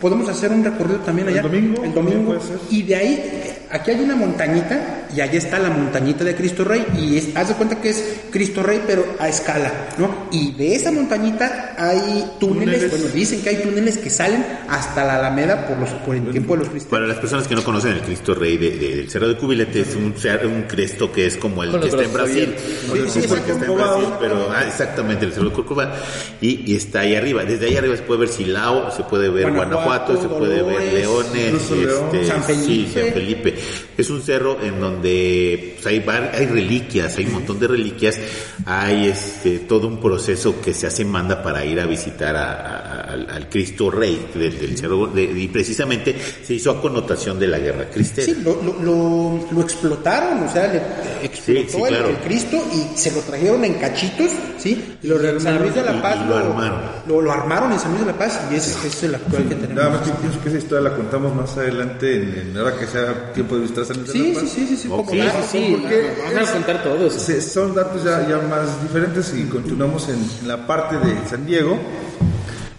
[0.00, 1.42] podemos hacer un recorrido también allá.
[1.42, 1.84] El domingo.
[1.84, 2.38] El domingo.
[2.70, 6.84] Y de ahí, aquí hay una montañita y allá está la montañita de Cristo Rey
[6.96, 10.28] y es, haz de cuenta que es Cristo Rey pero a escala, ¿no?
[10.30, 12.90] Y de esa montañita hay túneles, túneles.
[12.90, 16.54] bueno, dicen que hay túneles que salen hasta la Alameda por los por el tiempo
[16.54, 16.90] de los cristianos.
[16.90, 19.80] Para las personas que no conocen el Cristo Rey de, de, del Cerro de Cubilete
[19.80, 23.36] es un, un Cristo que es como el que está en Brasil, sí, sí, como
[23.36, 25.92] el que está en Brasil, pero ah, exactamente el Cerro de Corcovado
[26.40, 27.44] y, y, está ahí arriba.
[27.44, 30.92] Desde ahí arriba se puede ver Silao, se puede ver Guanajuato, Guanajuato se puede ver
[30.92, 32.66] Leones, este, San Felipe.
[32.66, 33.54] Sí, San Felipe.
[33.96, 38.18] Es un cerro en donde pues, hay, hay reliquias, hay un montón de reliquias,
[38.66, 42.52] hay este todo un proceso que se hace en manda para ir a visitar a,
[42.52, 47.38] a, al, al, Cristo Rey del, del cerro de, y precisamente se hizo a connotación
[47.38, 48.26] de la guerra cristera.
[48.26, 50.78] Sí, lo, lo, lo, lo explotaron, o sea, le
[51.24, 52.08] explotó sí, sí, claro.
[52.08, 54.96] el, el, Cristo y se lo trajeron en cachitos, ¿sí?
[55.02, 56.80] Lo en San Luis de la Paz y, y lo, armaron.
[57.06, 59.54] Lo, armaron en San Luis de la Paz y ese, ese es el actual que
[59.54, 59.74] tenemos.
[59.74, 62.86] Nada más que pienso que esa historia la contamos más adelante en, en ahora que
[62.86, 64.50] sea tiempo de visitar San Luis sí, de la Paz.
[64.50, 67.14] Sí, sí, sí, sí, sí, sí, sí, porque vamos a contar todos.
[67.14, 71.78] Son datos ya, ya más diferentes y continuamos en, en la parte de San Diego.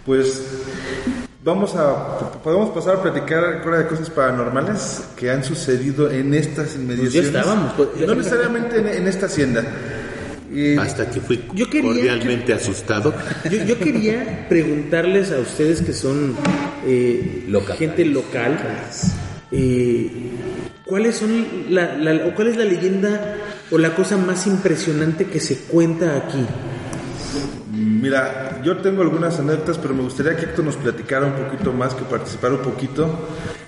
[0.06, 0.42] Pues
[1.44, 7.32] vamos a podemos pasar a platicar de cosas paranormales que han sucedido en estas inmediaciones.
[7.32, 7.74] Pues ya estábamos.
[7.74, 9.64] Pues, no necesariamente en, en esta hacienda.
[10.80, 13.14] Hasta que fui yo quería, cordialmente que, asustado.
[13.50, 16.36] Yo, yo, quería preguntarles a ustedes que son
[16.88, 17.78] eh, local.
[17.78, 18.58] gente local,
[19.52, 20.10] eh,
[20.90, 23.36] ¿cuáles son la, la, o cuál es la leyenda
[23.70, 26.44] o la cosa más impresionante que se cuenta aquí?
[27.72, 31.94] Mira, yo tengo algunas anécdotas, pero me gustaría que Héctor nos platicara un poquito más,
[31.94, 33.08] que participara un poquito,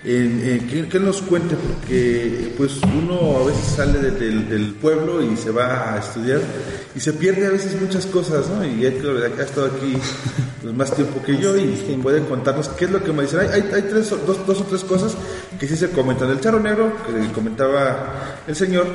[0.03, 5.37] en, que, que, nos cuente, porque pues uno a veces sale de, del, pueblo y
[5.37, 6.41] se va a estudiar
[6.95, 8.65] y se pierde a veces muchas cosas, ¿no?
[8.65, 9.95] Y Héctor ha estado aquí
[10.61, 13.39] pues, más tiempo que yo y pueden contarnos qué es lo que me dicen.
[13.39, 15.15] Hay, hay, hay tres, dos, dos, o tres cosas
[15.59, 16.29] que sí se comentan.
[16.29, 18.85] El charro negro, que comentaba el señor,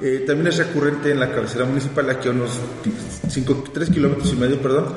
[0.00, 2.50] eh, también es recurrente en la cabecera municipal, aquí a unos
[3.28, 4.94] 5, 3 kilómetros y medio, perdón,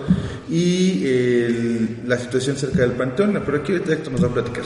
[0.50, 4.64] y el, la situación cerca del Panteón, pero aquí Héctor nos va a platicar.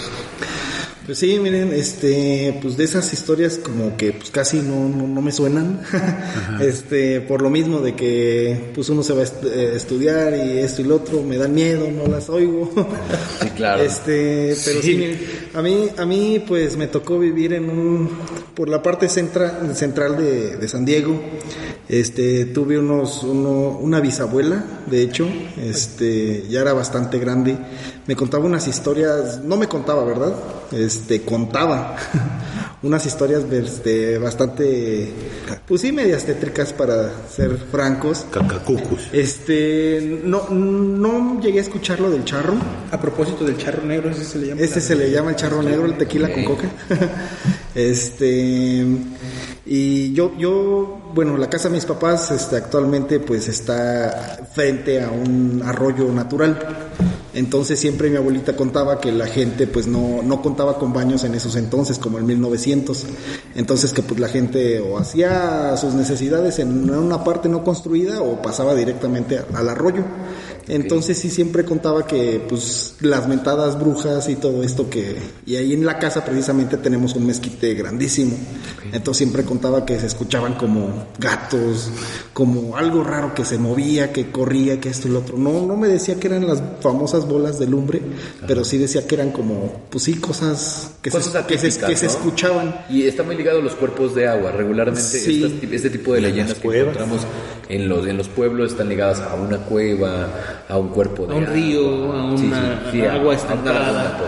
[1.05, 5.33] Pues sí, miren, este, pues de esas historias como que pues casi no, no, me
[5.33, 5.81] suenan,
[6.61, 10.81] este, por lo mismo de que pues uno se va a eh, estudiar y esto
[10.81, 12.71] y lo otro, me dan miedo, no las oigo.
[13.41, 13.83] sí, claro.
[13.83, 15.17] Este, pero sí.
[15.53, 18.09] a mí, a mí pues me tocó vivir en un,
[18.55, 21.21] por la parte central, central de, de San Diego,
[21.89, 25.27] este, tuve unos, uno, una bisabuela, de hecho,
[25.57, 27.57] este, ya era bastante grande,
[28.07, 30.33] me contaba unas historias, no me contaba, ¿verdad?
[30.71, 31.95] Este, contaba
[32.83, 35.11] unas historias este, bastante,
[35.67, 38.25] pues sí, medias tétricas para ser francos.
[38.31, 39.09] Cacacucus.
[39.11, 42.55] Este, no, no llegué a escuchar lo del charro.
[42.91, 44.61] A propósito del charro negro, ese se le llama.
[44.61, 46.69] Ese se le llama el charro negro, el tequila con coca.
[47.75, 48.85] este,
[49.65, 55.09] y yo, yo, bueno, la casa de mis papás, este, actualmente, pues está frente a
[55.09, 56.59] un arroyo natural.
[57.33, 61.33] Entonces siempre mi abuelita contaba que la gente pues no, no contaba con baños en
[61.33, 63.05] esos entonces, como en 1900.
[63.55, 68.41] Entonces que pues la gente o hacía sus necesidades en una parte no construida o
[68.41, 70.03] pasaba directamente al arroyo.
[70.67, 75.17] Entonces sí siempre contaba que pues las mentadas brujas y todo esto que...
[75.45, 78.37] Y ahí en la casa precisamente tenemos un mezquite grandísimo.
[78.93, 81.89] Entonces siempre contaba que se escuchaban como gatos,
[82.31, 85.35] como algo raro que se movía, que corría, que esto y lo otro.
[85.37, 88.01] No, no me decía que eran las famosas bolas de lumbre,
[88.47, 91.17] pero sí decía que eran como, pues sí, cosas que, se,
[91.47, 91.57] que,
[91.95, 92.85] se, escuchaban.
[92.87, 94.51] Y está muy ligado a los cuerpos de agua.
[94.51, 95.01] Regularmente
[95.71, 97.21] este tipo de leyendas que encontramos
[97.69, 101.37] en los, en los pueblos están ligadas a una cueva a un cuerpo de a
[101.37, 104.19] un río, a una agua estancada.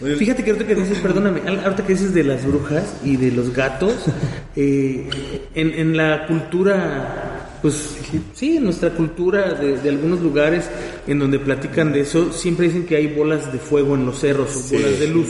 [0.00, 3.54] Fíjate que ahorita que dices, perdóname, ahorita que dices de las brujas y de los
[3.54, 3.94] gatos,
[4.56, 5.08] eh,
[5.54, 7.98] en, en, la cultura, pues
[8.34, 10.70] sí, en nuestra cultura de, de, algunos lugares
[11.06, 14.56] en donde platican de eso, siempre dicen que hay bolas de fuego en los cerros
[14.56, 15.28] o bolas de luz.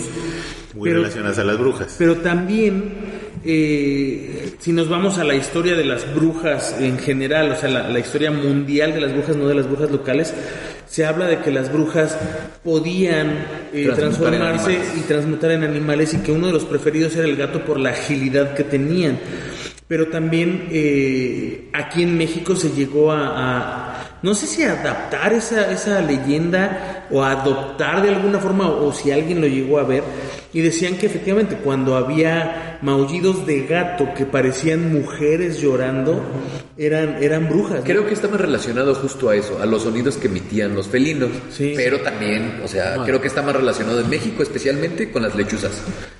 [0.74, 1.96] Muy relacionadas a las brujas.
[1.98, 2.92] Pero también
[3.42, 7.98] eh, si nos vamos a la historia de las brujas en general, o sea, la,
[7.98, 10.34] historia mundial de las brujas, no de las brujas locales,
[10.90, 12.18] se habla de que las brujas
[12.64, 17.36] podían eh, transformarse y transmutar en animales y que uno de los preferidos era el
[17.36, 19.16] gato por la agilidad que tenían.
[19.86, 26.00] Pero también eh, aquí en México se llegó a, no sé si adaptar esa, esa
[26.00, 30.02] leyenda o adoptar de alguna forma o si alguien lo llegó a ver
[30.52, 36.22] y decían que efectivamente cuando había maullidos de gato que parecían mujeres llorando,
[36.76, 37.82] eran, eran brujas.
[37.84, 41.30] Creo que está más relacionado justo a eso, a los sonidos que emitían los felinos.
[41.58, 45.72] Pero también, o sea, creo que está más relacionado en México especialmente con las lechuzas.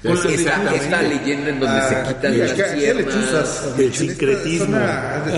[0.03, 2.57] Con esta, leyenda en donde se ah, quitan las
[2.97, 3.75] lechuzas.
[3.79, 4.77] El sincretismo.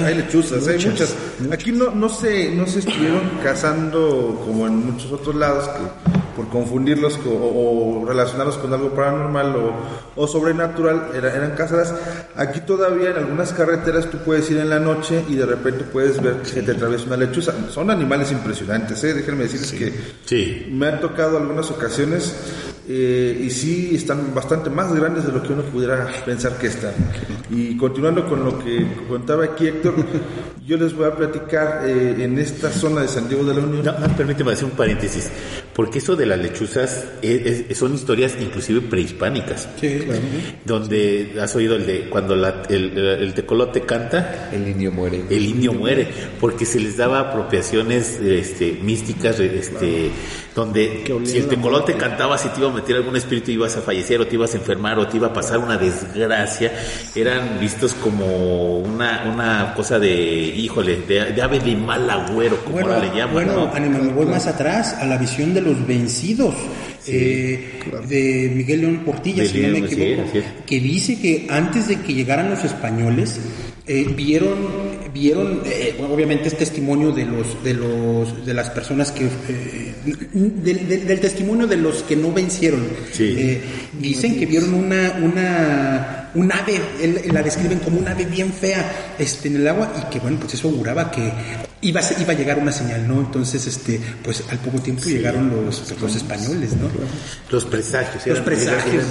[0.05, 1.15] hay lechuzas, hay muchas.
[1.51, 6.49] Aquí no, no, se, no se estuvieron cazando como en muchos otros lados que por
[6.49, 9.55] confundirlos o, relacionarlos con algo paranormal
[10.17, 11.95] o, sobrenatural, eran casadas.
[12.37, 16.23] Aquí todavía en algunas carreteras tú puedes ir en la noche y de repente puedes
[16.23, 17.53] ver que te atraviesa una lechuza.
[17.71, 19.15] Son animales impresionantes, ¿eh?
[19.15, 22.35] déjenme decirles que me han tocado algunas ocasiones
[22.89, 26.93] eh, y sí están bastante más grandes de lo que uno pudiera pensar que están.
[27.49, 29.95] Y continuando con lo que contaba aquí Héctor,
[30.67, 33.85] yo les voy a platicar eh, en esta zona de San Diego de la Unión.
[33.85, 35.31] No, permíteme hacer un paréntesis,
[35.73, 37.07] porque eso de las lechuzas
[37.75, 39.69] son historias inclusive prehispánicas.
[39.81, 40.21] Sí, claro.
[40.65, 44.51] Donde has oído el de cuando el, tecolote canta.
[44.53, 45.23] El indio muere.
[45.31, 46.09] El indio muere,
[46.41, 50.11] porque se les daba apropiaciones este, místicas, este,
[50.55, 54.21] donde si el tecolote cantaba, si te iba a meter algún espíritu, ibas a fallecer
[54.21, 56.73] o te ibas a enfermar o te iba a pasar una desgracia,
[57.15, 62.99] eran vistos como una, una cosa de, híjole, de, ave de mal agüero, como bueno,
[62.99, 63.33] le llaman.
[63.33, 66.55] Bueno, me voy más atrás, a la visión de los vencidos.
[67.07, 70.23] Eh, de Miguel León Portilla, si no me equivoco,
[70.65, 73.41] que dice que antes de que llegaran los españoles,
[73.87, 74.55] eh, vieron,
[75.13, 79.27] vieron eh, obviamente es testimonio de los, de los, de las personas que,
[80.05, 82.87] del, testimonio de los que no vencieron.
[83.99, 86.81] dicen que vieron una, una, un ave,
[87.33, 90.55] la describen como un ave bien fea, este, en el agua y que bueno, pues
[90.55, 91.33] eso auguraba que
[91.83, 93.21] iba a, iba a llegar una señal, ¿no?
[93.21, 96.89] Entonces, este, pues al poco tiempo llegaron los, los españoles, ¿no?
[97.51, 98.27] Los presagios.
[98.27, 99.05] Los presagios.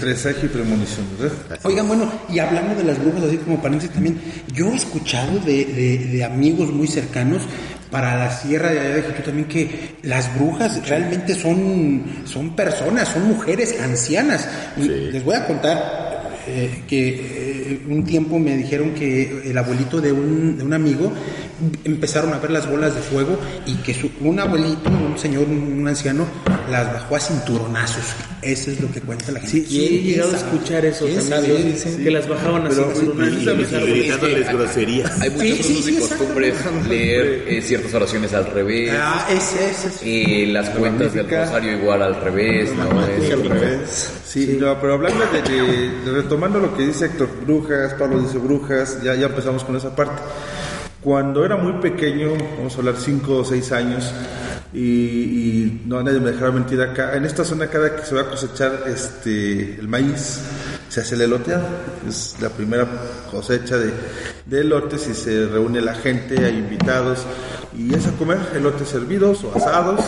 [0.00, 1.58] presagio y premonición, ¿verdad?
[1.64, 4.20] Oigan, bueno, y hablando de las brujas, así como paréntesis también,
[4.52, 7.42] yo he escuchado de, de, de amigos muy cercanos
[7.94, 13.08] para la sierra de allá de Ejipto también que las brujas realmente son, son personas,
[13.08, 14.48] son mujeres ancianas.
[14.76, 17.53] Y Les voy a contar eh, que eh,
[17.88, 21.12] un tiempo me dijeron que el abuelito de un, de un amigo
[21.84, 25.86] empezaron a ver las bolas de fuego y que su, un abuelito, un señor, un
[25.86, 26.26] anciano,
[26.70, 28.04] las bajó a cinturonazos.
[28.42, 29.50] Eso es lo que cuenta la gente.
[29.50, 33.82] Sí, sí he llegado a escuchar eso también, dicen que las bajaban a cinturonazos.
[33.86, 35.20] gritándoles groserías.
[35.20, 36.54] Hay Sí, sí, sí, y costumbres
[36.88, 38.92] leer eh, ciertas oraciones al revés.
[38.98, 40.42] Ah, ese, ese, ese.
[40.42, 41.44] eh, las cuentas del mítica.
[41.46, 43.06] rosario igual al revés, ¿no?
[43.06, 44.10] Es- al revés.
[44.26, 48.38] Sí, no, pero hablando de, de- de- retomando lo que dice Héctor, brujas, Pablo dice
[48.38, 50.20] brujas, ya, ya empezamos con esa parte.
[51.04, 54.10] Cuando era muy pequeño, vamos a hablar 5 o 6 años,
[54.72, 58.22] y, y no nadie me dejará mentir acá, en esta zona cada que se va
[58.22, 60.40] a cosechar este, el maíz,
[60.94, 61.66] se hace el eloteado,
[62.08, 62.86] es la primera
[63.28, 63.90] cosecha de,
[64.46, 67.26] de elotes y se reúne la gente, hay invitados,
[67.76, 70.04] y es a comer elotes servidos o asados,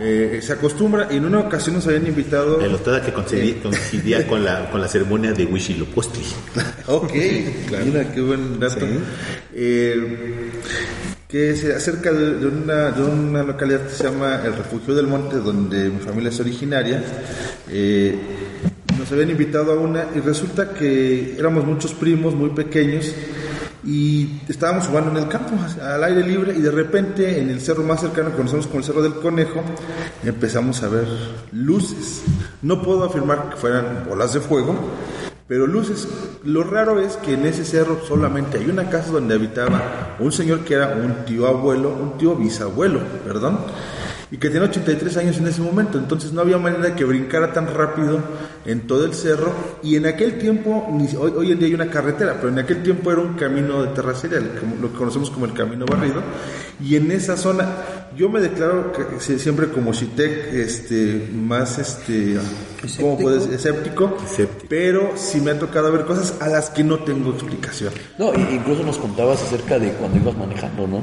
[0.00, 2.60] eh, se acostumbra, y en una ocasión nos habían invitado...
[2.60, 6.24] El otada que coincidía, coincidía con, la, con la ceremonia de Huitzilopochtli.
[6.88, 7.12] Ok,
[7.84, 8.84] mira qué buen dato.
[9.54, 10.50] Eh,
[11.28, 15.06] que se acerca de, de una, de una localidad que se llama el Refugio del
[15.06, 17.00] Monte, donde mi familia es originaria.
[17.68, 18.39] Eh,
[19.00, 23.14] nos habían invitado a una y resulta que éramos muchos primos muy pequeños
[23.82, 27.82] y estábamos jugando en el campo al aire libre y de repente en el cerro
[27.82, 29.62] más cercano que conocemos como el Cerro del Conejo
[30.22, 31.06] empezamos a ver
[31.52, 32.22] luces.
[32.60, 34.76] No puedo afirmar que fueran bolas de fuego,
[35.48, 36.06] pero luces.
[36.44, 40.60] Lo raro es que en ese cerro solamente hay una casa donde habitaba un señor
[40.60, 43.60] que era un tío abuelo, un tío bisabuelo, perdón,
[44.32, 45.98] y que tenía 83 años en ese momento.
[45.98, 48.20] Entonces no había manera de que brincara tan rápido
[48.64, 49.52] en todo el cerro.
[49.82, 53.10] Y en aquel tiempo, hoy, hoy en día hay una carretera, pero en aquel tiempo
[53.10, 56.22] era un camino de terracería, lo que conocemos como el camino barrido.
[56.80, 57.66] Y en esa zona,
[58.16, 62.36] yo me declaro que- siempre como Chitec, este, más este,
[63.00, 63.46] ¿cómo puedes?
[63.46, 64.66] Escéptico, Escéptico.
[64.68, 67.92] pero sí me ha tocado ver cosas a las que no tengo explicación.
[68.18, 71.02] No, incluso nos contabas acerca de cuando ibas manejando, ¿no?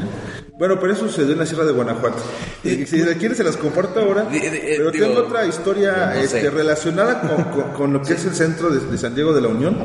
[0.57, 2.17] Bueno, pero eso sucedió en la Sierra de Guanajuato.
[2.63, 4.27] Y si la quieren se las comparto ahora.
[4.33, 8.25] Eh, pero digo, tengo otra historia no este, relacionada con, con- con lo que es
[8.25, 9.77] el centro de, de San Diego de la Unión.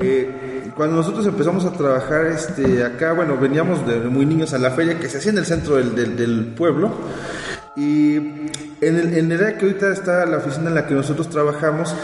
[0.00, 0.28] Eh,
[0.82, 4.98] cuando nosotros empezamos a trabajar este, acá, bueno, veníamos de muy niños a la feria
[4.98, 6.90] que se hacía en el centro del, del- del pueblo.
[7.76, 11.30] Y en el, en el área que ahorita está la oficina en la que nosotros
[11.30, 11.94] trabajamos,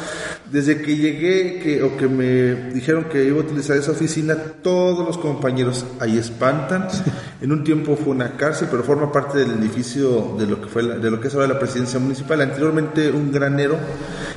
[0.52, 5.04] desde que llegué que, o que me dijeron que iba a utilizar esa oficina, todos
[5.04, 6.86] los compañeros ahí espantan.
[7.40, 10.84] En un tiempo fue una cárcel, pero forma parte del edificio de lo que fue
[10.84, 12.40] la- de lo que es ahora la presidencia municipal.
[12.42, 13.76] Anteriormente un granero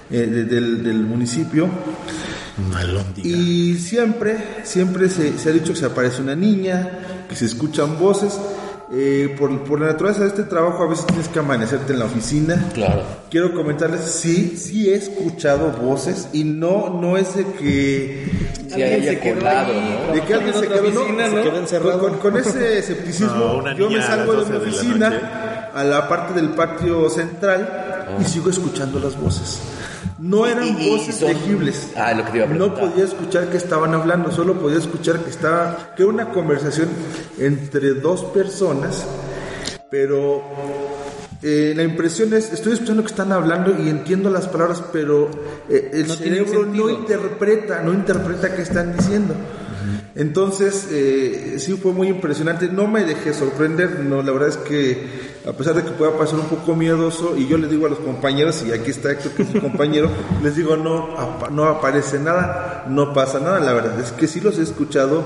[0.09, 1.67] eh, de- del, del municipio.
[3.23, 6.89] Y siempre, siempre se, se ha dicho que se aparece una niña,
[7.29, 8.39] que se escuchan voces.
[8.93, 12.05] Eh, por, por la naturaleza de este trabajo, a veces tienes que amanecerte en la
[12.05, 12.71] oficina.
[12.73, 13.03] Claro.
[13.29, 18.29] Quiero comentarles, sí, sí he escuchado voces y no, no es de que
[18.67, 20.13] Sí, haya colado, ¿no?
[20.13, 21.99] de que alguien se quedó, no, Se quedó encerrado.
[21.99, 26.09] Con, con ese escepticismo, yo me salgo de mi 12 de la oficina a la
[26.09, 29.61] parte del patio central y sigo escuchando las voces.
[30.19, 31.89] No eran Y- y- y voces son- legibles.
[31.95, 32.89] Ah, lo que te iba a no preguntar.
[32.91, 36.89] podía escuchar que estaban hablando, solo podía escuchar que estaba, que era una conversación
[37.39, 39.05] entre dos personas,
[39.89, 40.41] pero
[41.43, 45.29] eh, la impresión es, estoy escuchando que están hablando y entiendo las palabras, pero
[45.69, 49.33] eh, el No cerebro no interpreta, no interpreta qué están diciendo.
[50.13, 52.67] Entonces, eh, sí fue muy impresionante.
[52.67, 54.01] No me dejé sorprender.
[54.01, 55.07] No, la verdad es que,
[55.47, 57.99] a pesar de que pueda pasar un poco miedoso, y yo le digo a los
[57.99, 60.09] compañeros, y aquí está Héctor, que es su compañero,
[60.43, 63.59] les digo, no, apa- no aparece nada, no pasa nada.
[63.59, 65.23] La verdad es que sí los he escuchado.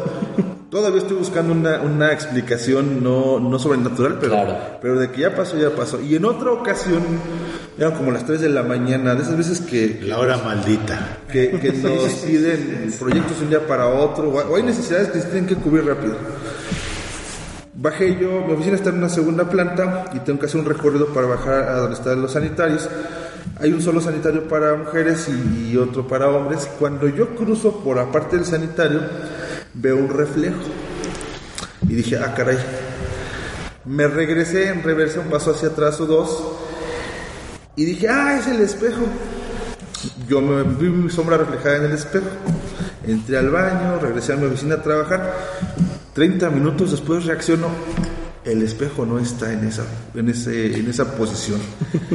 [0.70, 4.58] Todavía estoy buscando una, una explicación no, no sobrenatural, pero, Claro.
[4.82, 6.02] pero de que ya pasó, ya pasó.
[6.02, 7.02] Y en otra ocasión,
[7.78, 11.20] eran como las 3 de la mañana, de esas veces que, La hora maldita.
[11.32, 15.28] que, que nos piden proyectos un día para otro, o o hay necesidades que se
[15.28, 16.16] tienen que cubrir rápido.
[17.86, 21.06] Bajé yo, mi oficina está en una segunda planta y tengo que hacer un recorrido
[21.14, 22.90] para bajar a donde están los sanitarios.
[23.60, 26.68] Hay un solo sanitario para mujeres y, y otro para hombres.
[26.80, 29.02] Cuando yo cruzo por aparte del sanitario,
[29.76, 30.64] veo un reflejo.
[31.88, 32.58] Y dije, ah, caray.
[33.86, 36.44] Me regresé en reversa, un paso hacia atrás o dos.
[37.76, 39.04] Y dije, ah, es el espejo.
[40.28, 42.26] Yo me vi mi sombra reflejada en el espejo.
[43.06, 45.36] Entré al baño, regresé a mi oficina a trabajar.
[46.16, 47.68] 30 minutos después reacciono.
[48.46, 51.60] El espejo no está en esa, en ese, en esa posición.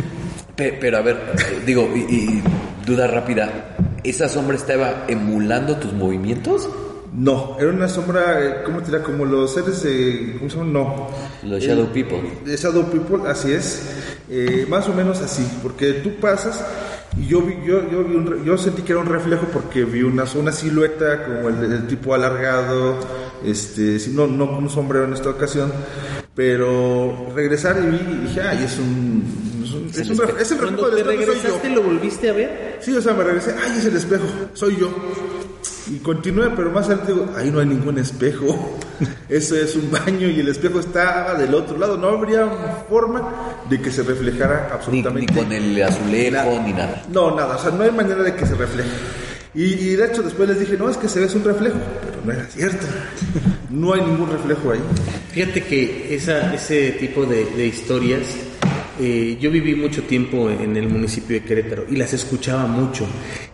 [0.57, 2.43] Pe- Pero a ver, eh, digo, y, y
[2.87, 6.69] duda rápida, ¿esa sombra estaba emulando tus movimientos?
[7.13, 9.03] No, era una sombra, eh, ¿cómo te dirá?
[9.03, 9.85] Como los seres.
[10.39, 10.71] ¿Cómo se llama?
[10.71, 11.09] No.
[11.43, 12.23] Los Shadow People.
[12.45, 13.83] De Shadow People, así es.
[14.31, 16.65] Eh, más o menos así, porque tú pasas
[17.21, 20.03] y yo vi, yo, yo, vi un yo sentí que era un reflejo porque vi
[20.05, 22.97] una, una silueta como el, el tipo alargado,
[23.45, 25.73] este, no, no con un sombrero en esta ocasión,
[26.35, 30.59] pero regresar y vi y dije, ay, es un, es un, es un es el
[30.59, 31.33] reflejo del espejo, soy yo.
[31.33, 32.79] regresaste, ¿lo volviste a ver?
[32.81, 34.25] Sí, o sea, me regresé, ay, es el espejo,
[34.55, 34.91] soy yo.
[35.91, 38.79] Y continué, pero más adelante digo, ahí no hay ningún espejo.
[39.29, 41.97] Eso es un baño y el espejo estaba del otro lado.
[41.97, 42.47] No habría
[42.89, 43.33] forma
[43.69, 45.35] de que se reflejara Ni, ni absolutamente.
[45.35, 47.03] con el azulejo, ni nada.
[47.11, 48.89] No, nada, o sea, no hay manera de que se refleje.
[49.55, 52.25] Y, y de hecho después les dije, no, es que se ve un reflejo, pero
[52.25, 52.87] no era cierto.
[53.69, 54.81] No hay ningún reflejo ahí.
[55.33, 58.23] Fíjate que esa, ese tipo de, de historias,
[59.01, 63.07] eh, yo viví mucho tiempo en el municipio de Querétaro y las escuchaba mucho.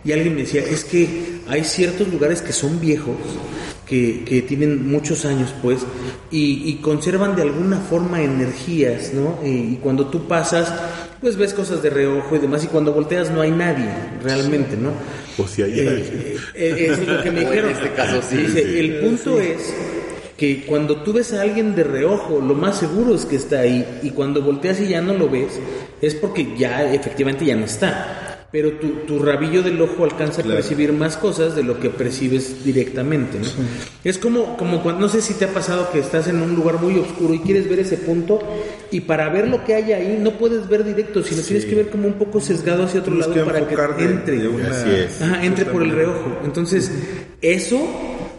[0.03, 3.15] Y alguien me decía, es que hay ciertos lugares que son viejos,
[3.87, 5.79] que, que tienen muchos años, pues,
[6.29, 9.39] y, y conservan de alguna forma energías, ¿no?
[9.43, 10.73] Y, y cuando tú pasas,
[11.21, 13.89] pues ves cosas de reojo y demás, y cuando volteas no hay nadie,
[14.23, 14.91] realmente, ¿no?
[15.37, 17.71] O si hay Eh, eh, eh, es lo que me O en dijeron.
[17.71, 18.79] este caso sí, Dice, sí.
[18.79, 19.73] el punto es
[20.37, 23.99] que cuando tú ves a alguien de reojo, lo más seguro es que está ahí,
[24.03, 25.59] y cuando volteas y ya no lo ves,
[26.01, 28.23] es porque ya efectivamente ya no está.
[28.51, 32.63] Pero tu, tu rabillo del ojo alcanza a percibir más cosas de lo que percibes
[32.63, 33.45] directamente, ¿no?
[34.05, 36.79] Es como, como cuando, no sé si te ha pasado que estás en un lugar
[36.81, 38.39] muy oscuro y quieres ver ese punto,
[38.91, 41.89] y para ver lo que hay ahí no puedes ver directo, sino tienes que ver
[41.89, 44.37] como un poco sesgado hacia otro Tienes lado que para que entre.
[44.39, 45.21] de una- Así es.
[45.21, 46.37] Ajá, entre por el reojo.
[46.45, 46.91] Entonces,
[47.41, 47.77] eso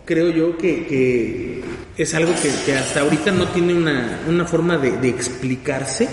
[0.04, 1.62] creo yo que, que
[1.96, 6.08] es algo que, que hasta ahorita no tiene una, una forma de, de explicarse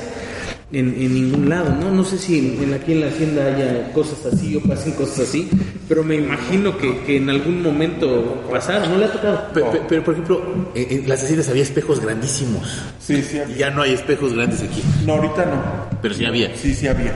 [0.72, 1.92] en, en ningún lado, ¿no?
[1.92, 5.48] No sé si en, aquí en la hacienda haya cosas así o pasen cosas así,
[5.88, 9.48] pero me imagino que, que en algún momento pasaron, ¿no le ha tocado?
[9.54, 10.42] Pe- pe- Pero, por ejemplo,
[10.74, 12.68] en, en las haciendas había espejos grandísimos.
[13.00, 14.82] Sí, sí Y ya no hay espejos grandes aquí.
[15.06, 15.98] No, ahorita no.
[16.02, 16.56] Pero sí había.
[16.56, 17.14] Sí, sí había.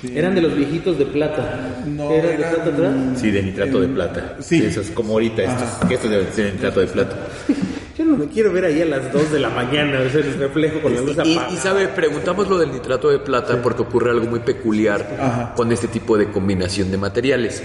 [0.00, 0.12] Sí.
[0.16, 1.82] Eran de los viejitos de plata.
[1.86, 2.94] No, ¿Eran de plata atrás?
[3.16, 4.36] Sí, de nitrato de plata.
[4.40, 4.62] Sí.
[4.64, 7.16] Esos como ahorita, estos, que estos ser de nitrato de plata.
[8.00, 10.38] Yo no me quiero ver ahí a las 2 de la mañana, o sea, el
[10.38, 11.52] reflejo con la luz Y, apagada.
[11.52, 15.52] y sabe, preguntamos lo del nitrato de plata porque ocurre algo muy peculiar Ajá.
[15.54, 17.62] con este tipo de combinación de materiales.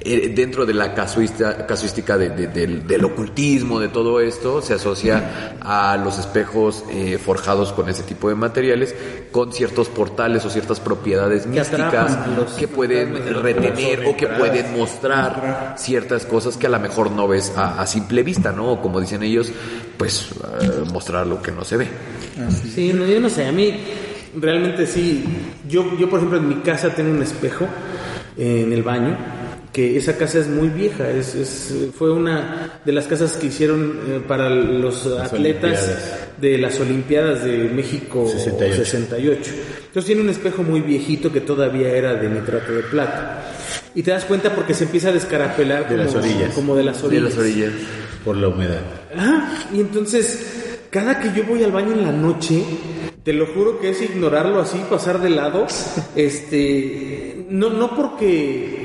[0.00, 4.74] Eh, dentro de la casuista- casuística de- de- del, del ocultismo, de todo esto, se
[4.74, 8.94] asocia a los espejos eh, forjados con ese tipo de materiales
[9.32, 12.18] con ciertos portales o ciertas propiedades místicas
[12.58, 17.52] que pueden retener o que pueden mostrar ciertas cosas que a lo mejor no ves
[17.56, 18.72] a, a simple vista, ¿no?
[18.72, 19.50] O como dicen ellos,
[19.96, 20.28] pues
[20.60, 21.86] eh, mostrar lo que no se ve.
[22.74, 23.74] Sí, no, yo no sé, a mí
[24.38, 25.24] realmente sí.
[25.66, 27.66] Yo, yo, por ejemplo, en mi casa tengo un espejo
[28.36, 29.16] eh, en el baño,
[29.74, 33.98] que esa casa es muy vieja, es, es- fue una de las casas que hicieron
[34.08, 35.32] eh, para los atletas
[35.82, 36.18] Olimpiadas.
[36.40, 38.76] de las Olimpiadas de México 68.
[38.84, 39.50] 68.
[39.88, 43.50] Entonces tiene un espejo muy viejito que todavía era de nitrato de plata.
[43.96, 46.54] Y te das cuenta porque se empieza a descarapelar De como, las orillas.
[46.54, 47.24] como de las De orillas.
[47.24, 47.72] las orillas.
[48.24, 48.80] Por la humedad.
[49.16, 52.62] Ah, y entonces, cada que yo voy al baño en la noche,
[53.24, 55.66] te lo juro que es ignorarlo así, pasar de lado,
[56.16, 58.83] este, no, no porque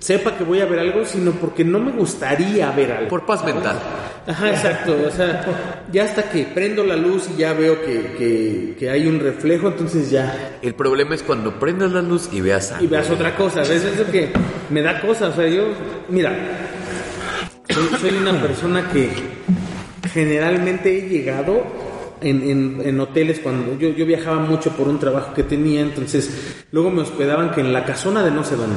[0.00, 3.08] sepa que voy a ver algo, sino porque no me gustaría ver algo.
[3.08, 3.78] Por paz mental.
[4.26, 5.44] Ajá, exacto, o sea,
[5.90, 9.68] ya hasta que prendo la luz y ya veo que, que, que hay un reflejo,
[9.68, 12.90] entonces ya, El problema es cuando prendas la luz y veas y algo.
[12.90, 13.82] veas otra cosa, ¿ves?
[13.84, 14.30] Eso que
[14.68, 15.68] me da cosa, o sea, yo,
[16.08, 16.32] mira,
[17.68, 19.10] soy, soy una persona que
[20.12, 21.62] generalmente he llegado
[22.22, 26.30] en, en, en hoteles cuando yo, yo viajaba mucho por un trabajo que tenía, entonces
[26.72, 28.76] luego me hospedaban que en la casona de no sé dónde,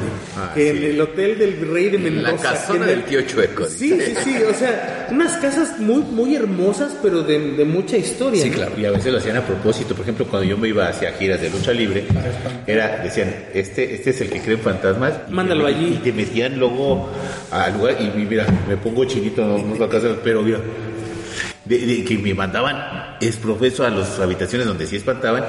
[0.56, 2.32] que en el hotel del rey de En Mendoza.
[2.36, 3.66] la casona en del tío Chueco.
[3.66, 8.42] Sí, sí, sí, o sea, unas casas muy, muy hermosas, pero de, de mucha historia.
[8.44, 8.56] Sí, ¿no?
[8.56, 8.72] claro.
[8.78, 9.94] Y a veces lo hacían a propósito.
[9.96, 12.06] Por ejemplo, cuando yo me iba hacia giras de lucha libre,
[12.68, 15.14] era, decían, este, este es el que cree en fantasmas.
[15.30, 15.94] Y Mándalo me- allí.
[15.96, 17.10] Y te metían luego
[17.52, 19.90] al lugar y mira, me pongo chinito, no, no
[20.24, 20.60] pero mira.
[21.66, 25.46] De, de que me mandaban es profeso a las habitaciones donde sí espantaban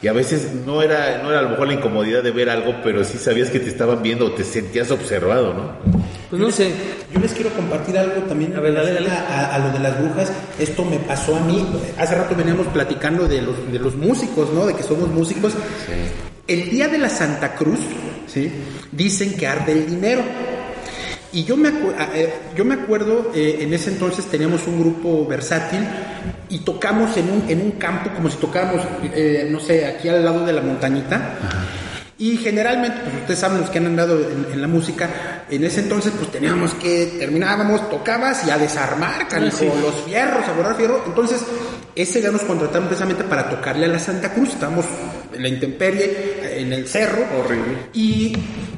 [0.00, 2.76] y a veces no era no era a lo mejor la incomodidad de ver algo
[2.84, 5.72] pero sí sabías que te estaban viendo o te sentías observado no
[6.30, 6.72] Pues no sé,
[7.12, 9.10] Yo les quiero compartir algo también A ver, dale, dale.
[9.10, 10.32] A, a lo de las brujas.
[10.58, 11.66] Esto me pasó a mí.
[11.98, 14.66] Hace rato veníamos platicando de los, de los músicos, ¿no?
[14.66, 15.54] De que somos músicos.
[16.46, 17.80] El día de la Santa Cruz,
[18.26, 18.50] ¿sí?
[18.92, 20.22] Dicen que arde el dinero.
[21.32, 25.80] Y yo me, eh, yo me acuerdo, eh, en ese entonces teníamos un grupo versátil
[26.48, 30.24] y tocamos en un, en un campo como si tocáramos, eh, no sé, aquí al
[30.24, 31.38] lado de la montañita.
[32.18, 36.14] Y generalmente, pues ustedes saben los que han andado en, la música, en ese entonces
[36.16, 39.54] pues teníamos que, terminábamos, tocabas y a desarmar, con los
[40.06, 41.02] fierros, a borrar fierro.
[41.06, 41.42] Entonces,
[41.94, 44.50] ese día nos contrataron precisamente para tocarle a la Santa Cruz.
[44.50, 44.86] Estamos
[45.34, 47.22] en la intemperie, en el cerro.
[47.38, 47.88] Horrible.
[47.92, 48.34] Y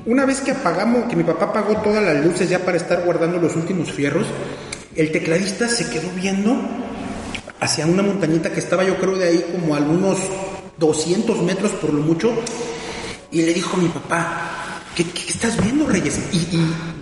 [0.08, 3.38] una vez que apagamos, que mi papá apagó todas las luces ya para estar guardando
[3.38, 4.26] los últimos fierros,
[4.96, 6.56] el tecladista se quedó viendo
[7.60, 10.18] hacia una montañita que estaba yo creo de ahí como a algunos
[10.78, 12.32] 200 metros por lo mucho
[13.30, 16.18] y le dijo a mi papá, ¿qué, estás viendo, Reyes?
[16.32, 16.48] Y,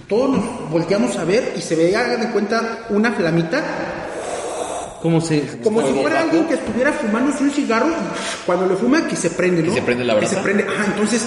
[0.08, 3.62] todos nos volteamos a ver y se veía, de cuenta, una flamita.
[5.02, 9.06] Como, se, como si fuera alguien que estuviera fumándose un cigarro y cuando lo fuma
[9.06, 9.74] que se prende, ¿no?
[9.74, 10.28] se prende la verdad.
[10.28, 10.64] Que se prende.
[10.68, 11.22] Ah, entonces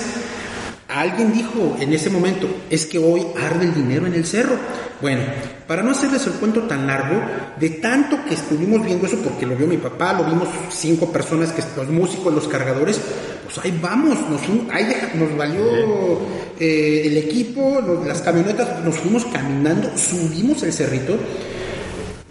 [0.90, 4.56] alguien dijo en ese momento, es que hoy arde el dinero en el cerro.
[5.02, 5.22] Bueno,
[5.68, 7.22] para no hacerles el cuento tan largo,
[7.60, 11.52] de tanto que estuvimos viendo eso, porque lo vio mi papá, lo vimos cinco personas,
[11.52, 13.00] que los músicos, los cargadores,
[13.46, 14.42] pues ahí vamos, nos,
[14.74, 15.64] ahí nos valió
[16.60, 21.18] eh, el equipo, las camionetas, nos fuimos caminando, subimos el cerrito.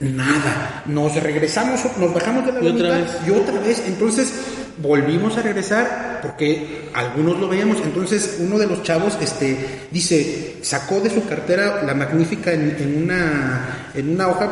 [0.00, 3.08] Nada, nos regresamos, nos bajamos de la ¿Y otra vez?
[3.26, 4.32] y otra vez, entonces
[4.80, 7.78] volvimos a regresar porque algunos lo veíamos.
[7.82, 9.56] Entonces uno de los chavos este,
[9.90, 14.50] dice, sacó de su cartera la magnífica en, una, en una hoja,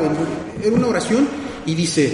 [0.62, 1.28] en, una oración,
[1.64, 2.12] y dice,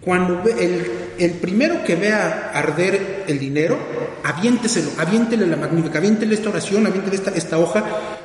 [0.00, 3.78] cuando el, el primero que vea arder el dinero,
[4.24, 7.84] aviénteselo, aviéntele la magnífica, aviéntele esta oración, aviéntele esta, esta hoja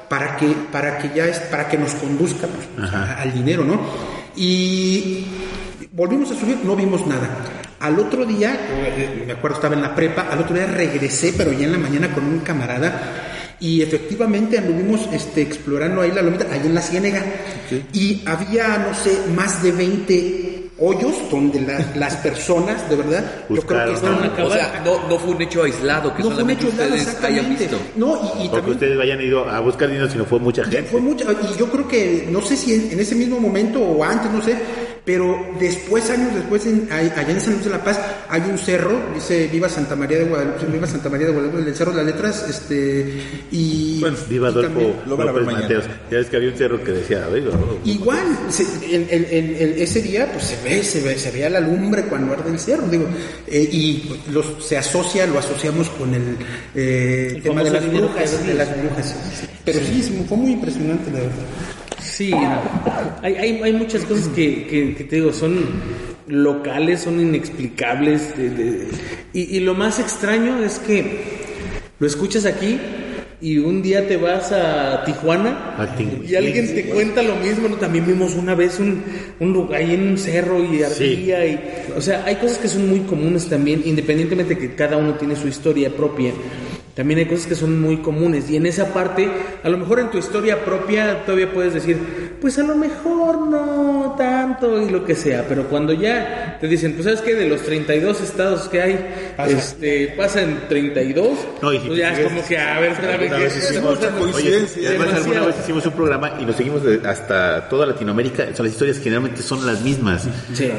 [0.09, 3.79] para que, para que ya es, para que nos conduzca pues, al dinero, ¿no?
[4.35, 5.25] Y
[5.91, 7.29] volvimos a subir, no vimos nada.
[7.79, 11.51] Al otro día, eh, me acuerdo estaba en la prepa, al otro día regresé, pero
[11.51, 13.25] ya en la mañana con un camarada
[13.59, 17.23] y efectivamente anduvimos este, explorando ahí la lomita, ahí en la ciénega.
[17.93, 21.61] Y había, no sé, más de 20 hoyos donde
[21.95, 25.63] las personas, de verdad, yo creo que estaban O sea, no, no, fue un hecho
[25.63, 27.77] aislado que no fue un hecho aislado, ustedes hayan visto.
[27.95, 30.83] No, y, Porque ustedes hayan ido a buscar dinero, sino fue mucha gente.
[30.83, 34.31] Fue mucha, y yo creo que, no sé si en ese mismo momento o antes,
[34.31, 34.55] no sé,
[35.07, 37.97] pero después, años después, en, allá en San Luis de la Paz,
[38.27, 41.73] hay un cerro, dice Viva Santa María de Guadalupe, Viva Santa María de Guadalupe, el
[41.73, 44.01] cerro de las letras, este, y...
[44.01, 45.85] Bueno, Viva Adolfo López Mateos.
[46.11, 47.25] Ya ves que había un cerro que decía,
[47.85, 52.59] Igual, ese día, pues se ve, se ve, se veía la lumbre cuando arde el
[52.59, 53.05] cerro, digo,
[53.47, 56.35] eh, y los, se asocia, lo asociamos con el,
[56.75, 59.15] eh, tema de las brujas, de las brujas.
[59.63, 61.76] Pero sí, fue muy impresionante, la verdad.
[62.17, 62.31] Sí,
[63.21, 64.65] hay, hay, hay muchas cosas que,
[64.97, 65.59] que, te digo, son
[66.25, 68.33] locales, son inexplicables.
[69.33, 71.19] y, y, lo más extraño es que
[71.99, 72.79] lo escuchas aquí
[73.39, 75.75] y un día te vas a Tijuana
[76.27, 77.67] y alguien te cuenta lo mismo.
[77.75, 79.03] También vimos una vez un,
[79.39, 81.45] un lugar ahí en un cerro y ardía.
[81.45, 81.59] Y,
[81.95, 85.35] o sea, hay cosas que son muy comunes también, independientemente de que cada uno tiene
[85.35, 86.31] su historia propia.
[86.97, 89.29] También hay cosas que son muy comunes y en esa parte,
[89.63, 91.95] a lo mejor en tu historia propia todavía puedes decir,
[92.41, 96.93] pues a lo mejor no tanto y lo que sea, pero cuando ya te dicen,
[96.93, 99.51] pues sabes que de los 32 estados que hay, pasa.
[99.51, 103.57] este, pasa en 32, no, y pues ya es como que a ver, otra vez,
[103.57, 104.89] hicimos, coincidencia.
[104.89, 108.73] Además, alguna vez hicimos un programa y nos seguimos hasta toda Latinoamérica, o sea, las
[108.73, 110.27] historias generalmente son las mismas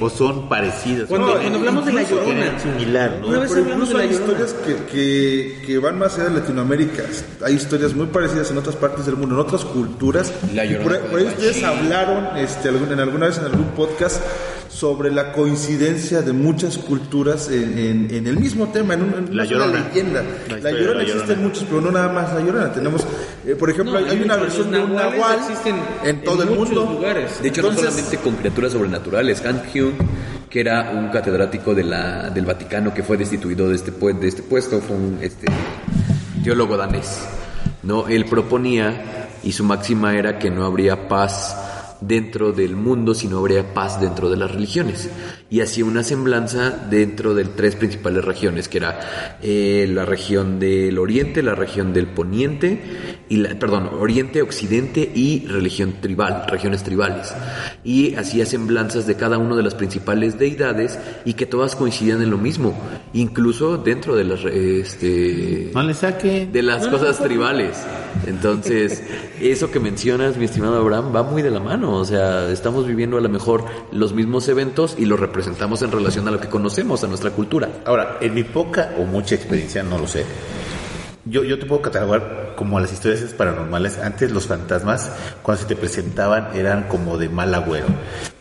[0.00, 1.06] o son parecidas.
[1.06, 3.28] Cuando, cuando hablamos de la llorona, similar, ¿no?
[3.28, 7.02] Una vez hablamos de la hay historias que, que, que van más allá de Latinoamérica.
[7.44, 10.30] Hay historias muy parecidas en otras partes del mundo, en otras culturas.
[10.30, 14.22] por, ahí ustedes hablaron este, en alguna vez en algún podcast
[14.68, 19.88] sobre la coincidencia de muchas culturas en, en, el mismo tema, en, un, la llorona.
[19.88, 20.22] leyenda.
[20.62, 22.72] La, llorona existen muchos, pero no nada más la llorona.
[22.72, 23.04] Tenemos,
[23.44, 25.40] eh, por ejemplo, hay, una versión de un nahual
[26.04, 26.84] en todo el mundo.
[26.92, 27.42] Lugares.
[27.42, 29.44] De hecho, no solamente con criaturas sobrenaturales.
[29.44, 29.94] Han Hyun
[30.48, 34.42] que era un catedrático de la, del Vaticano que fue destituido de este, de este
[34.42, 35.46] puesto, fue un este,
[36.42, 37.26] teólogo danés.
[37.82, 38.08] ¿no?
[38.08, 41.67] Él proponía, y su máxima era que no habría paz
[42.00, 45.10] dentro del mundo si no habría paz dentro de las religiones.
[45.50, 50.98] Y hacía una semblanza dentro de tres principales regiones, que era eh, la región del
[50.98, 52.82] Oriente, la región del Poniente,
[53.28, 57.32] y la, perdón, Oriente, Occidente y religión tribal, regiones tribales.
[57.84, 62.30] Y hacía semblanzas de cada una de las principales deidades y que todas coincidían en
[62.30, 62.78] lo mismo,
[63.12, 66.46] incluso dentro de las, este, no le saque.
[66.50, 67.76] de las cosas tribales.
[68.26, 69.02] Entonces,
[69.40, 71.87] eso que mencionas, mi estimado Abraham, va muy de la mano.
[71.94, 76.26] O sea, estamos viviendo a lo mejor los mismos eventos y los representamos en relación
[76.28, 77.68] a lo que conocemos, a nuestra cultura.
[77.84, 80.24] Ahora, en mi poca o mucha experiencia, no lo sé.
[81.24, 83.98] Yo, yo te puedo catalogar como las historias paranormales.
[83.98, 85.12] Antes los fantasmas,
[85.42, 87.86] cuando se te presentaban, eran como de mal agüero.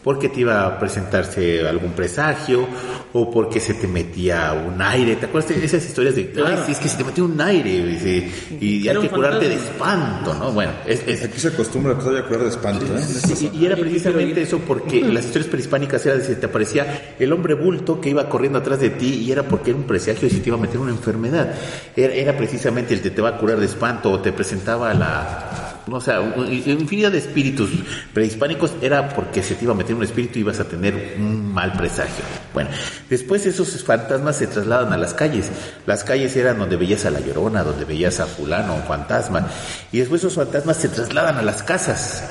[0.08, 2.66] Porque te iba a presentarse algún presagio
[3.12, 5.18] o porque se te metía un aire.
[5.18, 6.56] ¿Te acuerdas de esas historias de, Claro.
[6.60, 9.56] "Ay, sí, es que se te metió un aire y, y hay que curarte de
[9.56, 10.54] espanto, ¿no?
[10.54, 13.02] Bueno, es, es- Aquí se acostumbra todavía a curar de espanto, ¿eh?
[13.02, 17.16] Sí, y, y era precisamente eso porque las historias prehispánicas era de si te aparecía
[17.20, 20.22] el hombre bulto que iba corriendo atrás de ti y era porque era un presagio
[20.30, 21.54] de si te iba a meter una enfermedad.
[21.98, 25.74] Era, era precisamente el que te va a curar de espanto o te presentaba la...
[25.88, 27.70] No sé, un- infinidad de espíritus
[28.14, 31.54] prehispánicos era porque se te iba a meter un espíritu y ibas a tener un
[31.54, 32.26] mal presagio.
[32.54, 32.70] Bueno,
[33.10, 35.50] después esos fantasmas se trasladan a las calles.
[35.86, 39.48] Las calles eran donde veías a la llorona, donde veías a fulano o fantasma.
[39.92, 42.24] Y después esos fantasmas se trasladan a las casas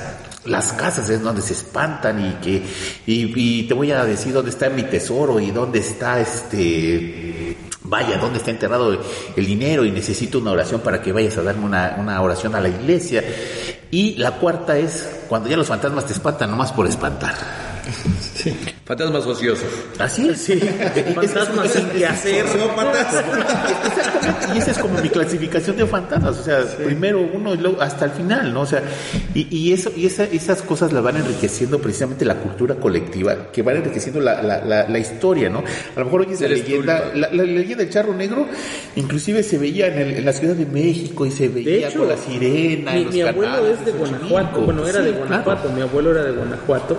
[0.45, 2.63] las casas es donde se espantan y que
[3.05, 7.57] y, y te voy a decir dónde está mi tesoro y dónde está este
[7.87, 8.99] vaya dónde está enterrado
[9.35, 12.61] el dinero y necesito una oración para que vayas a darme una, una oración a
[12.61, 13.23] la iglesia.
[13.89, 17.35] Y la cuarta es cuando ya los fantasmas te espantan nomás por espantar
[18.87, 19.67] Fantasmas ociosos.
[19.99, 20.59] así es sí.
[21.13, 22.45] Fantasmas sin que hacer.
[24.55, 28.05] Y esa es como mi clasificación de fantasmas, o sea, primero uno y luego hasta
[28.05, 28.61] el final, ¿no?
[28.61, 28.81] O sea,
[29.33, 33.61] y, y eso, y esa- esas cosas las van enriqueciendo precisamente la cultura colectiva, que
[33.61, 35.59] van enriqueciendo la, la, la, la historia, ¿no?
[35.95, 38.47] A lo mejor oyes la Eres tú, leyenda, la, la leyenda del charro negro,
[38.95, 41.99] inclusive se veía en, el- en la Ciudad de México y se veía De hecho,
[41.99, 42.91] con la sirena.
[42.93, 43.91] en mi, los mi abuelo canales es de.
[43.91, 44.61] Guanajuato.
[44.61, 45.27] Bueno, era Sí, de claro.
[45.27, 45.69] Guanajuato.
[45.73, 46.97] Mi abuelo era de Guanajuato.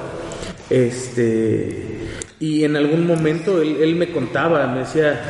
[0.70, 1.98] Este.
[2.40, 5.20] Y en algún momento él, él me contaba, me decía,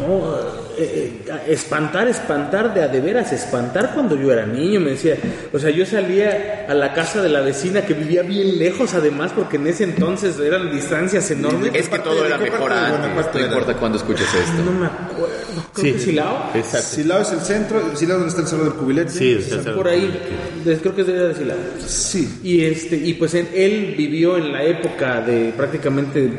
[0.00, 5.16] no, eh, espantar, espantar, de a de veras, espantar cuando yo era niño, me decía.
[5.52, 9.32] O sea, yo salía a la casa de la vecina que vivía bien lejos además,
[9.34, 11.70] porque en ese entonces eran distancias enormes.
[11.74, 13.34] Es que todo era ¿De qué mejor antes.
[13.34, 14.62] No importa cuándo escuches esto.
[14.64, 15.34] No me acuerdo.
[15.72, 16.50] Creo que Sí, Silao.
[16.54, 16.86] Exacto.
[16.96, 19.10] Silao es el centro, Silao donde está el cerro del cubilete.
[19.10, 19.38] Sí,
[19.74, 20.20] Por ahí,
[20.64, 21.56] creo que es de de Silao.
[21.86, 22.40] Sí.
[22.42, 26.30] Y este y pues él, él vivió en la época de prácticamente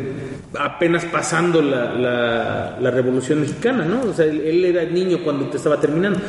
[0.59, 4.01] apenas pasando la, la, la Revolución Mexicana, ¿no?
[4.09, 6.19] O sea, él, él era niño cuando te estaba terminando.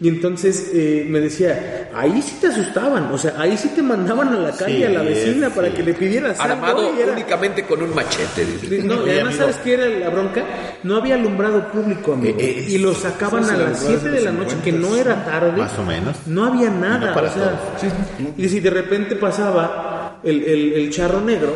[0.00, 4.28] Y entonces eh, me decía, ahí sí te asustaban, o sea, ahí sí te mandaban
[4.28, 5.52] a la calle Sí, a la vecina sí.
[5.54, 8.44] para que le pidieras algo, Armado y era- únicamente con un machete.
[8.44, 8.82] dice.
[8.82, 9.36] no, y además.
[9.36, 10.44] ¿sabes qué era la bronca?
[10.82, 12.38] No había alumbrado público, amigo.
[12.40, 15.52] Eh, eh, y lo sacaban a las 7 de la noche, que no era tarde.
[15.58, 16.16] Más o menos.
[16.26, 17.08] No había nada.
[17.08, 17.60] No para o sea,
[18.36, 21.52] y si de repente pasaba el, el- el charro negro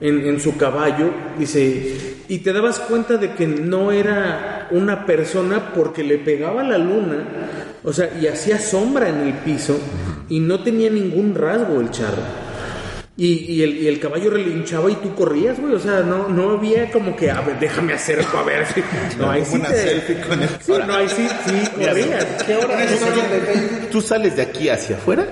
[0.00, 5.72] en, en su caballo, dice, y te dabas cuenta de que no era una persona
[5.74, 7.24] porque le pegaba la luna,
[7.84, 9.78] o sea, y hacía sombra en el piso,
[10.28, 12.22] y no tenía ningún rasgo el charro.
[13.18, 15.72] Y, y el, y el caballo relinchaba y tú corrías, güey.
[15.72, 18.66] O sea, no, no había como que, a ver, déjame acerco, a ver.
[19.18, 19.24] No,
[19.64, 20.02] el-
[20.60, 22.24] Sí, no, ahí sí, sí, corrías.
[22.46, 23.90] ¿Qué hora es?
[23.90, 25.26] Tú sales de aquí hacia afuera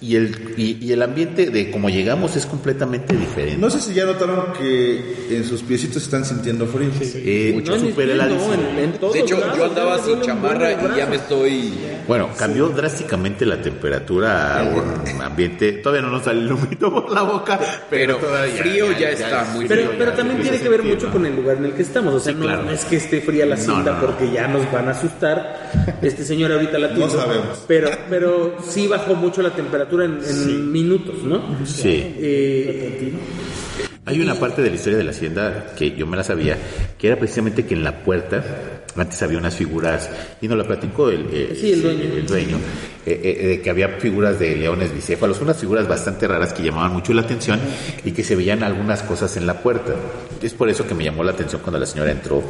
[0.00, 3.58] y el, y, y el ambiente de como llegamos es completamente diferente.
[3.58, 6.90] No sé si ya notaron que en sus piecitos están sintiendo frío.
[7.00, 8.52] Eh, No, en mis súper pies no, heladísimo.
[8.54, 11.72] en, en todos De hecho, lados, yo andaba sin chamarra un y ya me estoy.
[12.08, 15.72] Bueno, cambió drásticamente la temperatura o ambiente.
[15.72, 17.58] Todavía no nos sale el humito por la boca,
[17.90, 19.94] pero, Pero todavía frío ya está muy Pero, frío.
[19.98, 21.12] pero ya también tiene que ver sentir, mucho ¿no?
[21.12, 22.14] con el lugar en el que estamos.
[22.14, 22.62] O sea, Sí, no, claro.
[22.64, 24.06] no es que esté fría la No, cinta no, no.
[24.06, 25.98] porque ya nos van a asustar.
[26.02, 27.10] Este señor ahorita la tiene.
[27.10, 27.64] sabemos.
[27.68, 31.42] Pero, pero sí bajó mucho la temperatura en, en minutos, ¿no?
[31.66, 32.02] Sí.
[32.18, 33.12] Eh,
[34.06, 36.56] Hay una parte de la historia de la hacienda que yo me la sabía,
[36.98, 38.44] que era precisamente que en la puerta
[38.96, 40.10] antes había unas figuras,
[40.40, 42.02] y nos la platicó el, el- Sí, el dueño.
[42.16, 42.56] el dueño,
[43.06, 46.92] eh, eh, de que había figuras de leones bicéfalos, unas figuras bastante raras que llamaban
[46.92, 47.60] mucho la atención
[48.04, 49.94] y que se veían algunas cosas en la puerta.
[50.42, 52.42] Es por eso que me llamó la atención cuando la señora entró.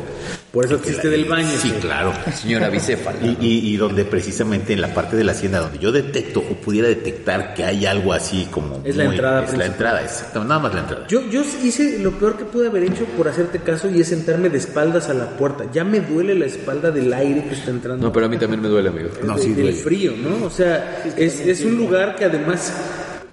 [0.53, 1.46] Por eso existe del baño.
[1.61, 1.74] Sí, sí.
[1.80, 2.12] claro.
[2.34, 3.18] Señora bicéfala.
[3.22, 6.55] Y, y- y donde precisamente en la parte de la hacienda donde yo detecto o
[6.57, 10.59] pudiera detectar que hay algo así como Es la entrada es la entrada exacto nada
[10.59, 13.88] más la entrada Yo, yo hice lo peor que pude haber hecho por hacerte caso
[13.88, 15.64] y es sentarme de espaldas a la puerta.
[15.72, 18.07] Ya me duele la espalda del aire que está entrando.
[18.07, 19.11] No, pero a mí también me duele, amigo.
[19.22, 20.46] No, de- sí del frío, ¿no?
[20.46, 22.72] O sea, es, es un lugar que además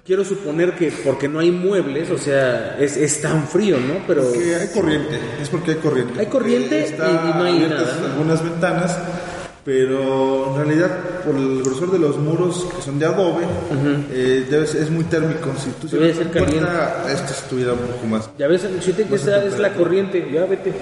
[0.08, 4.02] quiero suponer que porque no hay muebles, o sea, es, es tan frío, ¿no?
[4.06, 6.18] Pero Que hay corriente, es porque hay corriente.
[6.18, 8.06] Hay corriente Está y- y no hay nada, ¿no?
[8.06, 8.98] algunas ventanas,
[9.66, 10.90] pero en realidad
[11.26, 13.44] por el grosor de los muros que son de adobe,
[14.10, 15.50] eh, debe ser- es muy térmico.
[15.62, 18.30] Si tú Debe cierras ser la puerta, esto estuviera un poco más.
[18.38, 20.72] ya ves, si te que esa es la corriente, ya vete.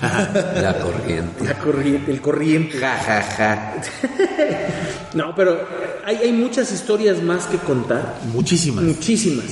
[0.62, 1.44] La corriente.
[1.44, 2.78] La corriente, el corriente.
[2.78, 3.74] Ja, ja, ja.
[5.14, 5.58] No, pero
[6.08, 8.18] hay, hay muchas historias más que contar.
[8.32, 9.44] muchísimas Muchísimas.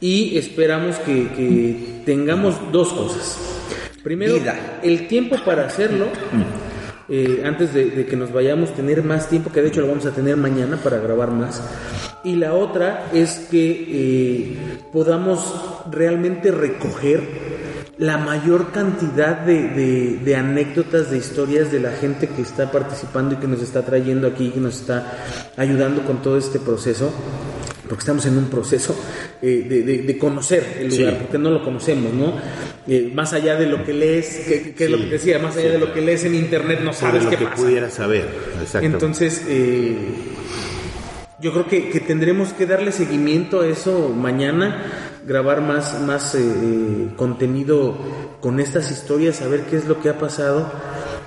[0.00, 3.38] Y esperamos que, que tengamos dos cosas.
[4.02, 4.80] Primero, Vida.
[4.82, 6.06] el tiempo para hacerlo.
[7.08, 10.04] eh, antes de, de que nos vayamos, tener más tiempo, que de hecho lo vamos
[10.04, 11.62] a tener mañana para grabar más.
[12.24, 14.56] Y la otra es que eh,
[14.92, 15.54] podamos
[15.88, 17.51] realmente recoger
[17.98, 23.38] la mayor cantidad de, de, anécdotas, de historias de la gente que está participando y
[23.38, 25.12] que nos está trayendo aquí, que nos está
[25.56, 27.12] ayudando con todo este proceso
[27.92, 28.98] porque estamos en un proceso
[29.42, 32.40] eh, de, conocer el lugar, porque no lo conocemos, ¿no?
[32.88, 35.78] Eh, más allá de lo que lees, que, es lo que decía, más allá de
[35.78, 37.56] lo que lees en internet, no sabes qué que pasa.
[37.56, 38.28] pudieras saber,
[38.80, 39.94] Entonces, eh,
[41.38, 46.36] yo creo que, tendremos que darle seguimiento a eso mañana, grabar más, más
[47.16, 47.96] contenido
[48.40, 50.70] con estas historias, saber qué es lo que ha pasado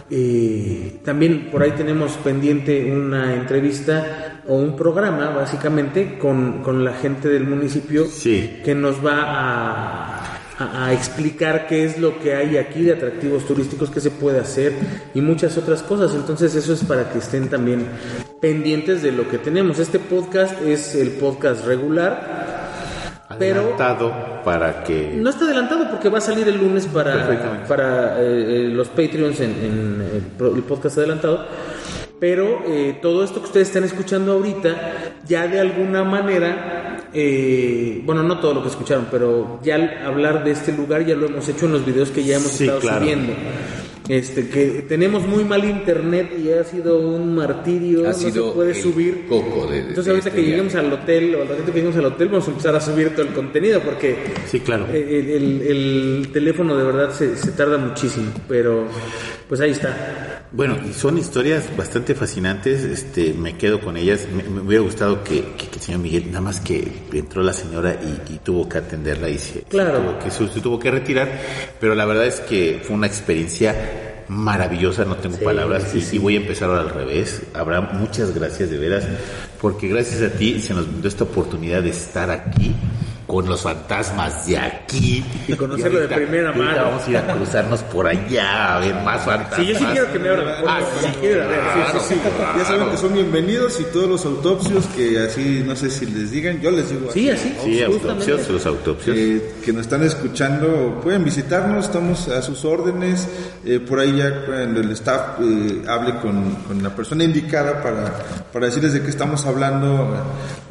[0.10, 6.94] eh, también por ahí tenemos pendiente una entrevista o un programa, básicamente, con, con la
[6.94, 9.24] gente del municipio que nos va
[10.60, 14.40] a, a, explicar qué es lo que hay aquí de atractivos turísticos, qué se puede
[14.40, 14.74] hacer
[15.16, 16.14] y muchas otras cosas.
[16.14, 17.88] Entonces eso es para que estén también
[18.40, 19.80] pendientes de lo que tenemos.
[19.80, 22.55] Este podcast es el podcast regular
[23.30, 25.14] adelantado para que...
[25.16, 29.40] No está adelantado porque va a salir el lunes para, para eh, eh, los Patreons
[29.40, 30.04] en,
[30.40, 31.46] el, podcast adelantado.
[32.20, 34.76] Pero eh, todo esto que ustedes están escuchando ahorita,
[35.28, 37.10] ya de alguna manera,
[38.04, 41.48] bueno, no todo lo que escucharon, pero ya hablar de este lugar ya lo hemos
[41.50, 43.34] hecho en los videos que ya hemos estado subiendo
[44.08, 49.26] este que tenemos muy mal internet y ha sido un martirio, no se puede subir.
[49.28, 52.06] Coco de, Entonces ahorita que este lleguemos al hotel o al ratito que lleguemos al
[52.06, 54.16] hotel vamos a empezar a subir todo el contenido porque
[54.46, 54.88] sí, claro.
[54.92, 58.88] Eh, el, teléfono de verdad se, se, tarda muchísimo, pero
[59.48, 60.46] pues ahí está.
[60.52, 65.82] Bueno, son historias bastante fascinantes, este, me quedo con ellas, me, hubiera gustado que, el
[65.82, 67.98] señor Miguel, nada más que entró la señora
[68.30, 70.18] y, tuvo que atenderla y se, claro.
[70.20, 71.30] que, se tuvo que retirar,
[71.80, 76.36] pero la verdad es que fue una experiencia maravillosa, no tengo palabras, y sí voy
[76.36, 77.44] a empezar ahora al revés.
[77.54, 79.04] Abraham, muchas gracias de veras,
[79.62, 82.74] porque gracias a ti se nos dio esta oportunidad de estar aquí
[83.36, 85.22] con los fantasmas de aquí.
[85.46, 86.84] Y conocerlo de primera mano.
[86.86, 89.60] Vamos a ir a cruzarnos por allá a ver más fantasmas.
[89.60, 90.48] Sí, yo sí quiero que me abran.
[90.66, 91.60] Ah, sí, quiero ver.
[92.08, 92.16] Sí,
[92.58, 96.32] Ya saben que son bienvenidos y todos los autopsios que así, no sé si les
[96.32, 97.12] digan, yo les digo.
[97.12, 97.54] Sí, así.
[97.62, 99.18] Sí, autopsios, los autopsios.
[99.18, 103.28] Eh, que nos están escuchando, pueden visitarnos, estamos a sus órdenes.
[103.66, 108.14] Eh, por ahí ya cuando el staff eh, hable con, con, la persona indicada para,
[108.54, 110.24] para decirles de qué estamos hablando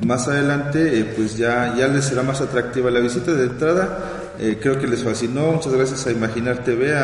[0.07, 3.99] más adelante, pues ya, ya les será más atractiva la visita de entrada.
[4.39, 5.53] Eh, creo que les fascinó.
[5.53, 6.95] Muchas gracias a Imaginar TV,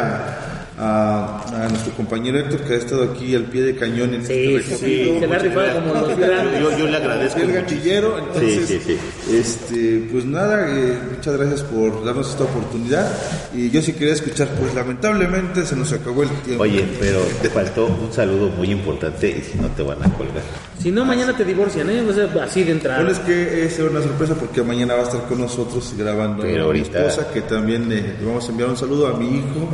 [0.81, 4.77] a, nuestro compañero Héctor que ha estado aquí al pie de cañón en sí, este
[4.77, 7.41] sí, se como los yo, yo, le agradezco.
[7.41, 8.99] El gachillero, entonces,
[9.31, 13.07] este, pues nada, eh, muchas gracias por darnos esta oportunidad.
[13.55, 16.63] Y yo sí quería escuchar, pues lamentablemente se nos acabó el tiempo.
[16.63, 20.43] Oye, pero te faltó un saludo muy importante y si no te van a colgar.
[20.81, 22.01] Si no, mañana te divorcian, ¿eh?
[22.09, 23.03] O sea, así de entrada.
[23.03, 26.73] Bueno, es que es una sorpresa porque mañana va a estar con nosotros grabando pero
[26.73, 29.69] mi esposa, que también le vamos a enviar un saludo a mi hijo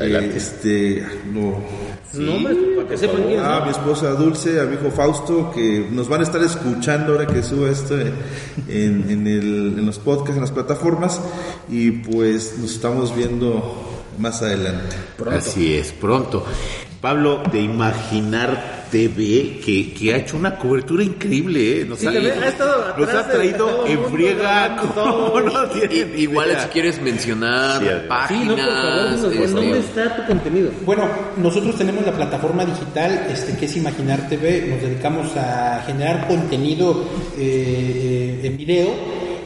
[0.00, 1.62] este, no.
[3.38, 7.26] Ah, mi esposa Dulce, a mi hijo Fausto, que nos van a estar escuchando ahora
[7.26, 8.14] que suba esto en,
[8.68, 11.20] en, el, en los podcasts, en las plataformas,
[11.68, 14.96] y pues nos estamos viendo más adelante.
[15.30, 16.44] Así es, pronto.
[17.00, 21.84] Pablo, de imaginar TV que, que ha hecho una cobertura increíble, ¿eh?
[21.84, 25.52] Nos, ha, traído en friega como no
[26.16, 29.18] Igual si quieres mencionar páginas.
[29.18, 30.70] Sí, ¿Dónde está tu contenido?
[30.84, 34.66] Bueno, nosotros tenemos la plataforma digital este que es Imaginar TV.
[34.68, 37.04] Nos dedicamos a generar contenido
[37.38, 38.88] eh, en video.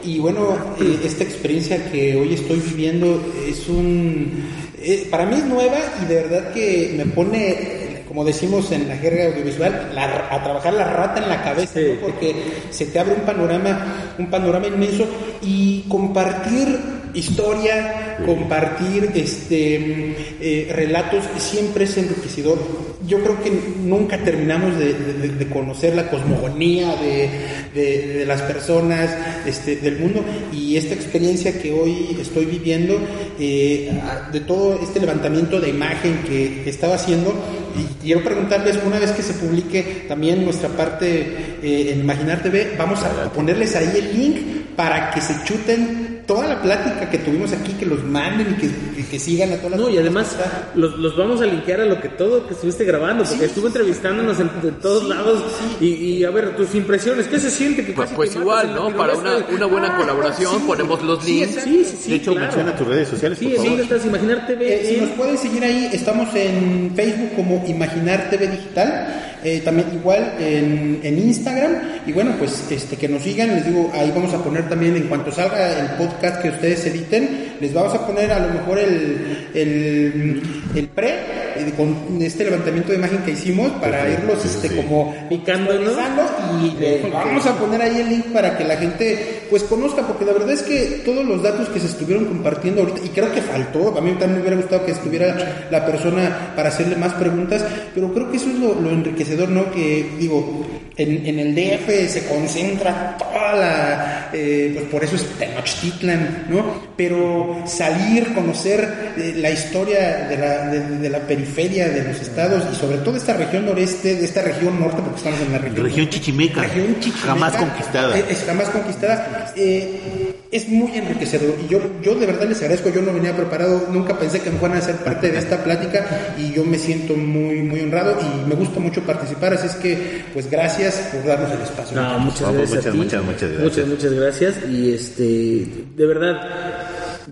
[0.03, 4.64] Y bueno, eh, esta experiencia que hoy estoy viviendo es un...
[4.87, 8.95] Eh, para mí es nueva y de verdad que me pone como decimos en la
[8.95, 12.33] jerga audiovisual, a trabajar la rata en la cabeza, porque
[12.69, 15.05] se te abre un panorama, un panorama inmenso
[15.41, 16.79] y compartir
[17.15, 22.59] historia, compartir este eh, relatos siempre es enriquecedor.
[23.07, 23.51] Yo creo que
[23.83, 29.15] nunca terminamos de, conocer la cosmogonía de, las personas
[29.45, 32.97] este, del mundo y esta experiencia que hoy estoy viviendo,
[33.39, 33.91] eh,
[34.31, 37.33] de todo este levantamiento de imagen que estaba haciendo,
[37.77, 42.75] y quiero preguntarles, una vez que se publique también nuestra parte eh, en Imaginar TV,
[42.77, 44.37] vamos a ponerles ahí el link
[44.75, 48.57] para que se chuten toda la plática que tuvimos aquí, que los manden
[48.97, 50.35] y que, sigan a todas las No, y además
[50.75, 54.39] los, los, vamos a linkear a lo que todo que estuviste grabando, porque estuve entrevistándonos
[54.39, 54.49] en,
[54.81, 55.43] todos lados
[55.79, 57.85] y, a ver, tus impresiones, ¿qué se siente?
[57.85, 58.95] Que pues, pues igual, ¿no?
[58.95, 61.63] Para una, una buena ah, colaboración ponemos los links.
[61.63, 62.09] Sí, sí, sí.
[62.11, 63.39] De hecho, menciona tus redes sociales.
[63.39, 64.73] Sí, sí, estás Imaginar TV.
[64.73, 69.34] Eh, si nos pueden seguir ahí, estamos en Facebook como Imaginar TV Digital.
[69.45, 71.73] Eh, también igual en, en, Instagram.
[72.07, 73.49] Y bueno pues este que nos sigan.
[73.49, 77.45] Les digo ahí vamos a poner también en cuanto salga el podcast que ustedes editen
[77.59, 80.41] les vamos a poner a lo mejor el, el,
[80.75, 81.15] el pre,
[81.55, 87.09] eh, con este levantamiento de imagen que hicimos para irlos este, como Picando, y le
[87.09, 90.51] vamos a poner ahí el link para que la gente pues conozca, porque la verdad
[90.51, 94.01] es que todos los datos que se estuvieron compartiendo ahorita, y creo que faltó, a
[94.01, 97.63] mí también me hubiera gustado que estuviera la persona para hacerle más preguntas,
[97.93, 99.71] pero creo que eso es lo, lo enriquecedor, ¿no?
[99.71, 100.65] Que digo,
[100.97, 106.83] en, en el DF se concentra toda la, eh, pues por eso es Tenochtitlan, ¿no?
[106.95, 112.63] Pero salir, conocer eh, la historia de la, de, de la periferia de los estados
[112.71, 115.85] y sobre todo esta región noreste, de esta región norte, porque estamos en la región
[115.85, 118.17] Región chichimeca, región chichimeca, jamás conquistada.
[118.17, 119.53] eh, Es, jamás conquistada.
[119.55, 123.87] Eh, es muy enriquecedor y yo, yo de verdad les agradezco, yo no venía preparado,
[123.91, 126.05] nunca pensé que me fueran a ser parte de esta plática
[126.37, 130.23] y yo me siento muy, muy honrado y me gusta mucho participar, así es que
[130.33, 131.99] pues gracias por darnos el espacio.
[131.99, 132.69] No, muchas gracias.
[132.69, 132.97] muchas, a ti.
[132.97, 133.63] muchas, muchas gracias.
[133.63, 134.55] Muchas, muchas gracias.
[134.69, 135.67] Y este,
[135.97, 136.35] de verdad,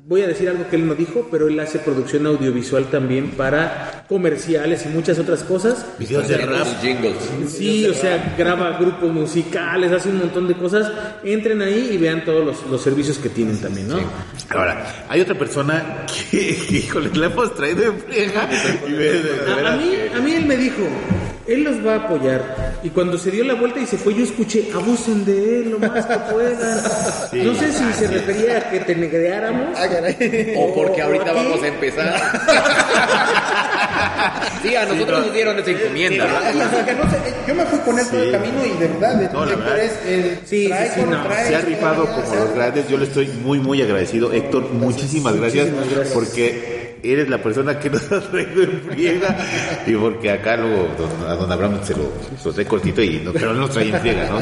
[0.06, 4.06] voy a decir algo que él no dijo, pero él hace producción audiovisual también para
[4.08, 5.86] comerciales y muchas otras cosas.
[6.00, 6.68] Videos de rap.
[6.82, 7.16] Jingles.
[7.48, 10.92] Sí, o sea, graba grupos musicales, hace un montón de cosas.
[11.24, 14.00] Entren ahí y vean todos los, los servicios que tienen también, ¿no?
[14.50, 18.44] Ahora, hay otra persona que, híjole, la hemos traído en friega.
[18.44, 20.82] A, mí, a mí él me dijo,
[21.48, 22.74] él los va a apoyar.
[22.84, 25.80] Y cuando se dio la vuelta y se fue, yo escuché, abusen de él lo
[25.80, 26.84] más que puedan.
[27.34, 29.78] no sé si se refería a que te negreáramos.
[30.58, 32.14] O porque ahorita vamos a empezar.
[34.64, 36.26] sí, a nosotros nos dieron esa encomienda.
[36.28, 37.18] No sé,
[37.48, 39.66] yo me fui con él todo el camino y de verdad, de- No, la Héctor
[39.66, 39.80] verdad.
[39.84, 42.88] es, eh, Sí, trae sí, sí, con- no, trae- se ha rifado como los grandes.
[42.90, 44.32] Yo le estoy muy, muy agradecido.
[44.32, 46.14] Héctor, muchísimas gracias, Muchísimas gracias.
[46.14, 46.73] porque
[47.04, 49.38] eres la persona que nos ha traído en friega
[49.86, 53.54] y porque acá luego don- a don Abraham se lo, trae cortito y no, pero
[53.54, 54.36] no nos trae en friega, ¿no?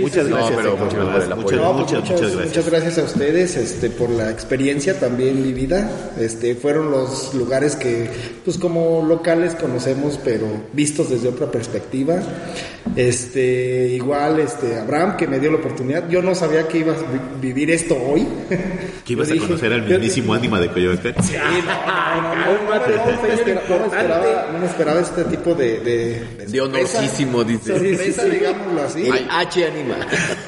[0.00, 0.32] muchas sí.
[0.32, 1.56] gracias, No, pero Héctor, muchas gracias por el muchas, apoyo.
[1.62, 2.44] No, muchas, muchas gracias.
[2.46, 5.90] muchas gracias a ustedes este, por la experiencia también vivida.
[6.18, 8.10] Este, fueron los lugares que,
[8.44, 12.16] pues como locales conocemos, pero vistos desde otra perspectiva.
[12.96, 16.08] Este, igual, este, Abraham que me dio la oportunidad.
[16.08, 18.26] Yo no sabía que ibas a vi- vivir esto hoy.
[19.04, 21.14] Que ibas Yo a conocer al yo- mismísimo ánima de Coyoacán.
[21.22, 21.34] Sí,
[21.64, 25.80] no, no, no, no, no, no, no me esperaba, no me esperaba este tipo de,
[25.80, 27.72] de, De honorísimo, dice.
[27.72, 29.06] sorpresa, digámoslo así.
[29.06, 29.96] El H anima.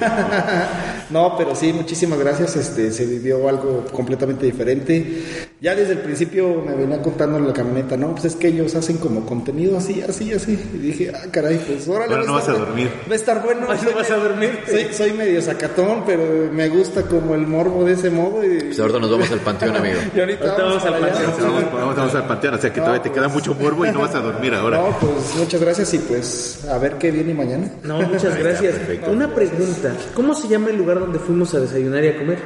[1.11, 2.55] No, pero sí, muchísimas gracias.
[2.55, 5.50] Este, se vivió algo completamente diferente.
[5.61, 8.75] Ya desde el principio me venía contando en la camioneta, no, pues es que ellos
[8.77, 10.53] hacen como contenido así, así, así.
[10.73, 12.15] Y dije, ah, caray, pues órale.
[12.15, 12.91] Ahora va no vas a estar dormir.
[13.07, 13.67] Va a estar bueno.
[13.67, 14.59] Ahora no vas a dormir.
[14.67, 18.43] Soy, soy medio sacatón, pero me gusta como el morbo de ese modo.
[18.43, 20.01] Y, Pues ahorita nos vamos al panteón, amigo.
[20.17, 21.43] y ahorita, Ahorita vamos, vamos al panteón.
[21.43, 24.01] Vamos, vamos, vamos al panteón, o sea que todavía te queda mucho morbo y no
[24.01, 24.79] vas a dormir ahora.
[24.79, 27.71] No, pues muchas gracias y pues a ver qué viene mañana.
[27.83, 28.77] No, muchas gracias.
[28.77, 29.11] perfecto.
[29.11, 29.93] Una pregunta.
[30.15, 32.39] ¿Cómo se llama el lugar donde fuimos a desayunar y a comer?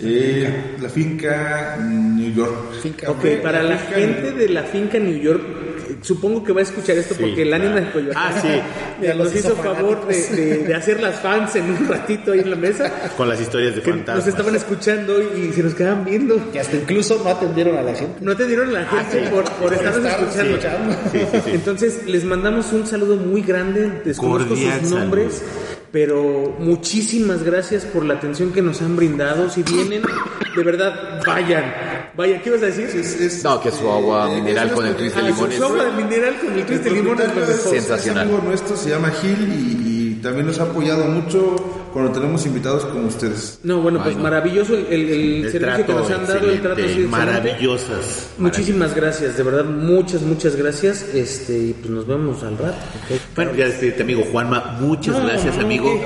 [0.00, 2.54] Eh, la finca New York.
[3.06, 5.40] Ok, para la gente de la finca New York,
[5.88, 7.86] eh, supongo que va a escuchar esto Sí, porque el ánima claro.
[7.86, 8.48] de Coyoacán Ah, sí.
[9.06, 10.36] ya nos hizo hizo favor de, fanáticos.
[10.36, 12.92] de- de hacer las fans en un ratito ahí en la mesa.
[13.16, 14.16] Con las historias de fantasmas.
[14.18, 16.50] nos estaban escuchando y se nos quedaban viendo.
[16.50, 18.16] Que hasta incluso no atendieron a la gente.
[18.20, 20.56] No te dieron la gente por, por estarnos estarnos escuchando.
[20.56, 20.96] escuchando.
[21.12, 21.50] Sí, sí, sí.
[21.54, 25.42] Entonces les mandamos un saludo muy grande, desconozco sus nombres.
[25.94, 29.48] Pero muchísimas gracias por la atención que nos han brindado.
[29.48, 30.02] Si vienen,
[30.56, 31.72] de verdad, vayan.
[32.16, 33.40] Vayan, ¿qué ibas a decir?
[33.44, 35.56] No, que su agua mineral con el twist de Ah, limones.
[35.56, 37.56] su agua de mineral con el twist de limón es lo mejor.
[37.56, 38.26] Sensacional.
[38.26, 41.54] Es amigo nuestro, se llama Gil y, y también nos ha apoyado mucho
[41.94, 43.58] cuando tenemos invitados como ustedes.
[43.62, 44.22] No, bueno, pues Ay, no.
[44.24, 45.10] maravilloso el, el
[45.44, 47.08] El servicio trato que nos han dado, el trato excelente.
[47.08, 48.26] maravillosas.
[48.36, 51.02] Muchísimas gracias, de verdad, muchas, muchas gracias.
[51.14, 52.76] Este, y pues nos vemos al rato.
[52.76, 53.20] ¿ok?
[53.36, 54.76] Bueno, ya despídete, amigo Juanma.
[54.80, 56.00] Muchas No, gracias, no, amigo.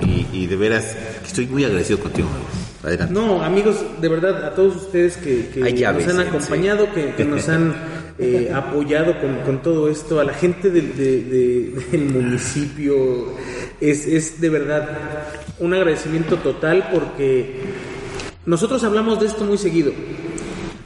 [0.00, 2.48] Y, y de veras, estoy muy agradecido contigo, amigo.
[2.82, 3.14] Adelante.
[3.14, 5.68] No, amigos, de verdad, a todos ustedes que, que nos
[6.08, 7.74] han sí, acompañado, que, que nos han
[8.18, 13.34] eh, apoyado con, todo esto, a la gente del, de- de- del municipio,
[13.80, 14.88] es, es de verdad
[15.58, 17.60] un agradecimiento total porque
[18.46, 19.92] nosotros hablamos de esto muy seguido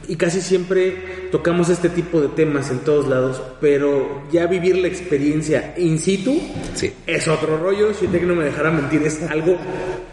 [0.07, 4.87] y casi siempre tocamos este tipo de temas en todos lados, pero ya vivir la
[4.87, 6.39] experiencia in situ
[6.75, 6.91] Sí.
[7.07, 9.57] es otro rollo, que no me dejará mentir, es algo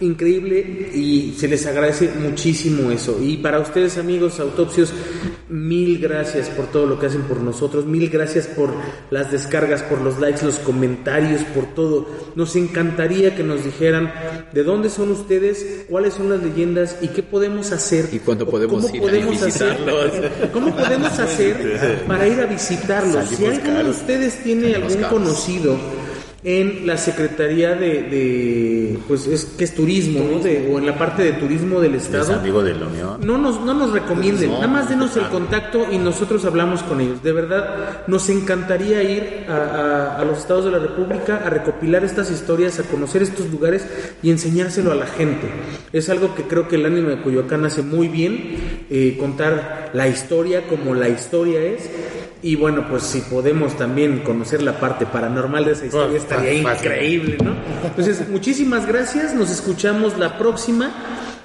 [0.01, 3.19] increíble y se les agradece muchísimo eso.
[3.23, 4.93] Y para ustedes amigos autopsios,
[5.49, 8.71] mil gracias por todo lo que hacen por nosotros, mil gracias por
[9.11, 12.07] las descargas, por los likes, los comentarios, por todo.
[12.35, 14.13] Nos encantaría que nos dijeran
[14.53, 18.09] de dónde son ustedes, cuáles son las leyendas y qué podemos hacer.
[18.13, 20.13] ¿Y cuándo podemos ir a podemos hacer- visitarlos?
[20.53, 23.29] ¿Cómo podemos hacer para ir a visitarlos?
[23.29, 25.77] Si alguno de ustedes tiene algún conocido
[26.49, 30.39] en la Secretaría de, de pues es que es turismo, ¿no?
[30.39, 32.23] De, o en la parte de turismo del Estado.
[32.23, 33.21] Es amigo de la Unión.
[33.27, 37.21] No nos, no nos recomienden, nada más denos el contacto y nosotros hablamos con ellos.
[37.25, 42.05] De verdad, nos encantaría ir a, a- a los estados de la República a recopilar
[42.05, 43.85] estas historias, a conocer estos lugares
[44.23, 45.49] y enseñárselo a la gente.
[45.93, 50.07] Es algo que creo que el ánimo de Coyoacán hace muy bien, eh, contar la
[50.07, 51.91] historia como la historia es.
[52.47, 56.63] Y bueno, pues si podemos también conocer la parte paranormal de esa historia, Pues, estaría
[56.63, 56.87] fácil.
[56.93, 57.55] increíble, ¿no?
[57.85, 60.93] Entonces, muchísimas gracias, nos escuchamos la próxima.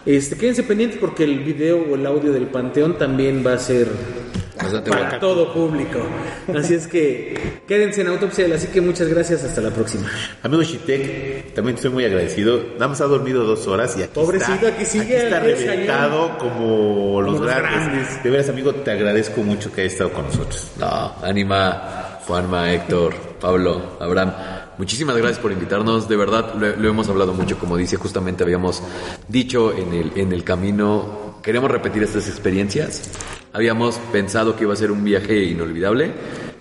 [0.05, 3.87] Este, quédense pendientes porque el video o el audio del Panteón también va a ser
[4.61, 5.99] Bastante para todo público.
[6.55, 10.07] Así es que quédense en Autopsia, así que muchas gracias, hasta la próxima.
[10.43, 12.61] Amigo Shitek, también estoy muy agradecido.
[12.73, 15.67] Nada más ha dormido dos horas y aquí Pobrecito, está, aquí sigue está pie del
[15.67, 17.71] reventado como los grandes.
[17.71, 18.23] grandes.
[18.23, 20.71] De veras, amigo, te agradezco mucho que hayas estado con nosotros.
[20.79, 24.33] No, Anima, Juanma, Héctor, Pablo, Abraham.
[24.77, 26.07] Muchísimas gracias por invitarnos.
[26.07, 28.81] De verdad, lo, lo hemos hablado mucho, como dice, justamente habíamos
[29.27, 33.09] dicho en el, en el camino, queremos repetir estas experiencias.
[33.53, 36.11] Habíamos pensado que iba a ser un viaje inolvidable,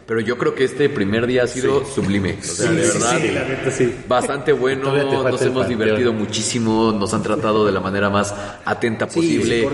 [0.07, 2.37] pero yo creo que este primer día ha sido sublime.
[2.41, 3.95] O sea, de verdad, la neta sí.
[4.09, 4.93] bastante bueno.
[5.23, 6.91] Nos hemos divertido muchísimo.
[6.91, 8.35] Nos han tratado de la manera más
[8.65, 9.69] atenta Sí, posible.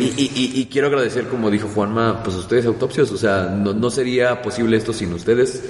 [0.00, 3.10] Y, y- y- quiero agradecer, como dijo Juanma, pues ustedes autopsios.
[3.12, 5.62] O sea, no, no sería posible esto sin ustedes.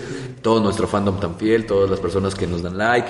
[0.43, 3.09] Todo nuestro fandom tan fiel, todas las personas que nos dan like.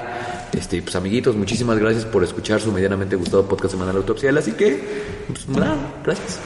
[0.53, 4.37] Este, pues amiguitos, muchísimas gracias por escuchar su medianamente gustado podcast semanal Autopsial.
[4.37, 4.81] Así que,
[5.27, 6.39] pues nada, gracias.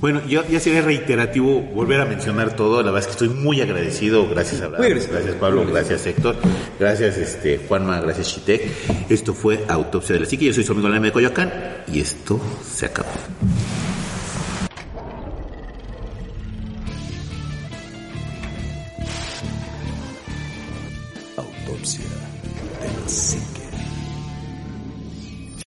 [0.00, 2.82] Bueno, yo ya sería reiterativo volver a mencionar todo.
[2.82, 4.28] La verdad es que estoy muy agradecido.
[4.28, 4.78] Gracias, Abraham.
[4.78, 5.14] Muy agradecido.
[5.14, 5.66] Gracias, Pablo.
[5.66, 6.36] Gracias, Héctor.
[6.78, 8.00] Gracias, este, Juanma.
[8.00, 9.10] Gracias, Shitek.
[9.10, 10.44] Esto fue Autopsia de la Psique.
[10.44, 11.52] Yo soy su amigo Lame de Coyoacán
[11.92, 13.10] y esto se acabó.